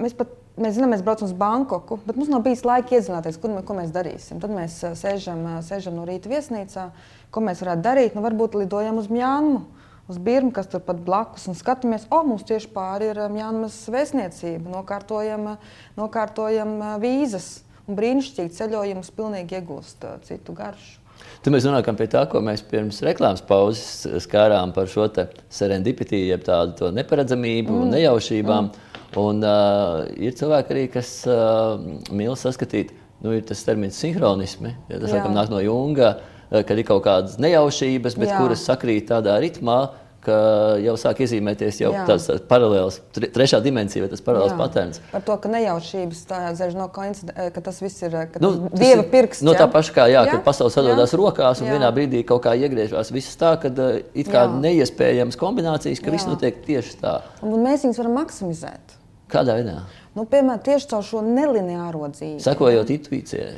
mēs 0.00 0.14
pat 0.16 0.36
mēs 0.60 0.76
zinām, 0.76 0.92
mēs 0.94 1.02
braucam 1.04 1.28
uz 1.28 1.34
Bankoku, 1.36 2.00
bet 2.04 2.18
mums 2.18 2.30
nav 2.32 2.42
bijis 2.44 2.64
laika 2.66 2.96
iedzināties, 2.96 3.38
kur 3.40 3.54
ko 3.66 3.76
mēs 3.76 3.92
darīsim. 3.94 4.40
Tad 4.42 4.52
mēs 4.54 4.78
sēžam, 5.00 5.44
sēžam 5.66 5.96
no 5.98 6.06
rīta 6.08 6.30
viesnīcā, 6.30 6.90
ko 7.32 7.44
mēs 7.44 7.62
varētu 7.64 7.84
darīt. 7.86 8.16
Nu, 8.16 8.24
varbūt 8.24 8.58
lidojam 8.60 9.00
uz 9.00 9.08
Mjānmu, 9.12 9.62
uz 10.10 10.20
Birmu, 10.20 10.52
kas 10.56 10.70
tur 10.70 10.82
pat 10.84 11.00
blakus, 11.06 11.46
un 11.50 11.58
skatāmies, 11.58 12.06
o, 12.12 12.22
mums 12.26 12.46
tieši 12.48 12.70
pāri 12.74 13.10
ir 13.12 13.22
Mjānmas 13.32 13.78
vēstniecība, 13.92 14.72
nokārtojam, 14.74 15.54
nokārtojam 16.00 16.78
vīzas. 17.02 17.60
Un 17.88 17.96
brīnišķīgi 17.98 18.54
ceļojums 18.54 19.10
pilnīgi 19.16 19.56
iegūst 19.58 20.04
citu 20.28 20.54
garšu. 20.54 20.99
Tad 21.40 21.54
mēs 21.54 21.66
nonākam 21.68 21.96
pie 21.96 22.06
tā, 22.12 22.26
ko 22.28 22.42
mēs 22.44 22.62
pirms 22.68 23.00
reklāmas 23.06 23.42
pauzes 23.46 24.24
skārām 24.26 24.74
par 24.76 24.90
šo 24.92 25.06
serendipitiju, 25.52 26.30
jeb 26.34 26.44
tādu 26.46 26.90
neparedzamību 26.96 27.72
mm. 27.72 27.84
un 27.84 27.94
nejaušībām. 27.96 28.70
Mm. 28.70 28.88
Un 29.20 29.40
uh, 29.42 30.04
ir 30.22 30.36
cilvēki 30.38 30.74
arī, 30.74 30.84
kas 30.92 31.14
uh, 31.26 31.80
mīl 32.14 32.36
saskatīt, 32.38 32.92
nu, 33.24 33.32
ir 33.34 33.46
tas 33.48 33.64
termins 33.66 33.98
sinhronismi, 33.98 34.74
ja 34.92 35.00
tas 35.00 35.16
laikam 35.16 35.34
nāk 35.34 35.50
no 35.50 35.58
Junga, 35.64 36.14
kad 36.50 36.78
ir 36.78 36.86
kaut 36.86 37.02
kādas 37.06 37.36
nejaušības, 37.42 38.16
bet 38.18 38.30
Jā. 38.32 38.38
kuras 38.38 38.62
sakrīt 38.66 39.08
tādā 39.10 39.36
ritmā, 39.42 39.80
ka 40.24 40.36
jau 40.82 40.94
sāk 41.00 41.22
iezīmēties 41.24 41.80
jau 41.80 41.92
Jā. 41.94 42.04
tāds 42.08 42.28
paralēls, 42.50 42.98
trešā 43.16 43.60
dimensija, 43.64 44.04
vai 44.04 44.10
tas 44.12 44.22
paralēls 44.24 44.56
patērns. 44.58 45.00
Par 45.12 45.24
to, 45.26 45.36
ka 45.40 45.52
nejaušības 45.52 46.22
tā 46.28 46.40
zēž 46.58 46.76
no 46.78 46.88
koincidence, 46.92 47.48
ka 47.54 47.64
tas 47.64 47.80
viss 47.82 48.04
ir 48.04 48.16
nu, 48.42 48.52
dieva 48.74 49.06
pirksts. 49.12 49.44
No 49.46 49.56
tā 49.56 49.68
paša 49.72 49.96
kā, 49.96 50.06
jā, 50.12 50.26
jā? 50.26 50.36
kad 50.36 50.44
pasaules 50.46 50.76
sadodas 50.76 51.16
rokās 51.16 51.64
un 51.64 51.70
jā. 51.70 51.78
vienā 51.78 51.90
brīdī 51.96 52.22
kaut 52.28 52.44
kā 52.46 52.54
iegriežās 52.58 53.12
viss 53.14 53.40
tā, 53.40 53.54
ka 53.62 53.72
it 54.12 54.28
kā 54.28 54.44
jā. 54.44 54.60
neiespējams 54.66 55.40
kombinācijas, 55.40 56.02
ka 56.02 56.12
jā. 56.12 56.18
viss 56.18 56.28
notiek 56.28 56.60
tieši 56.68 57.00
tā. 57.00 57.16
Un 57.46 57.60
mēs 57.64 57.86
viņus 57.86 58.02
varam 58.02 58.18
maksimizēt. 58.20 58.96
Kādā 59.30 59.56
veidā? 59.60 59.80
Nu, 60.16 60.24
piemēram, 60.26 60.60
tieši 60.66 60.88
caur 60.90 61.04
šo 61.06 61.20
nelineāro 61.22 62.08
dzīvi. 62.10 62.40
Sekojot 62.42 62.90
intuīcijai. 62.90 63.52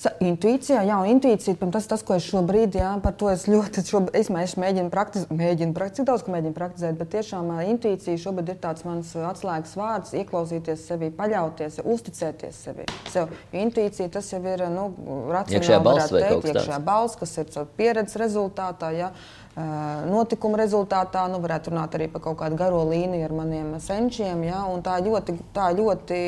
Intuīcijā, 0.00 0.80
jā, 0.88 0.96
intuīcija, 1.12 1.58
tas, 1.74 1.84
tas, 1.90 2.02
ko 2.06 2.14
es 2.16 2.24
šobrīd, 2.24 2.78
jā, 2.80 2.92
par 3.04 3.12
to 3.20 3.28
es 3.28 3.42
ļoti, 3.50 3.82
šobrīd, 3.84 4.14
es, 4.16 4.30
es 4.32 4.54
mēģinu 4.60 4.88
praktizēt, 4.92 5.32
mēģinu 5.36 5.76
praktizēt, 5.76 6.08
daudz, 6.08 6.24
ka 6.24 6.32
mēģinu 6.32 6.56
praktizēt, 6.56 6.96
bet 6.96 7.10
tiešām 7.12 7.50
intuīcija 7.66 8.22
šobrīd 8.22 8.54
ir 8.54 8.60
tāds 8.62 8.86
mans 8.88 9.12
atslēgas 9.32 9.74
vārds, 9.76 10.14
ieklausīties 10.22 10.86
sevi, 10.88 11.10
paļauties, 11.18 11.82
uzticēties 11.84 12.62
sevi. 12.64 12.88
Sev. 13.12 13.34
Intuīcija 13.52 14.08
tas 14.16 14.32
jau 14.32 14.40
ir, 14.40 14.64
nu, 14.72 14.88
racionāli 15.34 15.84
varētu 15.90 16.16
teikt, 16.16 16.48
iekšējā 16.54 16.80
balss, 16.88 17.20
kas 17.20 17.36
ir 17.42 17.52
pieredzes 17.76 18.20
rezultātā, 18.24 18.94
jā. 18.96 19.12
Notikuma 19.58 20.60
rezultātā, 20.60 21.24
nu, 21.28 21.40
varētu 21.42 21.72
runāt 21.72 21.94
arī 21.98 22.06
par 22.12 22.22
kaut 22.22 22.36
kādu 22.38 22.54
garo 22.58 22.84
līniju 22.86 23.24
ar 23.26 23.32
maniem 23.34 23.72
senčiem. 23.82 24.44
Ja, 24.46 24.60
tā 24.84 25.00
ļoti, 25.02 25.34
tā 25.56 25.72
ļoti. 25.74 26.20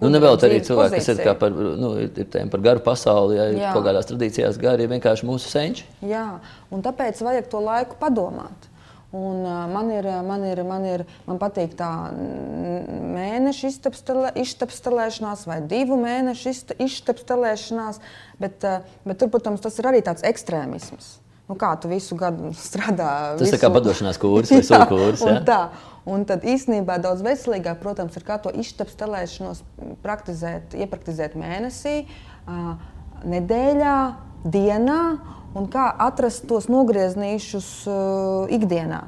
Nu, 0.00 0.10
Nevēl 0.10 0.34
arī 0.34 0.58
cilvēki, 0.66 0.96
pozīcija. 0.96 1.14
kas 1.14 1.30
ir 1.30 1.38
par, 1.38 1.54
nu, 1.54 1.92
ir 2.02 2.50
par 2.50 2.64
garu 2.64 2.82
pasauli, 2.82 3.38
ja 3.38 3.46
ir 3.52 3.60
kaut 3.70 3.86
kādās 3.86 4.10
tradīcijās 4.10 4.58
gari, 4.60 4.82
ir 4.82 4.90
vienkārši 4.96 5.28
mūsu 5.30 5.46
senči. 5.52 5.86
Jā, 6.02 6.24
un 6.74 6.82
tāpēc 6.82 7.22
vajag 7.22 7.48
to 7.54 7.62
laiku 7.62 8.00
padomāt. 8.02 8.66
Un, 9.14 9.40
uh, 9.46 9.62
man, 9.70 9.94
ir, 9.94 10.10
man, 10.26 10.42
ir, 10.46 10.64
man, 10.66 10.84
ir, 10.86 11.06
man 11.30 11.38
patīk 11.38 11.78
tā 11.78 11.88
mēneša 13.14 13.72
iztapstelēšanās 14.42 15.46
vai 15.50 15.62
divu 15.70 15.98
mēnešu 16.02 16.76
iztapstelēšanās, 16.82 17.98
bet, 18.42 18.62
uh, 18.66 18.86
bet 19.06 19.22
tur, 19.22 19.30
protams, 19.32 19.62
tas 19.62 19.82
ir 19.82 19.90
arī 19.90 20.02
tāds 20.06 20.26
ekstrēmisms 20.26 21.16
nu, 21.50 21.58
kā 21.58 21.74
tu 21.82 21.90
visu 21.90 22.16
gadu 22.18 22.52
strādā. 22.68 23.10
Tas 23.34 23.48
visu... 23.48 23.56
ir 23.58 23.64
kā 23.64 23.72
padošanās 23.74 24.20
kurs 24.22 24.54
vai 24.54 24.62
soli 24.66 24.88
kurs. 24.94 25.24
Ja? 25.26 25.40
Tā. 25.46 25.62
Un 26.10 26.24
tad 26.26 26.46
īstenībā 26.48 26.96
daudz 27.02 27.20
veselīgāk, 27.26 27.76
protams, 27.82 28.14
ir 28.16 28.24
kā 28.24 28.38
to 28.40 28.52
iztapstelēšanos 28.62 29.60
praktizēt, 30.00 30.72
iepraktizēt 30.80 31.36
mēnesī, 31.38 32.06
nedēļā, 33.28 33.96
dienā 34.48 35.00
un 35.60 35.68
kā 35.68 35.90
atrast 36.00 36.46
tos 36.48 36.70
nogrieznīšus 36.72 37.68
ikdienā. 38.56 39.02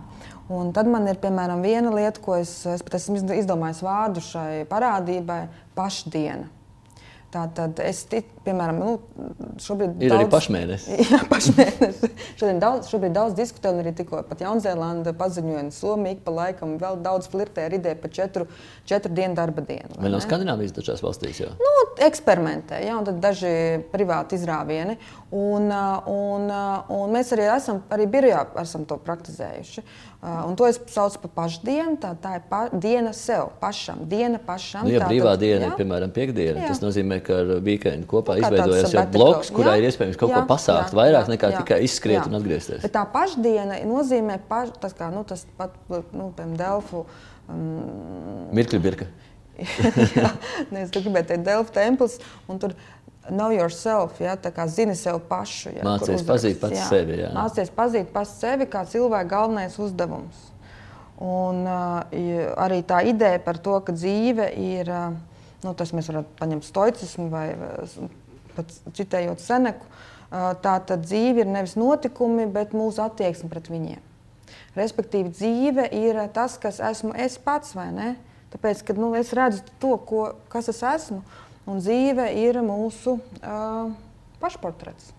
Un 0.52 0.74
tad 0.76 0.90
man 0.90 1.06
ir 1.08 1.16
piemēram 1.22 1.62
viena 1.64 1.92
lieta, 1.94 2.20
ko 2.20 2.36
es, 2.36 2.50
es 2.68 2.82
pat 2.84 2.98
esmu 2.98 3.22
izdomājis 3.38 3.80
vārdu 3.86 4.24
šai 4.26 4.66
parādībai- 4.68 5.46
pašdiena. 5.78 6.50
Tātad 7.32 7.78
es, 7.80 8.02
piemēram, 8.46 8.78
nu, 8.80 8.90
šobrīd 9.62 10.02
ir 10.02 10.12
daudz, 10.12 10.18
arī 10.18 10.28
pašmēnesis. 10.32 11.00
Jā, 11.12 11.20
pašmēnesis. 11.30 12.14
šobrīd 12.40 12.60
daudz, 12.62 12.90
šobrīd 12.92 13.16
daudz 13.16 13.36
diskutē, 13.38 13.72
un 13.72 13.82
arī 13.82 13.94
tikko 13.98 14.22
pat 14.28 14.44
Jaunzēlanda 14.44 15.14
paziņoja, 15.18 15.64
un 15.66 15.72
Somija 15.74 16.20
pa 16.24 16.36
laikam 16.36 16.76
vēl 16.82 17.00
daudz 17.04 17.30
flirtē 17.32 17.66
ar 17.68 17.76
ideju 17.78 18.00
par 18.02 18.14
četru, 18.14 18.46
četru 18.88 19.12
dienu 19.16 19.38
darba 19.38 19.64
dienu. 19.66 19.96
Vai, 19.98 20.12
no 20.12 20.20
Skandināvijas 20.22 20.76
dažās 20.78 21.02
valstīs? 21.04 21.42
Jā? 21.44 21.52
Nu, 21.58 21.72
eksperimentē, 22.06 22.82
jā, 22.86 22.98
un 22.98 23.20
daži 23.22 23.52
privāti 23.92 24.38
izrāvieni. 24.38 24.98
Un, 25.32 25.70
un, 26.12 26.48
un 26.92 27.12
mēs 27.14 27.32
arī 27.32 27.46
esam, 27.54 27.80
arī 27.92 28.08
birojā 28.10 28.46
esam 28.60 28.84
to 28.88 28.98
praktizējuši. 29.00 29.84
Un 30.22 30.54
to 30.54 30.68
es 30.70 30.76
saucu 30.92 31.18
par 31.24 31.32
pašdienu. 31.40 31.96
Tā, 32.02 32.12
tā 32.22 32.36
ir 32.38 32.44
pa, 32.46 32.60
diena 32.70 33.10
sev, 33.16 33.48
pašam, 33.58 34.04
diena 34.06 34.38
pašam. 34.38 34.86
Nu, 34.86 34.92
ja 34.94 35.08
brīvā 35.08 35.32
tad, 35.34 35.42
diena 35.42 35.64
jā. 35.64 35.70
ir 35.72 35.80
piemēram 35.80 36.12
piekdiena, 36.14 36.60
jā. 36.62 36.68
tas 36.70 36.82
nozīmē, 36.84 37.18
ka 37.26 37.40
ar 37.40 37.50
weekendu 37.64 38.06
kopā 38.10 38.31
nu, 38.36 38.44
izveidojas 38.44 38.94
jau 38.96 39.04
bloks, 39.14 39.50
kurā 39.54 39.76
jā. 39.76 39.82
ir 39.82 39.88
iespējams 39.90 40.20
kaut 40.20 40.32
jā. 40.32 40.38
ko 40.40 40.50
pasākt 40.52 40.94
jā. 40.94 40.98
vairāk 41.00 41.26
jā. 41.26 41.32
nekā 41.34 41.52
jā. 41.52 41.64
tikai 41.64 41.80
izskriet 41.86 42.20
jā. 42.20 42.28
un 42.30 42.38
atgriezties. 42.38 42.80
Bet 42.84 42.94
tā 42.94 43.04
pašdiena 43.12 43.82
nozīmē 43.88 44.38
paš, 44.48 44.72
tas, 44.82 44.96
kā, 44.98 45.10
nu, 45.14 45.24
tas 45.28 45.44
pat, 45.58 45.76
nu, 45.90 46.30
piemēram, 46.36 46.56
Delfu. 46.60 47.04
Um, 47.50 48.48
Mirkli 48.56 48.80
birka. 48.82 49.10
jā, 50.16 50.32
ne, 50.72 50.86
es 50.86 50.92
gribēju 50.94 51.28
teikt 51.28 51.46
Delfu 51.46 51.74
templis, 51.76 52.18
un 52.50 52.60
tur 52.62 52.74
know 53.30 53.52
yourself, 53.54 54.18
ja, 54.20 54.34
tā 54.40 54.50
kā 54.54 54.66
zini 54.70 54.94
sev 54.98 55.20
pašu. 55.28 55.72
Ja, 55.76 55.84
Mācies 55.86 56.24
pazīt 56.26 56.58
pats 56.62 56.78
jā. 56.80 56.86
sevi. 56.90 57.18
Jā. 57.22 57.30
Mācies 57.36 57.70
pazīt 57.74 58.10
pats 58.14 58.32
sevi 58.40 58.66
kā 58.70 58.84
cilvēka 58.88 59.30
galvenais 59.30 59.78
uzdevums. 59.82 60.48
Un 61.22 61.62
uh, 61.68 62.00
arī 62.64 62.80
tā 62.86 63.02
ideja 63.06 63.38
par 63.44 63.60
to, 63.62 63.76
ka 63.86 63.94
dzīve 63.94 64.48
ir, 64.58 64.90
uh, 64.90 65.12
nu, 65.62 65.74
tas 65.78 65.94
mēs 65.94 66.10
varam 66.10 66.26
paņemt 66.40 66.66
stoicismu 66.66 67.28
vai 67.30 67.46
pat 68.56 68.72
citējot 68.96 69.42
Seneku, 69.42 69.86
tā 70.32 70.74
tad 70.88 71.04
dzīve 71.04 71.44
ir 71.44 71.52
nevis 71.52 71.76
notikumi, 71.76 72.48
bet 72.50 72.76
mūsu 72.76 73.02
attieksme 73.04 73.50
pret 73.52 73.68
viņiem. 73.72 74.00
Respektīvi, 74.76 75.32
dzīve 75.32 75.86
ir 75.92 76.20
tas, 76.32 76.56
kas 76.60 76.80
esmu 76.80 77.12
es 77.20 77.36
pats, 77.40 77.74
vai 77.76 77.90
ne? 77.92 78.12
Tāpēc, 78.52 78.80
kad 78.88 79.00
nu, 79.00 79.10
es 79.16 79.32
redzu 79.36 79.64
to, 79.80 79.94
ko, 80.08 80.24
kas 80.52 80.68
es 80.72 80.80
esmu, 80.84 81.20
Un 81.62 81.78
dzīve 81.78 82.24
ir 82.42 82.58
mūsu 82.66 83.18
uh, 83.18 83.92
pašportrets. 84.42 85.12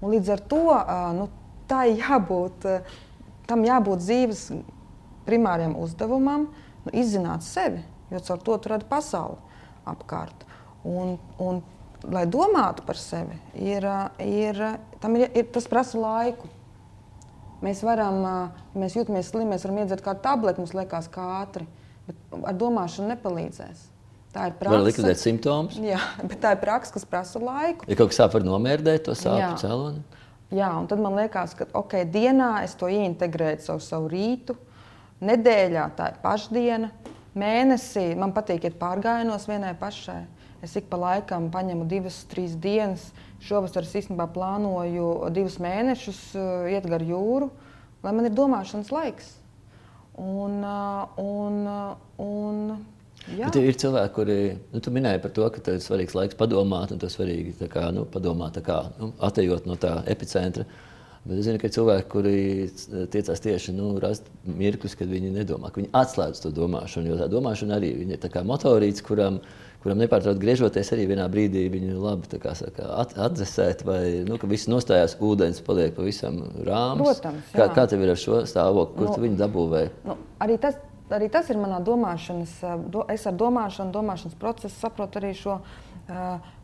Un 0.00 0.14
līdz 0.14 0.30
ar 0.32 0.42
to 0.48 0.62
uh, 0.72 0.92
nu, 1.16 1.26
jābūt, 1.68 2.64
uh, 2.64 2.94
tam 3.48 3.64
jābūt 3.66 4.00
dzīves 4.00 4.46
primāriem 5.28 5.74
uzdevumam, 5.76 6.48
nu, 6.86 6.94
izzināt 6.96 7.44
sevi, 7.44 7.82
jo 8.08 8.22
caur 8.24 8.40
to 8.40 8.56
tu 8.56 8.72
redzi 8.72 8.88
pasauli 8.88 9.36
apkārt. 9.86 10.46
Un, 10.86 11.18
un, 11.42 11.60
lai 12.12 12.26
domātu 12.30 12.84
par 12.86 12.98
sevi, 13.00 13.36
ir, 13.58 13.86
ir, 14.22 14.60
ir, 14.60 15.26
ir, 15.26 15.48
tas 15.54 15.66
prasa 15.70 15.98
laiku. 16.00 16.50
Mēs 17.64 17.80
varam, 17.86 18.20
ja 18.22 18.80
mēs 18.82 18.98
jūtamies 18.98 19.30
slimi, 19.32 19.54
mēs 19.54 19.64
varam 19.64 19.80
iedzert 19.80 20.04
kādu 20.04 20.22
tableti, 20.26 20.60
mums 20.60 20.74
liekas, 20.76 21.08
kā 21.12 21.24
ātri, 21.40 21.64
bet 22.06 22.36
ar 22.36 22.58
domāšanu 22.58 23.14
nepalīdzēs. 23.14 23.86
Tā 24.36 24.50
ir 24.50 24.58
praksa. 24.58 24.74
Var 24.76 24.84
likvidēt 24.84 25.22
simptomus. 25.22 25.78
Jā, 25.80 26.02
bet 26.28 26.36
tā 26.42 26.52
ir 26.52 26.60
praksa, 26.60 26.92
kas 26.98 27.08
prasa 27.08 27.40
laiku. 27.40 27.88
Ja 27.88 27.96
kaut 27.96 28.12
kas 28.12 28.20
sāp, 28.20 28.36
var 28.36 28.44
nomērdēt 28.44 29.06
to 29.08 29.16
sāpju 29.16 29.56
cēloni. 29.62 30.04
Jā, 30.54 30.68
un 30.78 30.86
tad 30.86 31.00
man 31.02 31.16
liekas, 31.18 31.56
ka 31.58 31.66
ok, 31.74 32.04
dienā 32.12 32.52
es 32.62 32.76
to 32.78 32.86
ieintegrēju 32.92 33.64
savu, 33.64 33.82
savu 33.82 34.10
rītu, 34.12 34.54
nedēļā 35.26 35.88
tā 35.96 36.12
ir 36.12 36.20
pašdiena, 36.22 36.92
mēnesī 37.34 38.12
man 38.18 38.34
patīk 38.36 38.68
iet 38.68 38.76
pārgājienos 38.78 39.48
vienai 39.48 39.72
pašai. 39.80 40.20
Es 40.64 40.76
ik 40.78 40.88
pa 40.90 40.98
laikam 41.00 41.50
paņemu 41.52 41.86
divas, 41.90 42.22
trīs 42.30 42.56
dienas. 42.56 43.10
Šovasar 43.44 43.84
es 43.84 43.94
īstenībā 44.00 44.28
plānoju 44.32 45.30
divus 45.36 45.58
mēnešus 45.62 46.20
uh, 46.38 46.68
iet 46.72 46.86
gar 46.88 47.04
jūru, 47.04 47.50
lai 48.04 48.14
man 48.16 48.28
ir 48.28 48.36
domāšanas 48.36 48.92
laiks. 48.94 49.34
Un, 50.16 50.62
uh, 50.64 51.18
un, 51.20 51.62
uh, 51.68 52.22
un 52.24 52.78
Bet 53.26 53.56
ir 53.58 53.74
cilvēki, 53.74 54.12
kuri 54.14 54.34
nu, 54.70 54.80
minēja 54.94 55.18
par 55.24 55.32
to, 55.34 55.46
ka 55.50 55.60
tas 55.66 55.80
ir 55.80 55.82
svarīgs 55.82 56.14
laiks 56.14 56.36
padomāt, 56.38 56.92
un 56.94 57.00
tas 57.02 57.10
ir 57.10 57.18
svarīgi 57.18 57.68
kā, 57.72 57.88
nu, 57.94 58.04
padomāt, 58.06 58.60
kā, 58.62 58.84
nu, 59.00 59.10
atejot 59.26 59.66
no 59.66 59.74
tā 59.82 59.96
epicentra. 60.12 60.66
Bet 61.26 61.40
es 61.40 61.48
zinu, 61.48 61.58
ka 61.58 61.66
ir 61.66 61.74
cilvēki, 61.74 62.06
kuri 62.12 62.34
tiecās 63.10 63.42
tieši 63.42 63.74
nu, 63.74 63.88
rast 64.02 64.28
mirkļus, 64.46 64.94
kad 65.00 65.10
viņi 65.10 65.32
nedomā, 65.34 65.72
ka 65.72 65.80
viņi 65.80 65.90
atslēdz 65.98 66.44
to 66.44 66.52
domāšanu. 66.54 67.10
Jo 67.10 67.18
tā 67.18 67.26
domāšana 67.32 67.80
arī 67.80 67.90
ir 68.04 68.44
motorīts, 68.46 69.02
kuram, 69.02 69.40
kuram 69.86 70.02
nepārtraukti 70.02 70.42
griežoties, 70.42 70.90
arī 70.96 71.06
vienā 71.12 71.28
brīdī 71.30 71.68
viņu 71.70 72.00
labi 72.02 72.40
saka, 72.58 72.90
at, 73.04 73.14
atdzesēt, 73.28 73.86
vai 73.86 74.02
nu, 74.26 74.40
ka 74.42 74.50
viss 74.50 74.66
nostājās, 74.70 75.14
ūdens 75.22 75.62
paliek 75.66 75.94
pavisam 75.94 76.42
rāms. 76.66 77.04
Protams, 77.04 77.54
jā. 77.54 77.62
kā, 77.62 77.70
kā 77.78 77.86
tev 77.92 78.02
ir 78.02 78.16
ar 78.16 78.20
šo 78.20 78.42
stāvokli, 78.50 78.98
kur 78.98 79.08
nu, 79.08 79.14
tu 79.14 79.26
viņu 79.28 79.40
dabūvēji? 79.44 79.94
Nu, 80.10 80.18
arī 80.42 80.58
tas 80.62 80.80
arī 81.14 81.28
tas 81.30 81.50
ir 81.50 81.58
manā 81.60 81.78
domāšanas, 81.86 82.54
do, 82.90 83.04
es 83.12 83.26
ar 83.28 83.36
domāšanu, 83.38 83.94
domāšanas 83.94 84.38
procesu 84.40 84.74
saprotu 84.74 85.20
arī 85.20 85.32
šo, 85.38 85.60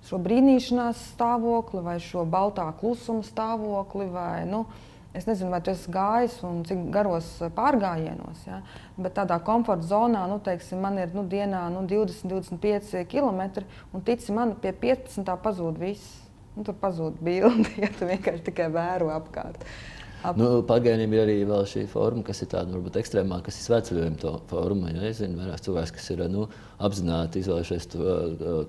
šo 0.09 0.19
brīnīšanās 0.23 1.13
stāvokli 1.13 1.83
vai 1.85 1.99
šo 2.03 2.25
baltā 2.29 2.67
klusuma 2.81 3.23
stāvokli. 3.27 4.09
Vai, 4.13 4.43
nu, 4.51 4.65
Es 5.13 5.27
nezinu, 5.29 5.51
vai 5.53 5.61
tas 5.61 5.85
gājis 5.93 6.39
un 6.49 6.63
cik 6.65 6.87
garos 6.95 7.27
pārgājienos, 7.57 8.47
ja? 8.49 8.63
bet 8.97 9.13
tādā 9.19 9.37
komforta 9.45 9.85
zonā, 9.91 10.25
nu, 10.31 10.39
teiksim, 10.41 10.81
man 10.81 10.97
ir 11.03 11.13
nu, 11.13 11.27
dienā 11.29 11.67
nu, 11.75 11.85
20, 11.89 12.25
25 12.33 13.05
km, 13.13 13.65
un 13.93 14.05
tici 14.07 14.33
man, 14.33 14.57
pie 14.63 14.73
15. 14.73 15.35
pazūd 15.45 15.81
viss. 15.83 16.21
Nu, 16.53 16.65
tur 16.69 16.77
pazūd 16.77 17.21
bildi, 17.25 17.71
ja 17.85 17.89
tu 17.97 18.09
vienkārši 18.09 18.49
tikai 18.49 18.69
vēro 18.73 19.13
apkārt. 19.13 19.61
Ap... 19.61 20.02
Nu, 20.39 20.49
Pagaidām 20.67 21.15
ir 21.17 21.23
arī 21.25 21.37
šī 21.69 21.87
forma, 21.91 22.23
kas 22.27 22.43
ir 22.45 22.51
tāda 22.53 22.75
varbūt 22.77 22.99
ekstrēmāka, 23.01 23.49
kas 23.49 23.59
ir 23.59 23.67
svētceļojuma 23.69 24.35
forma. 24.51 24.93
Ja? 24.95 25.09
Es 25.09 25.19
zinu, 25.23 25.41
vairāk 25.41 25.65
cilvēks, 25.65 25.95
kas 25.97 26.11
ir 26.15 26.23
nu, 26.31 26.47
apzināti 26.83 27.43
izvēlējušies 27.43 27.89
to, 27.93 28.15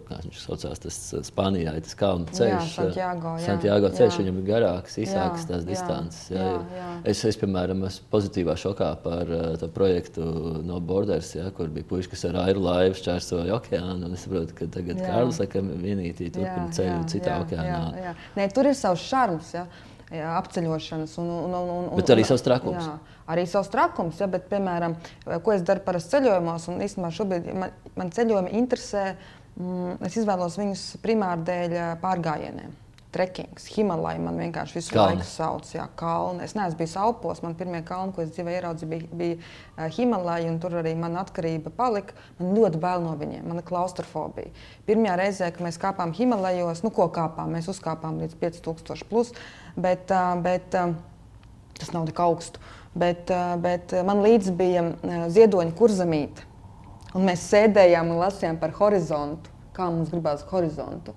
kā 0.08 0.20
viņš 0.24 0.42
saucās, 0.42 0.82
tas 0.84 0.98
Spānijā, 1.30 1.74
tas 1.86 1.98
kalnu 1.98 2.30
ceļš. 2.30 2.54
Jā, 2.54 2.72
Santiago, 2.74 3.36
jā, 3.38 3.46
Santiago 3.48 3.92
ceļš, 3.94 4.18
jā. 4.18 4.24
viņam 4.24 4.42
ir 4.42 4.48
garāks, 4.50 4.98
īsāks 5.04 5.48
tās 5.50 5.66
distances. 5.68 6.28
Jā, 6.34 6.50
jā, 6.50 6.60
jā. 6.80 6.90
Es, 7.14 7.24
es, 7.30 7.40
piemēram, 7.42 7.86
esmu 7.90 8.10
pozitīvā 8.14 8.58
šokā 8.64 8.90
par 9.06 9.34
to 9.62 9.70
projektu 9.74 10.26
no 10.66 10.82
Borders, 10.84 11.34
ja, 11.38 11.50
kur 11.56 11.72
bija 11.74 11.90
puiši, 11.90 12.12
kas 12.14 12.28
ar 12.30 12.42
airu 12.48 12.66
laivu 12.68 13.00
šķērsoja 13.02 13.58
okeānu. 13.60 14.10
Un 14.10 14.18
es 14.18 14.26
saprotu, 14.28 14.58
ka 14.58 14.70
tagad 14.74 15.02
Kārlis 15.02 15.42
saka, 15.42 15.64
vienītī 15.64 16.30
turpina 16.34 16.70
ceļu 16.74 17.02
citā 17.14 17.38
jā, 17.38 17.48
okeānā. 17.48 17.80
Jā, 17.98 18.06
jā. 18.10 18.14
Nē, 18.38 18.48
tur 18.54 18.70
ir 18.70 18.78
savs 18.78 19.06
šarms. 19.10 19.56
Ja? 19.58 19.68
Jā, 20.14 20.34
apceļošanas. 20.38 21.16
Un, 21.24 21.32
un, 21.48 21.56
un, 21.58 21.72
un, 21.74 21.88
bet 21.98 22.12
arī 22.14 22.26
savs 22.28 22.44
trakums. 22.46 22.86
Jā, 22.86 23.18
arī 23.34 23.48
savs 23.50 23.72
trakums. 23.74 24.22
Ja, 24.22 24.28
bet, 24.30 24.46
piemēram, 24.52 24.98
ko 25.46 25.56
es 25.56 25.66
daru 25.66 25.82
parasti 25.86 26.18
ceļojumos, 26.18 26.70
un 26.70 26.86
īstenībā 26.86 27.10
šobrīd 27.18 27.50
man, 27.58 27.74
man 27.98 28.14
ceļojumi 28.14 28.54
interesē, 28.62 29.08
mm, 29.58 29.98
es 30.06 30.22
izvēlos 30.22 30.60
viņus 30.62 30.88
primāri 31.06 31.50
dēļ 31.50 31.78
pārgājieniem 32.04 32.80
trekings, 33.14 33.68
Himalaja. 33.76 34.22
Man 34.24 34.40
vienkārši 34.42 34.78
visu 34.80 34.94
kalni. 34.96 35.20
laiku 35.20 35.30
sauc, 35.30 35.70
jā, 35.76 35.86
kalni. 36.00 36.44
Es 36.48 36.56
neesmu 36.58 36.80
bijis 36.80 36.96
Alpos. 37.00 37.42
Man 37.46 37.56
pirmie 37.60 37.84
kalni, 37.86 38.14
ko 38.16 38.24
es 38.24 38.32
dzīvē 38.34 38.56
ieraudzīju, 38.58 38.90
bija, 38.90 39.10
bija 39.20 39.90
Himalaja, 39.98 40.50
un 40.52 40.60
tur 40.64 40.80
arī 40.82 40.96
mana 41.00 41.22
atkarība 41.24 41.74
palika. 41.78 42.18
Man 42.40 42.56
ļoti 42.58 42.82
bail 42.84 43.06
no 43.06 43.14
viņiem, 43.20 43.46
mana 43.50 43.66
klaustrofobija. 43.66 44.54
Pirmajā 44.90 45.18
reizē, 45.22 45.52
kad 45.54 45.66
mēs 45.68 45.80
kāpām 45.82 46.16
Himalajos, 46.18 46.84
nu 46.86 46.94
ko 46.96 47.10
kāpām, 47.14 47.54
mēs 47.58 47.70
uzkāpām 47.74 48.22
līdz 48.24 48.40
5000 48.42 49.10
plus, 49.10 49.34
bet, 49.76 50.12
bet 50.44 50.70
tas 50.74 51.94
nav 51.94 52.08
tik 52.10 52.20
augstu. 52.24 52.62
Bet, 52.94 53.32
bet 53.64 53.94
man 54.06 54.22
līdzi 54.22 54.52
bija 54.58 54.84
ziedoņa 55.34 55.74
kurzemīte. 55.78 56.46
Un 57.14 57.26
mēs 57.30 57.46
sēdējām 57.50 58.12
un 58.14 58.22
lasījām 58.22 58.60
par 58.62 58.74
horizontu, 58.78 59.50
kā 59.74 59.88
mums 59.90 60.12
gribās 60.14 60.46
horizontu. 60.50 61.16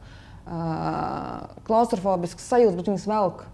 Klaustrofobisks 1.67 2.49
sajūta, 2.49 2.79
bet 2.79 2.91
viņas 2.93 3.07
velk. 3.11 3.45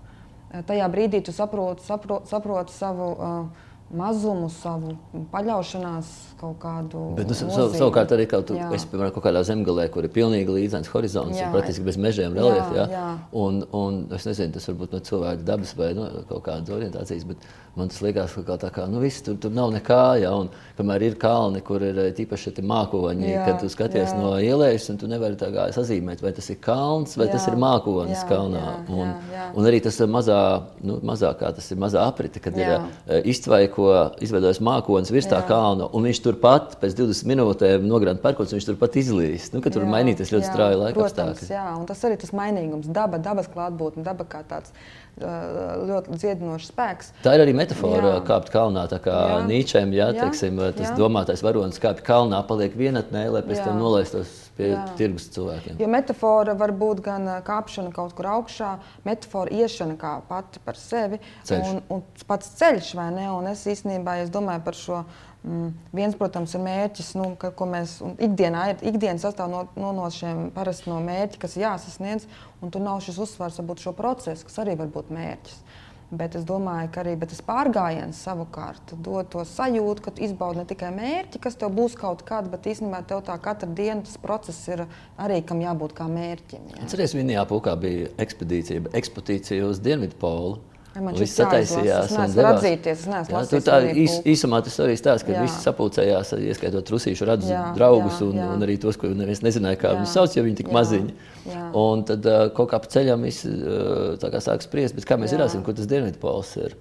Tajā 0.68 0.86
brīdī 0.92 1.22
tu 1.24 1.32
saproti, 1.34 1.86
saproti, 1.86 2.28
saproti 2.28 2.74
savu 2.76 3.06
uh, 3.14 3.68
mazumu, 3.96 4.48
savu 4.52 4.94
paļaušanās 5.32 6.10
kaut 6.40 6.56
kādu. 6.62 7.02
Bet, 7.18 7.28
nu, 7.30 7.36
sav, 7.36 7.74
savukārt, 7.76 8.14
arī 8.16 8.26
kaut, 8.30 8.48
tu, 8.48 8.56
es, 8.74 8.86
piemēram, 8.88 9.12
kaut 9.14 9.26
kādā 9.26 9.42
zemgalē, 9.46 9.86
kur 9.92 10.06
ir 10.06 10.12
pilnīgi 10.14 10.56
līdzenis 10.56 10.90
horizonts, 10.92 11.38
jā, 11.38 11.50
praktiski 11.54 11.84
bez 11.86 11.98
mežiem 12.00 12.34
reliefa. 12.36 12.86
Jā. 12.90 13.04
Un, 13.38 13.62
un 13.76 14.00
es 14.16 14.26
nezinu, 14.28 14.54
tas 14.56 14.68
varbūt 14.70 14.96
no 14.96 15.02
cilvēka 15.10 15.46
dabas 15.52 15.74
vai 15.78 15.92
no 15.98 16.08
kaut 16.30 16.44
kādas 16.48 16.72
orientācijas, 16.74 17.28
bet 17.28 17.46
man 17.76 17.88
tas 17.88 18.02
liekas, 18.04 18.34
ka 18.46 18.58
tā 18.60 18.68
kā, 18.72 18.84
nu, 18.90 19.00
viss 19.00 19.22
tur, 19.24 19.38
tur 19.40 19.52
nav 19.54 19.70
nekā, 19.72 20.00
jā, 20.20 20.30
un 20.36 20.50
kamēr 20.76 21.06
ir 21.06 21.14
kalni, 21.20 21.62
kur 21.64 21.80
ir 21.84 22.00
tīpaši 22.16 22.50
šie 22.50 22.64
mākoņi, 22.68 23.28
jā, 23.30 23.44
kad 23.46 23.62
tu 23.62 23.70
skaties 23.72 24.12
jā. 24.12 24.18
no 24.18 24.32
ielējas, 24.44 24.90
un 24.92 24.98
tu 25.00 25.08
nevari 25.08 25.38
tā 25.40 25.48
kā 25.54 25.68
sazīmēt, 25.72 26.20
vai 26.24 26.34
tas 26.36 26.50
ir 26.52 26.58
kalns, 26.62 27.16
vai 27.16 27.30
jā, 27.30 27.36
tas 27.36 27.46
ir 27.48 27.56
mākonis 27.60 28.18
jā, 28.18 28.26
kalnā. 28.28 28.62
Jā, 28.66 28.74
un, 28.92 29.06
jā, 29.08 29.38
jā. 29.38 29.46
un 29.56 29.68
arī 29.70 29.80
tas 29.84 30.00
mazā, 30.04 30.40
nu, 30.84 30.98
mazākā, 31.12 31.52
tas 31.56 31.70
ir 31.72 31.80
mazā 31.80 32.04
aprite, 32.10 32.42
kad 32.44 32.58
jā. 32.60 32.82
ir 33.08 33.30
iztvaiko, 33.32 33.88
izveidojas 34.24 34.60
mākonis 34.64 35.12
virs 35.14 35.30
jā. 35.30 35.38
tā 35.38 35.40
kalna, 35.48 35.88
un 35.96 36.08
viņš 36.10 36.22
turpat 36.26 36.76
pēc 36.82 36.98
20 37.00 37.30
minūtēm 37.32 37.88
nogrāna 37.88 38.20
parkots, 38.20 38.52
viņš 38.52 38.68
turpat 38.68 39.00
izlīst. 39.00 39.56
Nu, 39.56 39.64
tur 39.64 39.86
jā, 39.86 39.92
mainīties 39.96 40.34
ļoti 40.34 40.50
strauji 40.50 40.80
laika 40.82 41.06
apstākļi. 41.06 41.48
Jā, 41.56 41.70
un 41.78 41.88
tas 41.88 42.04
arī 42.04 42.20
tas 42.20 42.36
mainīgums, 42.36 42.92
daba, 42.92 43.20
dabas 43.22 43.48
klātbūtne, 43.52 44.04
daba 44.04 44.28
kā 44.28 44.44
tāds 44.48 44.76
ļoti 45.20 46.16
dziedinošs 46.16 46.70
spēks. 46.72 47.10
Tā 47.24 47.34
ir 47.36 47.44
arī 47.44 47.52
metāfora, 47.56 48.14
jā. 48.16 48.20
kāpt 48.26 48.52
kalnā. 48.52 48.86
Tā 48.90 48.98
kā 49.02 49.16
Nīčēm, 49.46 49.92
ja, 49.92 50.08
jā, 50.10 50.24
teiksim, 50.24 50.60
tas 50.72 50.88
jā. 50.88 50.94
domātais 50.96 51.42
varonis 51.44 51.80
kāpj 51.82 52.04
kalnā, 52.06 52.40
paliek 52.48 52.74
vienatnē, 52.78 53.26
lai 53.34 53.42
pēc 53.44 53.60
jā. 53.60 53.66
tam 53.68 53.82
nolaistos 53.82 54.30
pie 54.56 54.70
jā. 54.72 54.84
tirgus 54.98 55.28
cilvēkiem. 55.34 55.76
Jo 55.82 55.88
metāfora 55.92 56.56
var 56.58 56.72
būt 56.76 57.02
gan 57.04 57.28
kāpšana 57.44 57.92
kaut 57.94 58.16
kur 58.16 58.30
augšā, 58.38 58.72
metāfora 59.08 59.52
iešana 59.62 59.98
kā 60.00 60.14
pati 60.28 60.62
par 60.64 60.80
sevi, 60.80 61.20
ceļš. 61.48 61.74
un, 61.74 61.82
un 61.92 62.24
pats 62.28 62.54
ceļš, 62.60 62.94
vai 62.98 63.10
ne? 63.14 63.28
Un 63.32 63.52
es 63.52 63.66
īstenībā, 63.68 64.22
es 64.24 64.32
domāju 64.32 64.64
par 64.64 64.78
šo 64.78 65.02
Mm. 65.42 65.72
Viens, 65.90 66.14
protams, 66.14 66.54
ir 66.54 66.62
mērķis, 66.62 67.12
nu, 67.18 67.32
ka, 67.38 67.50
ko 67.56 67.66
mēs 67.66 67.96
ikdienā 68.22 68.68
ir. 68.70 68.82
Ikdiena 68.92 69.18
sastāv 69.18 69.50
no, 69.50 69.64
no, 69.74 69.90
no 69.96 70.06
šiem 70.14 70.50
parasti 70.54 70.90
no 70.90 71.00
mērķa, 71.02 71.40
kas 71.42 71.58
jāsasniedz, 71.58 72.28
un 72.62 72.70
tur 72.70 72.84
nav 72.84 73.02
šis 73.02 73.18
uzsvars 73.24 73.58
varbūt 73.58 73.82
šo 73.82 73.94
procesu, 73.98 74.46
kas 74.46 74.60
arī 74.62 74.78
var 74.78 74.92
būt 74.94 75.10
mērķis. 75.14 75.64
Bet 76.12 76.34
es 76.36 76.42
domāju, 76.44 76.90
ka 76.92 77.00
arī 77.00 77.14
tas 77.24 77.40
pārgājiens 77.40 78.18
savukārt 78.20 78.92
dod 79.00 79.30
to 79.32 79.42
sajūtu, 79.48 80.04
ka 80.04 80.12
tu 80.12 80.26
izbaudi 80.26 80.60
ne 80.60 80.66
tikai 80.68 80.90
mērķi, 80.92 81.40
kas 81.40 81.56
tev 81.56 81.72
būs 81.72 81.96
kaut 81.96 82.20
kāda, 82.28 82.52
bet 82.52 82.68
īstenībā 82.68 83.00
tev 83.08 83.22
tā 83.24 83.38
katra 83.40 83.66
diena 83.66 84.04
tas 84.04 84.18
process 84.20 84.60
ir 84.68 84.84
arī 85.16 85.40
kam 85.48 85.64
jābūt 85.64 85.96
kā 85.96 86.10
mērķim. 86.12 86.68
Jā. 86.74 86.82
Atceries, 86.84 87.16
Vinijā 87.16 87.46
Pūkā 87.48 87.74
bija 87.80 88.12
ekspedīcija, 88.20 88.92
ekspedīcija 89.00 89.64
uz 89.72 89.80
Dienvidu 89.80 90.20
polu. 90.20 90.60
Man 91.00 91.16
viss 91.16 91.38
sataisījās. 91.38 92.10
Es 92.10 92.16
neesmu 92.18 92.44
atzīties, 92.50 93.04
es 93.04 93.08
neesmu 93.08 93.38
jā, 93.38 93.60
tā 93.64 93.76
īs, 93.96 94.16
īsumā 94.28 94.58
tas 94.66 94.74
arī 94.84 94.96
stāsta, 95.00 95.28
ka 95.28 95.32
jā. 95.32 95.44
visi 95.46 95.62
sapulcējās, 95.64 96.32
ieskaitot 96.50 96.92
rusīšu 96.92 97.28
radus 97.30 97.48
jā, 97.48 97.62
draugus 97.78 98.18
jā, 98.20 98.26
un, 98.28 98.36
jā. 98.36 98.48
un 98.52 98.66
arī 98.66 98.76
tos, 98.82 98.98
ko 99.00 99.08
neviens 99.16 99.40
nezināja, 99.44 99.80
kā 99.80 99.94
viņus 99.96 100.12
sauc, 100.18 100.36
jo 100.36 100.44
viņi 100.44 100.58
tik 100.60 100.68
jā, 100.68 100.76
maziņi. 100.76 101.16
Jā. 101.48 101.64
Un 101.80 102.04
tad 102.08 102.28
kaut 102.58 102.74
kā 102.74 102.82
pa 102.84 102.92
ceļam 102.92 103.24
visi 103.24 103.48
uh, 103.48 104.12
tā 104.20 104.28
kā 104.34 104.44
sāk 104.44 104.66
spriest, 104.66 104.98
bet 104.98 105.08
kā 105.08 105.16
mēs 105.16 105.32
jā. 105.32 105.38
zināsim, 105.38 105.64
kur 105.64 105.78
tas 105.78 105.88
dienvidu 105.88 106.20
pols 106.20 106.52
ir. 106.60 106.76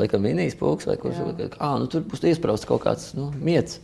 Laikam 0.00 0.24
minijas 0.24 0.56
pulks 0.56 0.88
vai 0.88 0.96
kurš, 1.00 1.20
ah, 1.58 1.76
nu 1.82 1.90
tur 1.92 2.06
būs 2.08 2.24
iesprausts 2.32 2.68
kaut 2.68 2.86
kāds, 2.88 3.12
nu, 3.18 3.28
miets. 3.44 3.82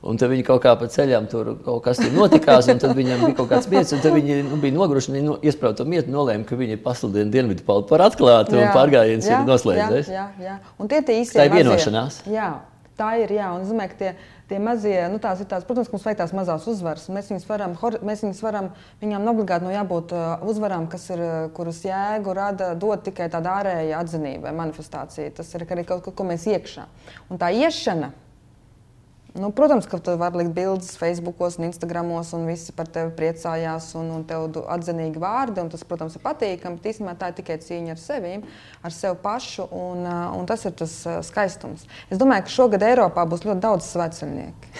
Un 0.00 0.16
tad 0.16 0.30
viņi 0.32 0.44
kaut 0.48 0.62
kā 0.64 0.72
pa 0.80 0.86
ceļām 0.88 1.26
tur 1.28 1.50
kaut 1.60 1.82
kas 1.84 1.98
tur 2.00 2.14
notikās, 2.14 2.70
un 2.72 2.78
tad 2.80 2.94
viņam 2.96 3.26
bija 3.26 3.36
kaut 3.36 3.50
kāds 3.50 3.68
mietis, 3.68 3.92
un 3.92 4.00
tad 4.00 4.14
viņi 4.16 4.38
nu, 4.46 4.56
bija 4.62 4.72
noguruši, 4.72 5.12
viņi 5.12 5.26
no, 5.26 5.36
iesprāta 5.44 5.82
to 5.82 5.88
mietu, 5.92 6.08
nolēma, 6.14 6.46
ka 6.48 6.56
viņi 6.56 6.78
pasludina 6.80 7.28
dienvidu 7.34 7.66
palu 7.66 7.84
par 7.90 8.06
atklātu, 8.06 8.56
jā, 8.56 8.64
un 8.64 8.72
pārgājiens 8.76 9.28
jā, 9.28 9.42
ir 9.42 9.50
noslēdzies. 9.50 10.08
Jā, 10.08 10.26
jā, 10.40 10.46
jā. 10.46 10.58
Un 10.80 10.88
tie 10.88 11.02
tie 11.04 11.20
īsti 11.20 11.36
Tā 11.36 11.48
ir 11.50 11.56
vienošanās. 11.58 12.22
Jā, 12.32 12.48
tā 12.96 13.10
ir, 13.20 13.34
jā, 13.36 13.50
un 13.52 13.66
es 13.66 13.74
domāju, 13.74 13.92
ka 13.92 14.00
tie, 14.00 14.14
tie 14.48 14.62
mazie, 14.62 14.96
nu 15.12 15.20
tās 15.20 15.44
ir 15.44 15.50
tās, 15.52 15.68
protams, 15.68 15.92
mums 15.92 16.08
vajag 16.08 16.22
tās 16.22 16.32
mazās 16.36 16.64
uzvaras. 16.72 17.04
Mēs 17.12 17.28
viņus 17.34 17.46
varam, 17.50 17.76
mēs 18.00 18.24
viņus 18.24 18.40
varam, 18.44 18.72
viņām 19.04 19.28
obligāti 19.34 19.68
no 19.68 19.74
jābūt 19.74 20.16
uzvarām, 20.48 20.88
kas 20.88 21.06
ir, 21.12 21.26
kuras 21.56 21.84
jēgu 21.84 22.38
rada, 22.40 22.72
dod 22.72 23.04
tikai 23.04 23.28
tāda 23.32 23.58
ārēja 23.60 24.00
atzinība 24.00 24.48
vai 24.48 24.56
manifestācija. 24.64 25.36
Tas 25.36 25.52
ir 25.52 25.68
arī 25.68 25.84
kaut 25.92 26.06
ko, 26.08 26.16
ko 26.16 26.28
mēs 26.32 26.48
iekšā. 26.50 26.88
Un 27.28 27.40
tā 27.40 27.52
iešana, 27.52 28.14
Nu, 29.34 29.50
protams, 29.50 29.86
ka 29.86 29.98
tu 30.02 30.16
vari 30.18 30.40
likt 30.40 30.50
bildes 30.56 30.96
Facebook, 30.98 31.38
un 31.38 31.64
Instagram, 31.64 32.10
un 32.10 32.46
visi 32.48 32.72
par 32.74 32.88
tevi 32.90 33.12
priecājās, 33.14 33.92
un, 33.94 34.08
un 34.16 34.24
tev 34.26 34.48
atzinīgi 34.66 35.22
vārdi. 35.22 35.62
Tas, 35.70 35.84
protams, 35.86 36.16
ir 36.18 36.24
patīkami, 36.24 36.80
bet 36.80 36.88
īstenībā 36.90 37.14
tā 37.20 37.28
ir 37.30 37.36
tikai 37.38 37.58
cīņa 37.62 37.94
ar 37.94 38.00
sevi, 38.02 38.32
ar 38.82 38.94
sevi 38.94 39.20
pašu, 39.22 39.68
un, 39.70 40.02
un 40.34 40.48
tas 40.50 40.66
ir 40.66 40.74
tas 40.80 40.96
skaistums. 41.28 41.86
Es 42.10 42.18
domāju, 42.18 42.48
ka 42.48 42.56
šogad 42.56 42.86
Eiropā 42.88 43.26
būs 43.30 43.46
ļoti 43.46 43.62
daudz 43.62 43.92
svētceļnieku. 43.92 44.72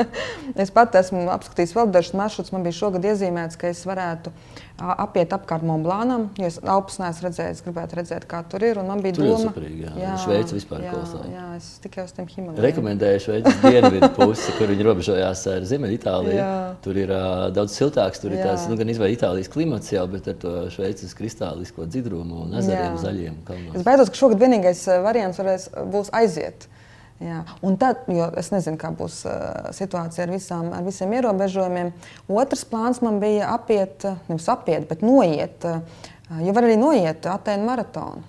es 0.66 0.74
pat 0.74 0.98
esmu 0.98 1.28
apskatījis 1.36 1.76
vēl 1.78 1.94
dažus 1.94 2.18
maršrutus. 2.18 2.56
Man 2.56 2.66
bija 2.66 2.80
šogad 2.80 3.06
iezīmēts, 3.06 3.60
ka 3.60 3.70
es 3.70 3.84
varētu 3.86 4.34
apiet 4.80 5.32
apkārt 5.34 5.64
Monblānam. 5.66 6.28
Jo 6.40 6.48
es 6.48 6.58
Alpes 6.62 6.98
neesmu 7.00 7.26
redzējis, 7.28 7.62
gribētu 7.66 7.98
redzēt, 7.98 8.26
kā 8.30 8.42
tur 8.48 8.64
ir. 8.66 8.80
Man 8.86 9.02
bija 9.04 9.16
tur 9.18 9.28
doma, 9.28 9.50
saprīgi, 9.50 9.84
jā. 9.84 9.92
Jā, 10.00 10.14
Šveice 10.22 10.56
vispār 10.56 10.84
klausās. 10.86 11.28
Jā, 11.32 11.46
es 11.58 11.68
tikai 11.84 12.06
uz 12.06 12.14
tiem 12.16 12.28
Himalajiem. 12.30 12.64
Rekomendēju 12.66 13.22
Šveices 13.26 13.60
dienvidu 13.62 14.10
pusi, 14.16 14.56
kur 14.58 14.72
viņi 14.72 14.88
robežojās 14.88 15.44
ar 15.54 15.68
Ziemeļu 15.70 15.98
Itāliju. 15.98 16.36
Jā. 16.38 16.50
Tur 16.84 17.00
ir 17.04 17.14
uh, 17.14 17.46
daudz 17.54 17.76
siltāks, 17.78 18.22
tur 18.22 18.34
jā. 18.34 18.40
ir 18.40 18.50
tāds, 18.50 18.66
nu, 18.70 18.78
gan 18.80 18.92
izvēle 18.92 19.16
Itālijas 19.16 19.52
klimats 19.52 19.92
jau, 19.94 20.04
bet 20.12 20.30
ar 20.32 20.38
to 20.42 20.54
Šveices 20.74 21.16
kristālisko 21.18 21.86
dzidrumu 21.90 22.46
un 22.46 22.60
ezeriem 22.62 22.96
jā. 22.96 23.02
zaļiem 23.06 23.40
kalnos. 23.48 23.78
Es 23.78 23.86
baidos, 23.86 24.12
ka 24.12 24.24
šogad 24.24 24.42
vienīgais 24.42 24.86
variants 25.04 25.42
varēs, 25.42 25.68
būs 25.92 26.12
aiziet. 26.16 26.68
Jā. 27.22 27.42
Un 27.62 27.76
tad, 27.78 28.06
jo 28.10 28.26
es 28.40 28.50
nezinu, 28.50 28.78
kā 28.80 28.90
būs 28.96 29.20
uh, 29.30 29.70
situācija 29.76 30.24
ar, 30.26 30.32
visām, 30.34 30.72
ar 30.74 30.82
visiem 30.86 31.12
ierobežojumiem, 31.14 31.92
otrs 32.32 32.64
plāns 32.66 33.02
man 33.04 33.20
bija 33.22 33.52
apiet, 33.52 34.06
nevis 34.26 34.48
apiet, 34.50 34.88
bet 34.90 35.04
noiet, 35.06 35.66
uh, 35.68 36.08
jo 36.42 36.54
var 36.56 36.66
arī 36.66 36.78
noiet 36.80 37.28
Atēnu 37.30 37.68
maratonu. 37.68 38.24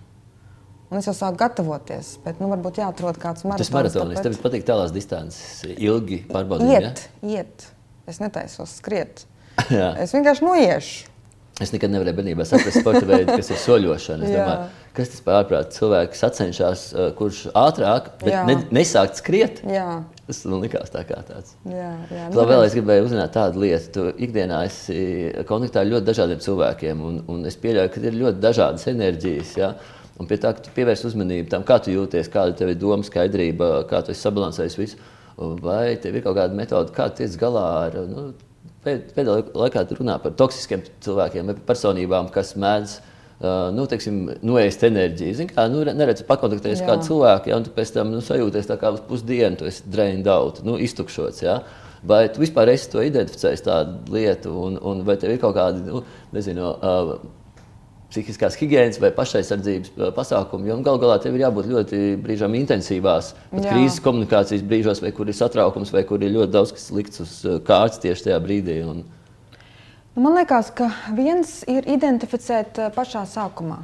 Un 0.94 1.00
es 1.00 1.08
jau 1.10 1.16
sāku 1.18 1.40
gatavoties, 1.42 2.12
bet 2.22 2.38
nu, 2.38 2.52
varbūt 2.52 2.78
jāatrod 2.84 3.18
kāds 3.22 3.48
maratons. 3.48 3.66
Tas 3.66 3.74
maratonis, 3.74 4.20
tāpēc... 4.20 4.36
tev 4.38 4.44
patīk 4.46 4.68
tālās 4.68 4.94
distances, 4.94 5.64
ilgi 5.74 6.20
pārbaudīt? 6.30 6.70
Iet, 6.70 7.02
ja? 7.24 7.40
iet. 7.40 7.66
Es 8.06 8.20
netaisos 8.22 8.78
skriet. 8.78 9.24
es 10.04 10.14
vienkārši 10.14 10.46
noiešu. 10.46 11.13
Es 11.62 11.70
nekad 11.70 11.92
nevarēju 11.94 12.18
bērnībā 12.18 12.46
saprast 12.50 12.80
sporta 12.82 13.04
veidu, 13.06 13.36
kas 13.38 13.52
ir 13.54 13.60
soļošana. 13.62 14.26
Es 14.26 14.34
domāju, 14.34 14.70
kas 14.98 15.12
tas 15.12 15.22
par 15.22 15.36
ārprātu 15.44 15.76
cilvēks 15.76 16.22
sacenšas, 16.24 16.86
uh, 16.96 17.10
kurš 17.18 17.44
ātrāk, 17.54 18.08
bet 18.24 18.48
ne, 18.48 18.56
nesākt 18.74 19.20
skriet. 19.22 19.60
Jā. 19.70 20.00
Tas 20.26 20.40
man 20.50 20.64
likās 20.64 20.90
tā 20.90 21.04
kā 21.06 21.20
tāds. 21.28 21.54
Jā, 21.70 21.92
jā. 22.10 22.30
Nu, 22.34 22.46
vēl 22.50 22.66
es 22.66 22.74
gribēju 22.74 23.06
uzzināt 23.06 23.36
tādu 23.36 23.62
lietu. 23.62 23.92
Tu 23.94 24.26
ikdienā 24.26 24.64
esi 24.66 24.96
kontaktā 25.50 25.84
ar 25.84 25.92
ļoti 25.92 26.08
dažādiem 26.08 26.42
cilvēkiem, 26.42 27.04
un, 27.06 27.20
un 27.30 27.46
es 27.46 27.60
pieļauju, 27.62 27.92
ka 27.94 28.02
ir 28.02 28.18
ļoti 28.22 28.42
dažādas 28.48 28.88
enerģijas. 28.90 29.52
Ja? 29.60 29.76
Un 30.18 30.30
pie 30.30 30.40
tā, 30.42 30.56
ka 30.58 30.66
tu 30.66 30.74
pievērs 30.74 31.06
uzmanību 31.10 31.52
tam, 31.54 31.68
kā 31.68 31.78
tu 31.84 31.94
jūties, 31.94 32.32
kāda 32.34 32.58
tev 32.58 32.74
ir 32.74 32.80
doma, 32.82 33.06
skaidrība, 33.06 33.84
kā 33.90 34.02
tu 34.02 34.16
esi 34.16 34.26
sabalansējis 34.26 34.80
visu. 34.80 35.06
Vai 35.38 36.00
tev 36.02 36.18
ir 36.18 36.26
kaut 36.26 36.40
kāda 36.40 36.58
metode, 36.58 36.94
kā 36.98 37.12
tiec 37.14 37.38
galā 37.42 37.68
ar 37.84 38.00
nu, 38.10 38.32
pēdējā 38.86 39.40
laikā 39.58 39.86
runā 39.98 40.20
par 40.24 40.36
toksiskiem 40.40 40.84
cilvēkiem 41.04 41.50
vai 41.50 41.56
personībām, 41.68 42.30
kas 42.34 42.54
mēdz 42.60 42.96
uh, 43.00 43.70
nu, 43.76 43.86
teiksim, 43.90 44.24
noēst 44.46 44.86
enerģiju. 44.88 45.38
Zini, 45.40 45.54
kā, 45.54 45.68
nu, 45.72 45.84
neredz, 45.86 46.26
pakontaktējies 46.28 46.84
ar 46.84 46.94
kādu 46.94 47.08
cilvēku, 47.10 47.52
ja, 47.52 47.60
un 47.60 47.68
tu 47.68 47.74
pēc 47.76 47.94
tam 47.96 48.12
nu, 48.14 48.24
sajūties 48.24 48.70
tā 48.70 48.80
kā 48.82 48.94
uz 48.96 49.04
pusdienu, 49.08 49.60
tu 49.60 49.70
esi 49.70 49.86
drained 49.94 50.28
out, 50.32 50.64
nu, 50.68 50.78
iztukšots. 50.82 51.44
Ja. 51.46 51.62
Vai 52.08 52.26
tu 52.32 52.44
vispār 52.44 52.74
esi 52.74 52.90
to 52.92 53.04
identificējis 53.04 53.64
tādu 53.64 54.18
lietu, 54.18 54.52
un, 54.68 54.76
un 54.84 55.06
vai 55.08 55.16
tev 55.20 55.36
ir 55.36 55.40
kaut 55.44 55.56
kādi, 55.56 55.86
nu, 55.88 56.04
nezinu, 56.36 56.74
uh, 56.76 57.16
psihiskās 58.14 58.58
higiēnas 58.60 59.00
vai 59.02 59.10
pašaizsardzības 59.16 60.14
pasākumi. 60.16 60.70
Jo 60.70 60.78
galu 60.86 61.02
galā 61.02 61.18
tev 61.22 61.36
ir 61.36 61.48
jābūt 61.48 61.70
ļoti 61.72 62.02
brīžām 62.24 62.56
intensīvās 62.60 63.34
krīzes 63.52 64.00
komunikācijas 64.06 64.66
brīžos, 64.70 65.02
vai 65.04 65.12
kur 65.16 65.30
ir 65.30 65.38
satraukums, 65.38 65.94
vai 65.96 66.06
kur 66.08 66.22
ir 66.22 66.36
ļoti 66.36 66.54
daudz 66.54 66.76
kas 66.78 66.92
likts 66.94 67.24
uz 67.26 67.34
kārtas 67.68 68.02
tieši 68.04 68.30
tajā 68.30 68.40
brīdī. 68.44 68.78
Un... 68.86 69.02
Nu, 70.14 70.22
man 70.22 70.38
liekas, 70.38 70.70
ka 70.78 70.92
viens 71.18 71.62
ir 71.70 71.90
identificēt 71.90 72.80
pašā 72.96 73.26
sākumā. 73.30 73.82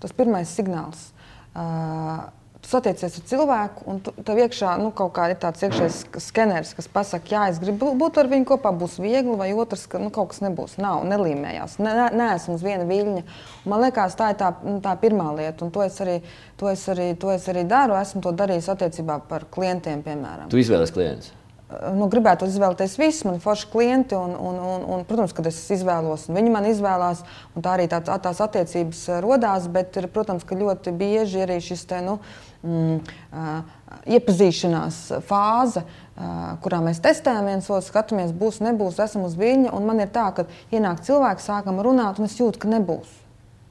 Tas 0.00 0.12
pirmais 0.16 0.50
signāls. 0.52 1.10
Uh, 1.56 2.26
satiecies 2.66 3.18
ar 3.20 3.24
cilvēku, 3.30 3.84
un 3.90 4.00
tev 4.02 4.40
iekšā 4.42 4.74
nu, 4.80 4.90
kaut 4.96 5.12
kāda 5.16 5.36
ir 5.36 5.40
tāds 5.42 5.62
iekšējs 5.66 5.98
skeneris, 6.24 6.72
kas 6.76 6.90
pasaka, 6.92 7.30
jā, 7.32 7.44
es 7.52 7.60
gribu 7.62 7.92
būt 7.98 8.20
ar 8.22 8.30
viņu 8.32 8.48
kopā, 8.50 8.72
būs 8.76 8.98
viegli, 9.02 9.36
vai 9.38 9.52
otrs, 9.54 9.86
ka 9.90 10.00
nu, 10.02 10.10
kaut 10.14 10.32
kas 10.32 10.42
nebūs, 10.44 10.76
nav, 10.82 11.04
nelīmējās, 11.08 11.78
ne, 11.82 11.94
ne, 12.00 12.10
neesmu 12.18 12.58
uz 12.58 12.66
viena 12.66 12.86
viļņa. 12.88 13.24
Un 13.64 13.74
man 13.74 13.86
liekas, 13.86 14.18
tā 14.18 14.32
ir 14.34 14.40
tā, 14.42 14.52
nu, 14.66 14.78
tā 14.84 14.96
pirmā 15.00 15.30
lieta, 15.38 15.66
un 15.66 15.72
to 15.74 15.86
es, 15.86 15.98
arī, 16.04 16.20
to, 16.60 16.70
es 16.72 16.84
arī, 16.92 17.10
to 17.20 17.32
es 17.34 17.48
arī 17.52 17.66
daru. 17.68 17.96
Esmu 18.00 18.24
to 18.26 18.34
darījis 18.36 18.70
attiecībā 18.74 19.20
par 19.30 19.48
klientiem, 19.52 20.02
piemēram. 20.06 20.50
Tu 20.52 20.62
izvēlies 20.62 20.94
klientus? 20.94 21.34
Nu, 21.66 22.06
gribētu 22.10 22.46
izvēlēties 22.46 22.94
visus 23.00 23.24
mani 23.26 23.40
forši 23.42 23.68
klienti, 23.72 24.14
un, 24.14 24.36
un, 24.38 24.58
un, 24.62 24.84
un, 24.94 25.04
protams, 25.08 25.34
kad 25.34 25.48
es 25.50 25.58
izvēlos, 25.74 26.28
un 26.28 26.38
viņi 26.38 26.52
man 26.54 26.68
izvēlās, 26.70 27.24
un 27.56 27.64
tā 27.64 27.74
arī 27.74 27.88
tā, 27.90 27.98
tās 28.04 28.42
attiecības 28.44 29.02
radās. 29.24 29.66
Bet, 29.72 29.98
ir, 29.98 30.06
protams, 30.12 30.46
ka 30.46 30.58
ļoti 30.58 30.94
bieži 30.96 31.42
arī 31.42 31.58
šis 31.64 31.82
te, 31.90 31.98
nu, 32.06 32.20
mm, 32.62 33.00
uh, 33.34 33.98
iepazīšanās 34.18 35.02
fāze. 35.26 35.82
Uh, 36.16 36.54
kurā 36.64 36.78
mēs 36.84 37.02
testējam 37.04 37.50
viens 37.50 37.66
otru, 37.68 37.84
skatāmies, 37.90 38.32
būs, 38.32 38.62
nebūs, 38.64 39.02
esam 39.02 39.26
uz 39.26 39.34
viņa. 39.36 39.74
Man 39.84 40.00
ir 40.06 40.12
tā, 40.14 40.30
ka 40.38 40.46
ienāk 40.72 41.02
cilvēks, 41.04 41.50
sākam 41.50 41.82
runāt, 41.84 42.22
un 42.22 42.30
es 42.30 42.38
jūtu, 42.38 42.62
ka 42.62 42.70
nebūs. 42.72 43.25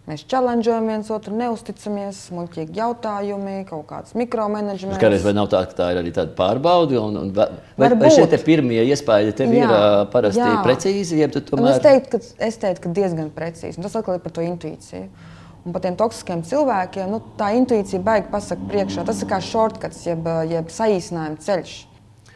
Mēs 0.05 0.21
challengeojam 0.29 0.85
viens 0.85 1.07
otru, 1.09 1.33
neusticamies, 1.33 2.19
muļķīgi 2.35 2.77
jautājumi, 2.77 3.55
kaut 3.65 3.87
kāds 3.89 4.13
mikromanagements. 4.13 4.99
Kādreiz 5.01 5.23
vai 5.25 5.33
nav 5.33 5.47
tā, 5.49 5.63
ka 5.65 5.79
tā 5.79 5.87
ir 5.95 5.99
arī 6.03 6.11
tāda 6.13 6.35
pārbaude? 6.37 6.99
Un, 7.01 7.17
un, 7.23 7.31
vai, 7.33 7.89
vai 7.89 8.11
šie 8.13 8.27
pirmie 8.45 8.83
iespaidi 8.85 9.33
tev 9.39 9.55
jā, 9.55 9.65
ir 9.65 10.11
parasti 10.13 10.43
jā. 10.43 10.51
precīzi? 10.61 11.23
Tomēr... 11.49 11.71
Es 11.71 11.81
teiktu, 11.81 12.19
ka, 12.21 12.29
es 12.45 12.61
teiktu, 12.61 12.83
ka 12.85 12.93
diezgan 12.99 13.33
precīzi. 13.33 13.79
Un 13.79 13.87
tas 13.87 13.97
atkal 13.97 14.19
ir 14.19 14.21
par 14.27 14.35
to 14.37 14.45
intuīciju. 14.45 15.09
Un 15.65 15.73
par 15.73 15.81
tiem 15.81 15.97
toksiskiem 15.97 16.45
cilvēkiem 16.45 17.09
nu, 17.09 17.23
tā 17.39 17.49
intuīcija 17.57 18.05
baigi 18.05 18.29
pasaka 18.29 18.69
priekšā. 18.69 19.07
Tas 19.09 19.25
ir 19.25 19.31
kā 19.33 19.41
shortcuts, 19.41 20.05
jeb, 20.05 20.29
jeb 20.51 20.69
saīsinājuma 20.69 21.41
ceļš. 21.41 21.75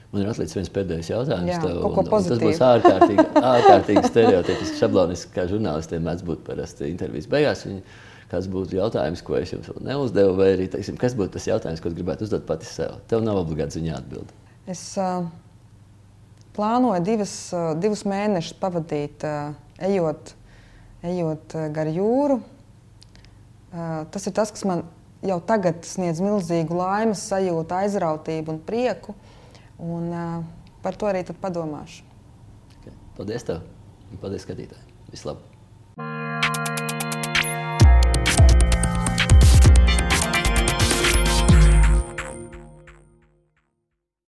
Man 0.10 0.24
ir 0.24 0.30
atlicis 0.32 0.57
viens 0.57 0.70
pēdējais 0.74 1.10
jautājums. 1.12 1.51
Jā, 1.51 1.57
tev, 1.62 1.84
un, 1.86 1.97
un 2.01 2.07
tas 2.10 2.39
būs 2.41 2.62
ārkārtīgi, 2.66 3.26
ārkārtīgi 3.51 4.01
stereotipiski, 4.10 4.78
šabloniski, 4.80 5.34
kā 5.36 5.45
žurnālistiem 5.51 6.01
mēdz 6.07 6.24
būt 6.26 6.41
parasti 6.47 6.89
intervijas 6.89 7.28
beigās. 7.30 7.62
Viņi, 7.68 7.84
kas 8.32 8.47
būtu 8.49 8.80
jautājums, 8.80 9.22
ko 9.26 9.38
es 9.38 9.53
jums 9.53 9.70
neuzdevu, 9.86 10.34
vai 10.39 10.49
arī 10.55 10.66
teiksim, 10.74 10.97
kas 10.97 11.14
būtu 11.18 11.36
tas 11.38 11.45
jautājums, 11.51 11.84
ko 11.86 11.93
gribētu 11.93 12.26
uzdot 12.26 12.49
pati 12.49 12.66
sev? 12.66 12.97
Tev 13.12 13.22
nav 13.26 13.43
obligāti 13.43 13.78
ziņā 13.78 14.01
atbildēt. 14.01 14.34
Es 14.70 14.84
uh, 14.97 15.30
plānoju 16.57 17.05
divas, 17.05 17.38
uh, 17.53 17.72
divus 17.78 18.01
mēnešus 18.10 18.57
pavadīt, 18.57 19.30
uh, 19.30 19.53
ejot, 19.91 20.34
ejot 21.05 21.57
uh, 21.57 21.70
gar 21.76 21.93
jūru. 21.93 22.41
Uh, 23.70 24.10
tas 24.10 24.26
ir 24.26 24.34
tas, 24.34 24.57
kas 24.57 24.66
man 24.66 24.88
jau 25.22 25.38
tagad 25.45 25.86
sniedz 25.86 26.22
milzīgu 26.26 26.82
laimes 26.82 27.30
sajūtu, 27.30 27.84
aizrautību 27.84 28.57
un 28.57 28.64
prieku. 28.66 29.14
Uh, 29.14 29.28
Un, 29.80 30.09
uh, 30.11 30.43
par 30.84 30.99
to 30.99 31.07
arī 31.07 31.23
padomāšu. 31.23 32.03
Okay. 32.80 32.95
Paldies! 33.17 33.47
Tev. 33.47 33.63
Paldies, 34.19 34.43
skatītāji! 34.47 34.99
Vislabāk! 35.13 36.99